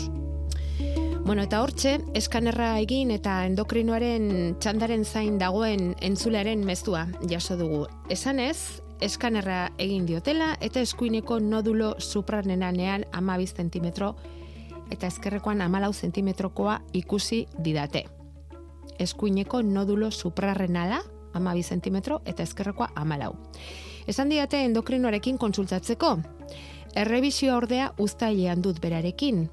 Bueno, 1.21 1.43
eta 1.43 1.59
hortxe, 1.61 1.91
eskanerra 2.17 2.71
egin 2.81 3.11
eta 3.13 3.35
endokrinoaren 3.45 4.55
txandaren 4.57 5.03
zain 5.05 5.35
dagoen 5.37 5.91
entzulearen 6.01 6.63
mezua 6.65 7.03
jaso 7.29 7.53
dugu. 7.59 7.83
Esan 8.09 8.41
ez, 8.41 8.81
eskanerra 8.97 9.59
egin 9.77 10.07
diotela 10.09 10.55
eta 10.59 10.81
eskuineko 10.81 11.37
nodulo 11.37 11.91
supranenanean 11.99 13.05
amabiz 13.13 13.51
zentimetro 13.53 14.15
eta 14.89 15.05
ezkerrekoan 15.05 15.61
amalau 15.61 15.91
zentimetrokoa 15.93 16.79
ikusi 16.97 17.43
didate. 17.59 18.07
Eskuineko 18.97 19.61
nodulo 19.61 20.09
suprarrenala 20.09 21.03
amabiz 21.37 21.67
zentimetro 21.69 22.23
eta 22.25 22.41
ezkerrekoa 22.41 22.89
amalau. 22.95 23.35
Esan 24.09 24.31
diate 24.33 24.63
endokrinoarekin 24.65 25.37
konsultatzeko. 25.37 26.15
Errebizioa 26.97 27.57
ordea 27.59 27.91
uztailean 28.01 28.63
dut 28.65 28.79
berarekin, 28.81 29.43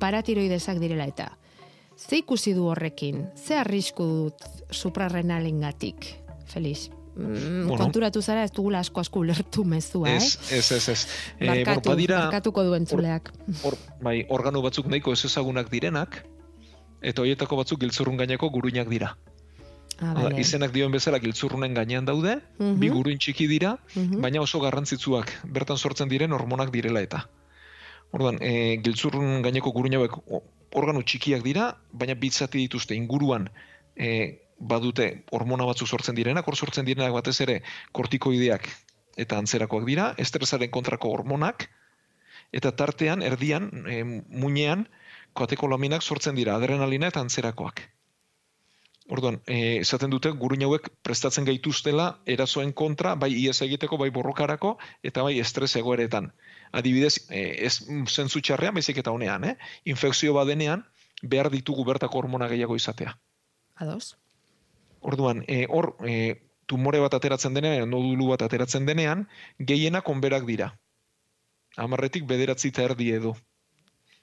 paratiroidesak 0.00 0.80
direla 0.80 1.04
eta. 1.10 1.28
Ze 1.96 2.22
ikusi 2.22 2.54
du 2.56 2.64
horrekin? 2.72 3.26
Ze 3.36 3.58
arrisku 3.60 4.06
dut 4.06 4.46
suprarrenalengatik? 4.72 6.06
Felix, 6.48 6.88
mm, 7.16 7.66
Bueno. 7.68 7.76
konturatu 7.84 8.22
zara 8.22 8.44
ez 8.44 8.50
dugula 8.52 8.80
asko 8.80 9.00
asko 9.00 9.20
ulertu 9.20 9.64
mezua, 9.64 10.08
Ez, 10.10 10.38
eh? 10.50 10.58
ez, 10.58 10.72
ez, 10.72 10.88
ez. 10.88 11.06
Eh, 11.38 11.46
Barkatu, 11.46 11.80
bor, 11.80 11.92
badira, 11.92 12.18
barkatuko 12.24 12.64
du 12.64 12.74
entzuleak. 12.74 13.30
hor, 13.62 13.76
bai, 14.00 14.24
organo 14.28 14.62
batzuk 14.62 14.86
nahiko 14.86 15.12
ez 15.12 15.24
ezagunak 15.24 15.70
direnak, 15.70 16.24
eta 17.02 17.22
horietako 17.22 17.56
batzuk 17.56 17.80
giltzurrun 17.80 18.16
gaineko 18.16 18.50
guruinak 18.50 18.88
dira. 18.88 19.16
Ah, 20.00 20.14
bale. 20.14 20.40
izenak 20.40 20.72
dioen 20.72 20.92
bezala 20.92 21.18
giltzurrunen 21.18 21.74
gainean 21.74 22.04
daude, 22.04 22.40
Mhm. 22.58 22.78
bi 22.80 22.88
guruin 22.88 23.18
txiki 23.18 23.46
dira, 23.46 23.78
Mhm. 23.94 24.20
baina 24.20 24.40
oso 24.40 24.60
garrantzitsuak 24.60 25.32
bertan 25.44 25.76
sortzen 25.78 26.08
diren 26.08 26.32
hormonak 26.32 26.70
direla 26.70 27.00
eta. 27.00 27.28
Orduan, 28.12 28.38
e, 28.40 28.76
giltzurrun 28.82 29.42
gaineko 29.42 29.72
guruin 29.72 29.94
hauek 29.94 30.12
organo 30.74 31.02
txikiak 31.02 31.42
dira, 31.42 31.76
baina 31.92 32.14
bitzati 32.14 32.58
dituzte 32.58 32.94
inguruan 32.94 33.50
e, 33.96 34.38
badute 34.58 35.24
hormona 35.30 35.64
batzuk 35.64 35.88
sortzen 35.88 36.14
direnak, 36.14 36.46
hor 36.48 36.56
sortzen 36.56 36.84
direnak 36.84 37.12
batez 37.12 37.40
ere 37.40 37.62
kortikoideak 37.92 38.68
eta 39.16 39.36
antzerakoak 39.38 39.84
dira, 39.84 40.14
estresaren 40.16 40.70
kontrako 40.70 41.10
hormonak, 41.12 41.68
eta 42.52 42.70
tartean, 42.72 43.22
erdian, 43.22 43.70
e, 43.86 44.02
muinean, 44.04 44.88
katekolaminak 45.34 46.02
sortzen 46.02 46.34
dira, 46.34 46.54
adrenalina 46.56 47.08
eta 47.08 47.20
antzerakoak. 47.20 47.82
Orduan, 49.12 49.42
eh, 49.46 49.80
esaten 49.82 50.12
dute 50.12 50.30
guruin 50.40 50.62
hauek 50.64 50.86
prestatzen 51.04 51.44
gaituztela 51.44 52.06
erasoen 52.34 52.70
kontra, 52.72 53.12
bai 53.14 53.28
ies 53.36 53.58
egiteko, 53.66 53.98
bai 54.00 54.08
borrokarako, 54.14 54.70
eta 55.04 55.24
bai 55.26 55.34
estres 55.42 55.74
egoeretan. 55.76 56.30
Adibidez, 56.80 57.26
eh, 57.28 57.66
ez 57.66 57.74
zentzu 58.08 58.40
txarrean, 58.40 58.72
baizik 58.78 59.02
eta 59.02 59.12
honean, 59.12 59.44
eh? 59.44 59.56
infekzio 59.84 60.32
badenean, 60.38 60.86
behar 61.34 61.50
ditugu 61.52 61.84
bertako 61.84 62.22
hormona 62.22 62.48
gehiago 62.48 62.78
izatea. 62.80 63.12
Ados? 63.76 64.16
Orduan, 65.12 65.44
eh, 65.46 65.66
hor, 65.68 65.96
eh, 66.08 66.40
tumore 66.66 67.04
bat 67.04 67.14
ateratzen 67.14 67.54
denean, 67.54 67.90
nodulu 67.90 68.30
bat 68.32 68.42
ateratzen 68.48 68.86
denean, 68.86 69.28
gehienak 69.58 70.08
onberak 70.08 70.48
dira. 70.48 70.72
Amarretik 71.76 72.24
bederatzi 72.24 72.72
eta 72.72 72.88
erdi 72.88 73.12
edo. 73.20 73.36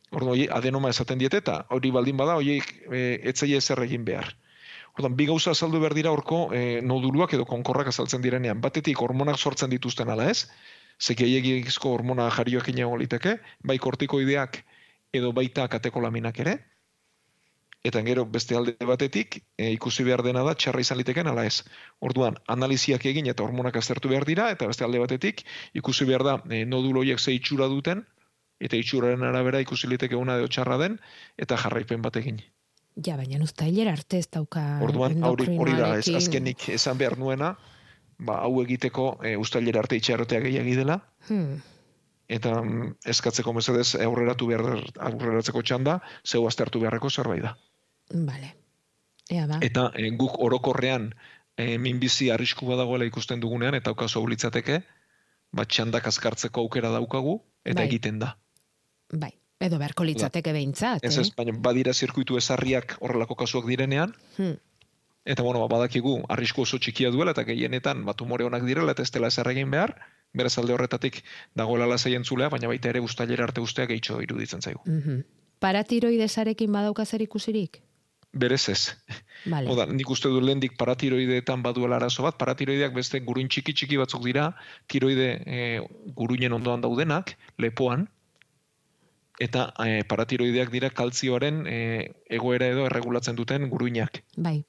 Orduan, 0.09 0.33
hori 0.33 0.47
adenoma 0.49 0.89
esaten 0.89 1.19
diete 1.21 1.37
eta 1.43 1.65
hori 1.69 1.91
baldin 1.91 2.17
bada, 2.17 2.41
horiek 2.41 2.71
e, 2.89 3.19
etzai 3.29 3.53
ezer 3.53 3.83
egin 3.85 4.05
behar. 4.05 4.33
Orduan, 4.99 5.13
bi 5.15 5.29
gauza 5.29 5.53
azaldu 5.55 5.79
behar 5.79 5.93
dira 5.95 6.11
horko 6.11 6.37
e, 6.51 6.81
noduluak 6.83 7.31
edo 7.37 7.45
konkorrak 7.47 7.87
azaltzen 7.87 8.19
direnean. 8.25 8.59
Batetik 8.59 8.99
hormonak 8.99 9.37
sortzen 9.39 9.71
dituzten 9.71 10.09
ala 10.11 10.25
ez, 10.27 10.49
ze 10.99 11.15
gehiagizko 11.15 11.93
hormona 11.95 12.25
jarioak 12.35 12.67
inago 12.73 12.97
liteke, 12.99 13.37
bai 13.63 13.77
kortikoideak 13.79 14.59
edo 15.15 15.31
baita 15.37 15.69
katekolaminak 15.71 16.41
ere, 16.43 16.57
eta 17.91 18.03
gero 18.09 18.25
beste 18.25 18.59
alde 18.59 18.75
batetik 18.91 19.39
e, 19.39 19.71
ikusi 19.77 20.03
behar 20.03 20.25
dena 20.27 20.43
da 20.43 20.57
txarra 20.59 20.83
izan 20.83 20.99
liteken 20.99 21.31
ala 21.31 21.47
ez. 21.47 21.63
Orduan, 22.03 22.35
analiziak 22.57 23.07
egin 23.13 23.31
eta 23.31 23.47
hormonak 23.47 23.79
aztertu 23.79 24.11
behar 24.11 24.27
dira, 24.27 24.51
eta 24.51 24.67
beste 24.67 24.83
alde 24.83 24.99
batetik 24.99 25.45
ikusi 25.79 26.11
behar 26.11 26.27
da 26.27 26.37
e, 26.51 26.65
nodulo 26.65 27.05
horiek 27.05 27.23
ze 27.23 27.39
itxura 27.39 27.71
duten, 27.71 28.03
eta 28.59 28.75
itxuraren 28.75 29.23
arabera 29.23 29.63
ikusi 29.63 29.87
liteke 29.87 30.19
una 30.19 30.35
edo 30.35 30.51
txarra 30.51 30.83
den, 30.83 30.99
eta 31.37 31.55
jarraipen 31.55 32.03
bat 32.03 32.19
egin. 32.19 32.43
Ja, 33.05 33.15
baina 33.15 33.39
uztailera 33.43 33.93
arte 33.95 34.19
ez 34.19 34.27
dauka 34.27 34.61
Orduan, 34.83 35.21
hori, 35.23 35.45
hori 35.57 35.75
da, 35.77 35.93
ez 35.97 36.09
azkenik 36.19 36.69
esan 36.73 36.97
behar 36.99 37.17
nuena, 37.17 37.53
ba, 38.19 38.41
hau 38.43 38.61
egiteko 38.63 39.13
e, 39.23 39.35
ustailera 39.39 39.79
arte 39.83 39.99
itxarrotea 39.99 40.41
gehiagi 40.43 40.75
dela, 40.75 40.99
Hmm. 41.29 41.61
eta 42.27 42.61
mm, 42.61 42.95
eskatzeko 43.13 43.53
mesedez 43.53 43.95
aurreratu 44.03 44.47
behar 44.51 44.65
aurreratzeko 45.09 45.61
txanda, 45.61 45.99
zeu 46.25 46.45
aztertu 46.47 46.79
beharreko 46.83 47.09
zerbait 47.09 47.43
da. 47.43 47.55
Vale. 48.13 48.53
Ea 49.29 49.45
ba. 49.47 49.59
Eta 49.61 49.91
e, 49.95 50.09
guk 50.17 50.39
orokorrean 50.41 51.11
e, 51.57 51.77
minbizi 51.77 52.29
arrisku 52.33 52.65
badagoela 52.67 53.05
ikusten 53.05 53.39
dugunean, 53.39 53.75
eta 53.77 53.91
okaso 53.91 54.25
litzateke, 54.27 54.81
bat 55.53 55.69
txandak 55.69 56.07
azkartzeko 56.07 56.61
aukera 56.65 56.91
daukagu, 56.93 57.39
eta 57.63 57.81
Bai. 57.81 57.87
egiten 57.87 58.19
da. 58.19 58.35
Bai, 59.13 59.31
edo 59.59 59.77
beharko 59.79 60.05
litzateke 60.07 60.53
behintzat, 60.55 61.03
Ez 61.03 61.17
eh? 61.17 61.21
ez, 61.21 61.31
baina 61.35 61.53
badira 61.59 61.93
zirkuitu 61.93 62.37
ezarriak 62.39 62.97
horrelako 62.99 63.35
kasuak 63.35 63.67
direnean, 63.67 64.13
Hmm. 64.37 64.55
eta 65.25 65.43
bueno, 65.43 65.59
ba, 65.59 65.67
badakigu 65.67 66.23
arrisku 66.29 66.61
oso 66.61 66.77
txikia 66.79 67.11
duela, 67.11 67.31
eta 67.31 67.43
gehienetan 67.43 68.05
bat 68.05 68.17
tumore 68.17 68.45
onak 68.45 68.63
direla, 68.65 68.91
eta 68.91 69.03
ez 69.03 69.11
dela 69.11 69.27
ezer 69.27 69.47
egin 69.51 69.69
behar, 69.71 69.95
beraz 70.33 70.57
alde 70.57 70.73
horretatik 70.73 71.23
dagoela 71.55 71.85
lasai 71.87 72.15
entzulea, 72.15 72.49
baina 72.49 72.67
baita 72.67 72.89
ere 72.89 73.01
ustailera 73.01 73.43
arte 73.43 73.61
ustea 73.61 73.85
gehitxo 73.85 74.21
iruditzen 74.21 74.61
zaigu. 74.61 74.81
Mhm. 74.85 75.23
Paratiroidesarekin 75.59 76.71
badauka 76.71 77.05
zer 77.05 77.21
ikusirik? 77.21 77.81
Berez 78.31 78.69
ez. 78.69 78.95
Vale. 79.45 79.69
Oda, 79.71 79.85
nik 79.87 80.09
uste 80.09 80.29
du 80.29 80.39
lehendik 80.39 80.77
paratiroideetan 80.77 81.63
baduela 81.63 81.95
arazo 81.97 82.23
bat, 82.23 82.37
paratiroideak 82.37 82.93
beste 82.93 83.19
guruin 83.19 83.49
txiki 83.49 83.73
txiki 83.73 83.97
batzuk 83.97 84.23
dira, 84.23 84.53
tiroide 84.87 85.41
e, 85.45 85.81
guruinen 86.15 86.53
ondoan 86.53 86.81
daudenak, 86.81 87.35
lepoan, 87.57 88.07
eta 89.39 89.69
e, 89.85 90.03
paratiroideak 90.03 90.71
dira 90.71 90.89
kaltzioaren 90.89 91.63
e, 91.67 91.79
egoera 92.29 92.67
edo 92.67 92.85
erregulatzen 92.89 93.39
duten 93.39 93.69
guruinak. 93.69 94.23
Bai, 94.37 94.59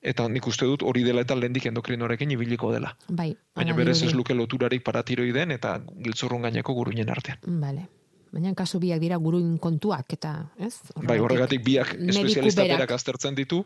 Eta 0.00 0.24
nik 0.32 0.46
uste 0.48 0.64
dut 0.64 0.80
hori 0.80 1.02
dela 1.04 1.20
eta 1.20 1.36
lehendik 1.36 1.66
endokrinorekin 1.68 2.30
ibiliko 2.32 2.72
dela. 2.72 2.94
bai. 3.08 3.34
Baina 3.54 3.74
berez 3.76 4.02
ez 4.02 4.14
luke 4.14 4.32
loturarik 4.34 4.82
paratiroiden 4.82 5.50
eta 5.52 5.74
giltzurrun 6.04 6.46
gaineko 6.48 6.72
guruinen 6.72 7.10
artean. 7.10 7.38
Vale. 7.44 7.84
Baina 8.32 8.54
kasu 8.54 8.78
biak 8.80 9.00
dira 9.02 9.16
guruin 9.16 9.58
kontuak 9.58 10.12
eta, 10.16 10.32
ez? 10.58 10.74
Bai, 10.96 11.18
horregatik 11.18 11.64
biak 11.64 11.92
espezialista 11.98 12.62
berak. 12.62 12.78
berak 12.78 12.96
aztertzen 12.96 13.34
ditu, 13.34 13.64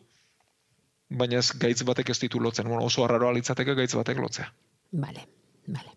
baina 1.09 1.39
ez 1.39 1.53
gaitz 1.53 1.85
batek 1.85 2.11
ez 2.11 2.19
ditu 2.19 2.41
lotzen. 2.41 2.67
Bueno, 2.67 2.85
oso 2.85 3.05
arraroa 3.05 3.33
litzateke 3.37 3.75
gaitz 3.75 3.95
batek 3.95 4.19
lotzea. 4.19 4.49
Vale, 4.91 5.29
vale. 5.67 5.93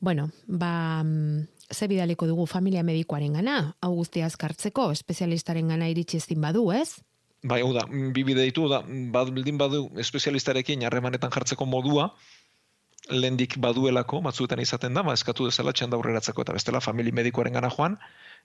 Bueno, 0.00 0.28
ba, 0.46 1.02
mm, 1.02 1.46
ze 1.72 1.88
bidaliko 1.88 2.26
dugu 2.26 2.46
familia 2.46 2.82
medikoaren 2.82 3.32
gana, 3.32 3.74
hau 3.80 3.94
guztia 3.94 4.26
azkartzeko, 4.26 4.90
espezialistaren 4.92 5.68
gana 5.68 5.88
iritsi 5.88 6.18
ezin 6.20 6.40
badu, 6.40 6.70
ez? 6.72 7.00
Bai, 7.44 7.60
hau 7.60 7.72
da, 7.76 7.84
mm, 7.86 8.12
bi 8.12 8.24
bide 8.24 8.44
ditu, 8.44 8.68
da, 8.68 8.80
bad, 9.12 9.32
bildin 9.34 9.58
badu 9.60 9.88
espezialistarekin 10.00 10.84
harremanetan 10.84 11.30
jartzeko 11.30 11.66
modua, 11.68 12.14
lehendik 13.10 13.58
baduelako, 13.60 14.22
batzuetan 14.24 14.60
izaten 14.60 14.94
da, 14.94 15.02
ba, 15.04 15.12
eskatu 15.12 15.44
dezala 15.50 15.74
txanda 15.76 15.98
aurreratzeko, 15.98 16.42
eta 16.42 16.56
bestela 16.56 16.80
famili 16.80 17.12
medikoaren 17.12 17.52
gana 17.52 17.68
joan, 17.68 17.98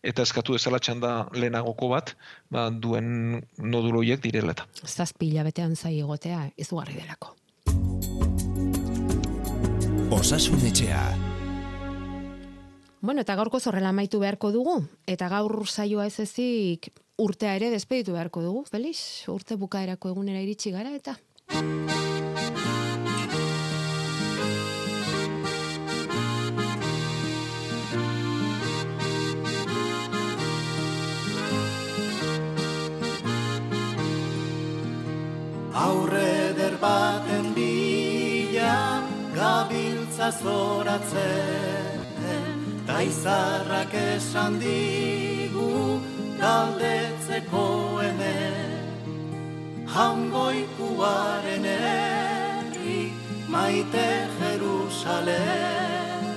eta 0.03 0.24
eskatu 0.28 0.55
dezala 0.55 0.80
txanda 0.80 1.30
lehenagoko 1.36 1.89
bat, 1.91 2.15
ba, 2.51 2.67
duen 2.70 3.39
noduloiek 3.57 4.22
direla 4.24 4.55
eta. 4.55 4.67
Zazpi 4.84 5.32
hilabetean 5.32 5.76
zai 5.76 5.99
egotea 5.99 6.49
izugarri 6.57 6.99
delako. 6.99 7.36
Osasun 10.20 10.63
etxea. 10.67 11.29
Bueno, 13.02 13.22
eta 13.22 13.36
gaurko 13.39 13.62
zorrela 13.64 13.93
amaitu 13.93 14.20
beharko 14.20 14.52
dugu, 14.52 14.74
eta 15.08 15.30
gaur 15.32 15.54
saioa 15.68 16.06
ez 16.10 16.20
ezik 16.20 16.89
urtea 17.18 17.54
ere 17.56 17.70
despeditu 17.72 18.12
beharko 18.12 18.43
dugu, 18.43 18.66
Felix? 18.68 19.24
Urte 19.32 19.56
bukaerako 19.56 20.12
egunera 20.12 20.41
iritsi 20.43 20.72
gara, 20.76 20.91
eta... 20.91 21.16
Aurre 35.80 36.52
der 36.58 36.76
baten 36.82 37.54
bila 37.56 38.76
gabiltza 39.38 40.34
zoratzen 40.43 41.89
Ta 43.00 43.06
izarrak 43.08 43.93
esan 43.95 44.58
digu 44.60 46.04
galdetzeko 46.36 47.62
hemen 48.04 49.86
Hangoikuaren 49.88 51.68
herri 51.70 52.97
maite 53.47 54.04
Jerusalem. 54.41 56.28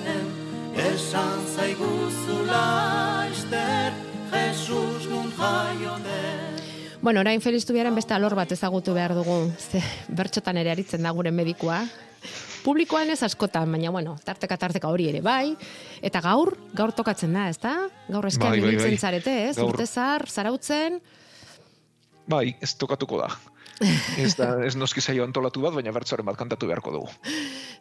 Esan 0.87 1.43
zaiguzula 1.57 3.27
ister 3.33 3.91
Jesus 4.31 5.11
nun 5.11 5.35
jaio 5.35 5.99
den. 6.07 6.63
Bueno, 7.03 7.27
orain 7.27 7.41
Tubiaren 7.43 7.95
beste 7.95 8.15
alor 8.15 8.37
bat 8.37 8.53
ezagutu 8.53 8.95
behar 8.95 9.15
dugu, 9.15 9.51
ze 9.59 9.83
bertxotan 10.07 10.57
ere 10.59 10.71
aritzen 10.71 11.03
da 11.03 11.11
gure 11.11 11.33
medikua. 11.33 11.83
Publikoan 12.63 13.11
ez 13.11 13.23
askotan, 13.27 13.71
baina 13.75 13.91
bueno, 13.91 14.17
tarteka 14.25 14.57
tarteka 14.57 14.89
hori 14.89 15.09
ere 15.11 15.21
bai. 15.21 15.57
Eta 16.03 16.21
gaur, 16.23 16.55
gaur 16.79 16.93
tokatzen 16.95 17.33
da, 17.35 17.49
ezta? 17.51 17.73
Gaur 18.09 18.27
eskean 18.31 18.53
Bai, 18.55 18.61
bai, 18.63 18.77
bai. 18.79 18.97
zarete, 18.99 19.35
ez? 19.49 19.57
Gaur- 19.59 19.73
Urtezar, 19.75 20.29
zarautzen, 20.31 21.01
Bai, 22.23 22.55
ez 22.63 22.71
tokatuko 22.79 23.19
da. 23.19 23.27
ez 24.23 24.37
da, 24.39 24.53
ez 24.63 24.77
noski 24.79 25.03
zaio 25.03 25.25
antolatu 25.27 25.61
bat, 25.65 25.75
baina 25.75 25.91
bertzoren 25.91 26.25
bat 26.25 26.37
kantatu 26.39 26.69
beharko 26.71 26.93
dugu. 26.95 27.09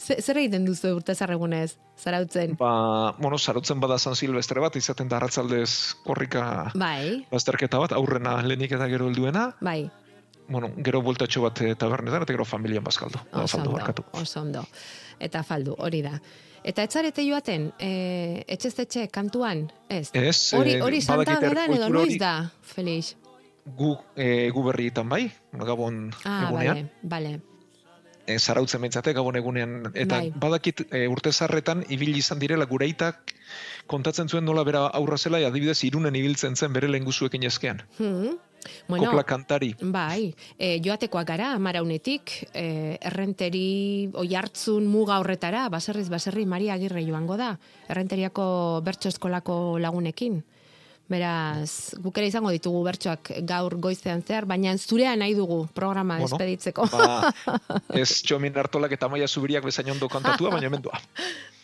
ze, 0.02 0.16
zer 0.20 0.38
egiten 0.42 0.66
duzu 0.66 0.96
urtezar 0.98 1.30
egunez, 1.36 1.76
zarautzen? 2.02 2.56
Ba, 2.58 3.14
bueno, 3.20 3.38
zarotzen 3.38 3.80
bada 3.80 4.00
San 4.02 4.16
Silvestre 4.18 4.60
bat, 4.60 4.76
izaten 4.76 5.08
da 5.08 5.18
arratzaldez 5.20 5.94
korrika 6.04 6.72
Bai, 6.74 7.22
bazterketa 7.30 7.78
bat, 7.84 7.92
aurrena 7.94 8.40
lehenik 8.42 8.72
eta 8.80 8.88
gero 8.90 9.12
helduena, 9.12 9.52
bai, 9.62 9.92
bueno, 10.52 10.70
gero 10.84 11.02
bueltatxo 11.02 11.42
bat 11.48 11.62
eh, 11.64 11.74
tabernetan, 11.80 12.24
eta 12.26 12.34
gero 12.36 12.46
familian 12.46 12.84
bazkaldu. 12.84 13.20
oso 13.32 13.40
Bazkaldu 13.42 13.70
ondo, 13.70 13.78
barkatu. 13.80 14.04
oso 14.20 14.42
ondo. 14.42 14.66
Eta 15.20 15.44
faldu, 15.48 15.76
hori 15.80 16.02
da. 16.04 16.18
Eta 16.64 16.84
etzarete 16.86 17.24
joaten, 17.26 17.72
e, 17.82 18.44
etxez 18.48 18.76
etxe 18.84 19.08
kantuan, 19.10 19.64
ez? 19.90 20.12
Ez, 20.14 20.54
Hori, 20.54 20.76
eh, 20.76 20.82
hori 20.86 21.00
santa 21.02 21.40
gedan 21.42 21.74
edo 21.74 21.88
noiz 21.90 22.18
da, 22.22 22.52
Felix? 22.62 23.16
Gu, 23.66 23.96
e, 24.16 24.50
gu 24.54 24.64
berrietan 24.68 25.10
bai, 25.10 25.32
gabon 25.54 26.12
Ah, 26.26 26.50
egunean. 26.50 26.90
bale, 27.02 27.32
bale. 27.32 27.42
e, 28.28 28.38
zarautzen 28.40 28.82
mentzate 28.82 29.14
gabon 29.14 29.36
egunean. 29.36 29.92
Eta 29.96 30.20
Bai. 30.20 30.32
badakit 30.36 30.86
e, 30.94 31.08
urte 31.10 31.32
zarretan 31.34 31.84
ibili 31.90 32.20
izan 32.22 32.40
direla 32.40 32.66
gure 32.70 32.86
aitak 32.86 33.34
kontatzen 33.88 34.30
zuen 34.30 34.46
nola 34.46 34.64
bera 34.64 34.86
aurra 34.88 35.18
zela, 35.18 35.38
adibidez 35.48 35.84
irunen 35.84 36.16
ibiltzen 36.16 36.56
zen 36.56 36.74
bere 36.74 36.88
lehenguzuekin 36.88 37.44
eskean. 37.50 37.82
Hmm. 37.98 38.38
Kopla 38.88 39.24
kantari. 39.28 39.72
Bai, 39.82 40.32
e, 40.58 40.80
joatekoak 40.84 41.28
gara, 41.28 41.52
amaraunetik, 41.58 42.34
e, 42.54 42.98
errenteri, 43.12 44.10
oi 44.14 44.30
hartzun 44.36 44.88
muga 44.90 45.20
horretara, 45.22 45.68
baserriz 45.74 46.08
baserri 46.10 46.46
Maria 46.46 46.76
Agirre 46.76 47.04
joango 47.06 47.38
da, 47.40 47.56
errenteriako 47.90 48.46
bertso 48.86 49.10
eskolako 49.10 49.78
lagunekin. 49.80 50.42
Beraz, 51.12 51.98
guk 52.00 52.16
ere 52.22 52.30
izango 52.30 52.54
ditugu 52.56 52.86
bertsoak 52.86 53.34
gaur 53.48 53.76
goizean 53.84 54.22
zehar, 54.24 54.46
baina 54.48 54.78
zurea 54.78 55.16
nahi 55.20 55.34
dugu 55.36 55.66
programa 55.76 56.22
Bueno, 56.22 56.30
despeditzeko. 56.30 56.88
Ba, 56.94 57.34
ez 58.02 58.22
txomin 58.24 58.56
hartolak 58.56 58.96
eta 58.96 59.10
maia 59.12 59.28
zubiriak 59.28 59.66
bezain 59.68 59.92
ondo 59.92 60.08
kantatua, 60.08 60.54
baina 60.56 60.72
mendua. 60.72 61.02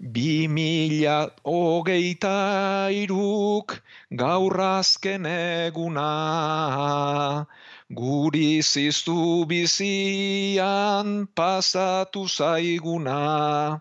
Bi 0.00 0.48
mila 0.48 1.30
hogeita 1.44 2.88
iruk 2.90 3.80
gaur 4.10 4.60
azken 4.60 5.24
eguna, 5.24 7.46
guri 7.94 8.60
ziztu 8.60 9.46
bizian 9.46 11.28
pasatu 11.34 12.26
zaiguna. 12.26 13.80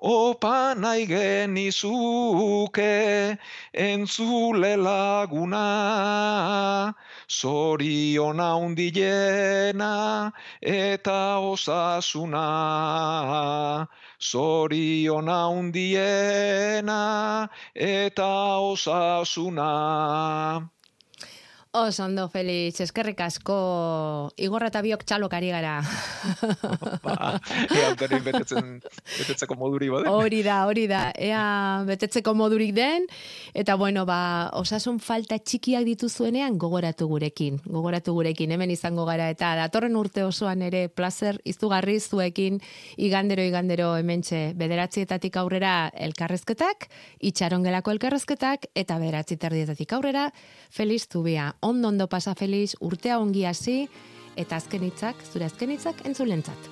Opa 0.00 0.76
nahi 0.78 1.06
genizuke 1.10 2.86
entzule 3.74 4.78
laguna, 4.78 6.94
zoriona 7.26 8.54
undiena 8.62 10.30
eta 10.62 11.42
osasuna. 11.42 13.88
Zoriona 14.20 15.50
undiena 15.50 17.48
eta 17.74 18.62
osasuna. 18.70 20.70
Oso 21.78 22.04
ondo, 22.04 22.26
Felix, 22.28 22.80
eskerrik 22.82 23.20
asko, 23.22 23.54
igorra 24.36 24.66
eta 24.72 24.80
biok 24.82 25.04
txalokari 25.06 25.50
gara. 25.52 25.76
Ba, 27.04 27.38
ea 27.70 27.92
ondoren 27.92 28.24
betetzen, 28.24 28.72
betetzeko 28.82 29.54
moduri 29.60 29.88
bade. 29.92 30.10
Hori 30.10 30.40
da, 30.42 30.58
hori 30.66 30.88
da. 30.90 31.02
Ea 31.14 31.42
betetzeko 31.86 32.34
modurik 32.34 32.74
den, 32.74 33.06
eta 33.54 33.76
bueno, 33.78 34.04
ba, 34.08 34.50
osasun 34.58 34.98
falta 34.98 35.38
txikiak 35.38 35.86
dituzuenean 35.86 36.58
gogoratu 36.58 37.06
gurekin. 37.10 37.60
Gogoratu 37.64 38.16
gurekin, 38.16 38.52
hemen 38.56 38.74
izango 38.74 39.06
gara, 39.06 39.30
eta 39.30 39.54
datorren 39.60 39.96
urte 39.96 40.26
osoan 40.26 40.66
ere 40.66 40.88
placer 40.88 41.38
izugarri 41.46 42.00
zuekin 42.00 42.58
igandero 42.96 43.46
igandero 43.46 43.92
hementxe 43.96 44.52
bederatzietatik 44.58 45.38
aurrera 45.38 45.92
elkarrezketak, 45.94 46.88
itxarongelako 47.30 47.94
elkarrezketak, 47.94 48.68
eta 48.74 48.98
bederatzi 48.98 49.38
terdietatik 49.38 49.94
aurrera, 49.94 50.28
Feliz 50.70 51.06
Zubia. 51.06 51.52
Ondo 51.68 51.88
ondo 51.88 52.06
pasa 52.08 52.34
feliz, 52.34 52.74
urtea 52.80 53.18
ongi 53.20 53.44
hasi 53.44 53.78
eta 54.36 54.56
azken 54.56 54.84
hitzak, 54.86 55.20
zure 55.32 55.46
azken 55.48 55.70
hitzak 55.74 56.04
entzulentzat. 56.08 56.70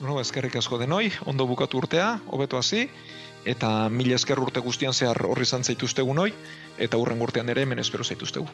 Bueno, 0.00 0.16
eskerrik 0.20 0.56
asko 0.56 0.78
denoi, 0.80 1.10
ondo 1.28 1.46
bukatu 1.46 1.82
urtea, 1.82 2.14
hobeto 2.32 2.56
hasi 2.56 2.86
eta 3.44 3.88
mila 3.88 4.16
esker 4.16 4.40
urte 4.40 4.60
guztian 4.64 4.96
zehar 4.96 5.20
horri 5.28 5.48
izan 5.48 5.64
zaituztegu 5.64 6.14
noi 6.14 6.32
eta 6.78 7.00
hurren 7.00 7.20
urtean 7.24 7.48
ere 7.48 7.64
hemen 7.66 7.78
espero 7.84 8.04
zaituztegu. 8.04 8.48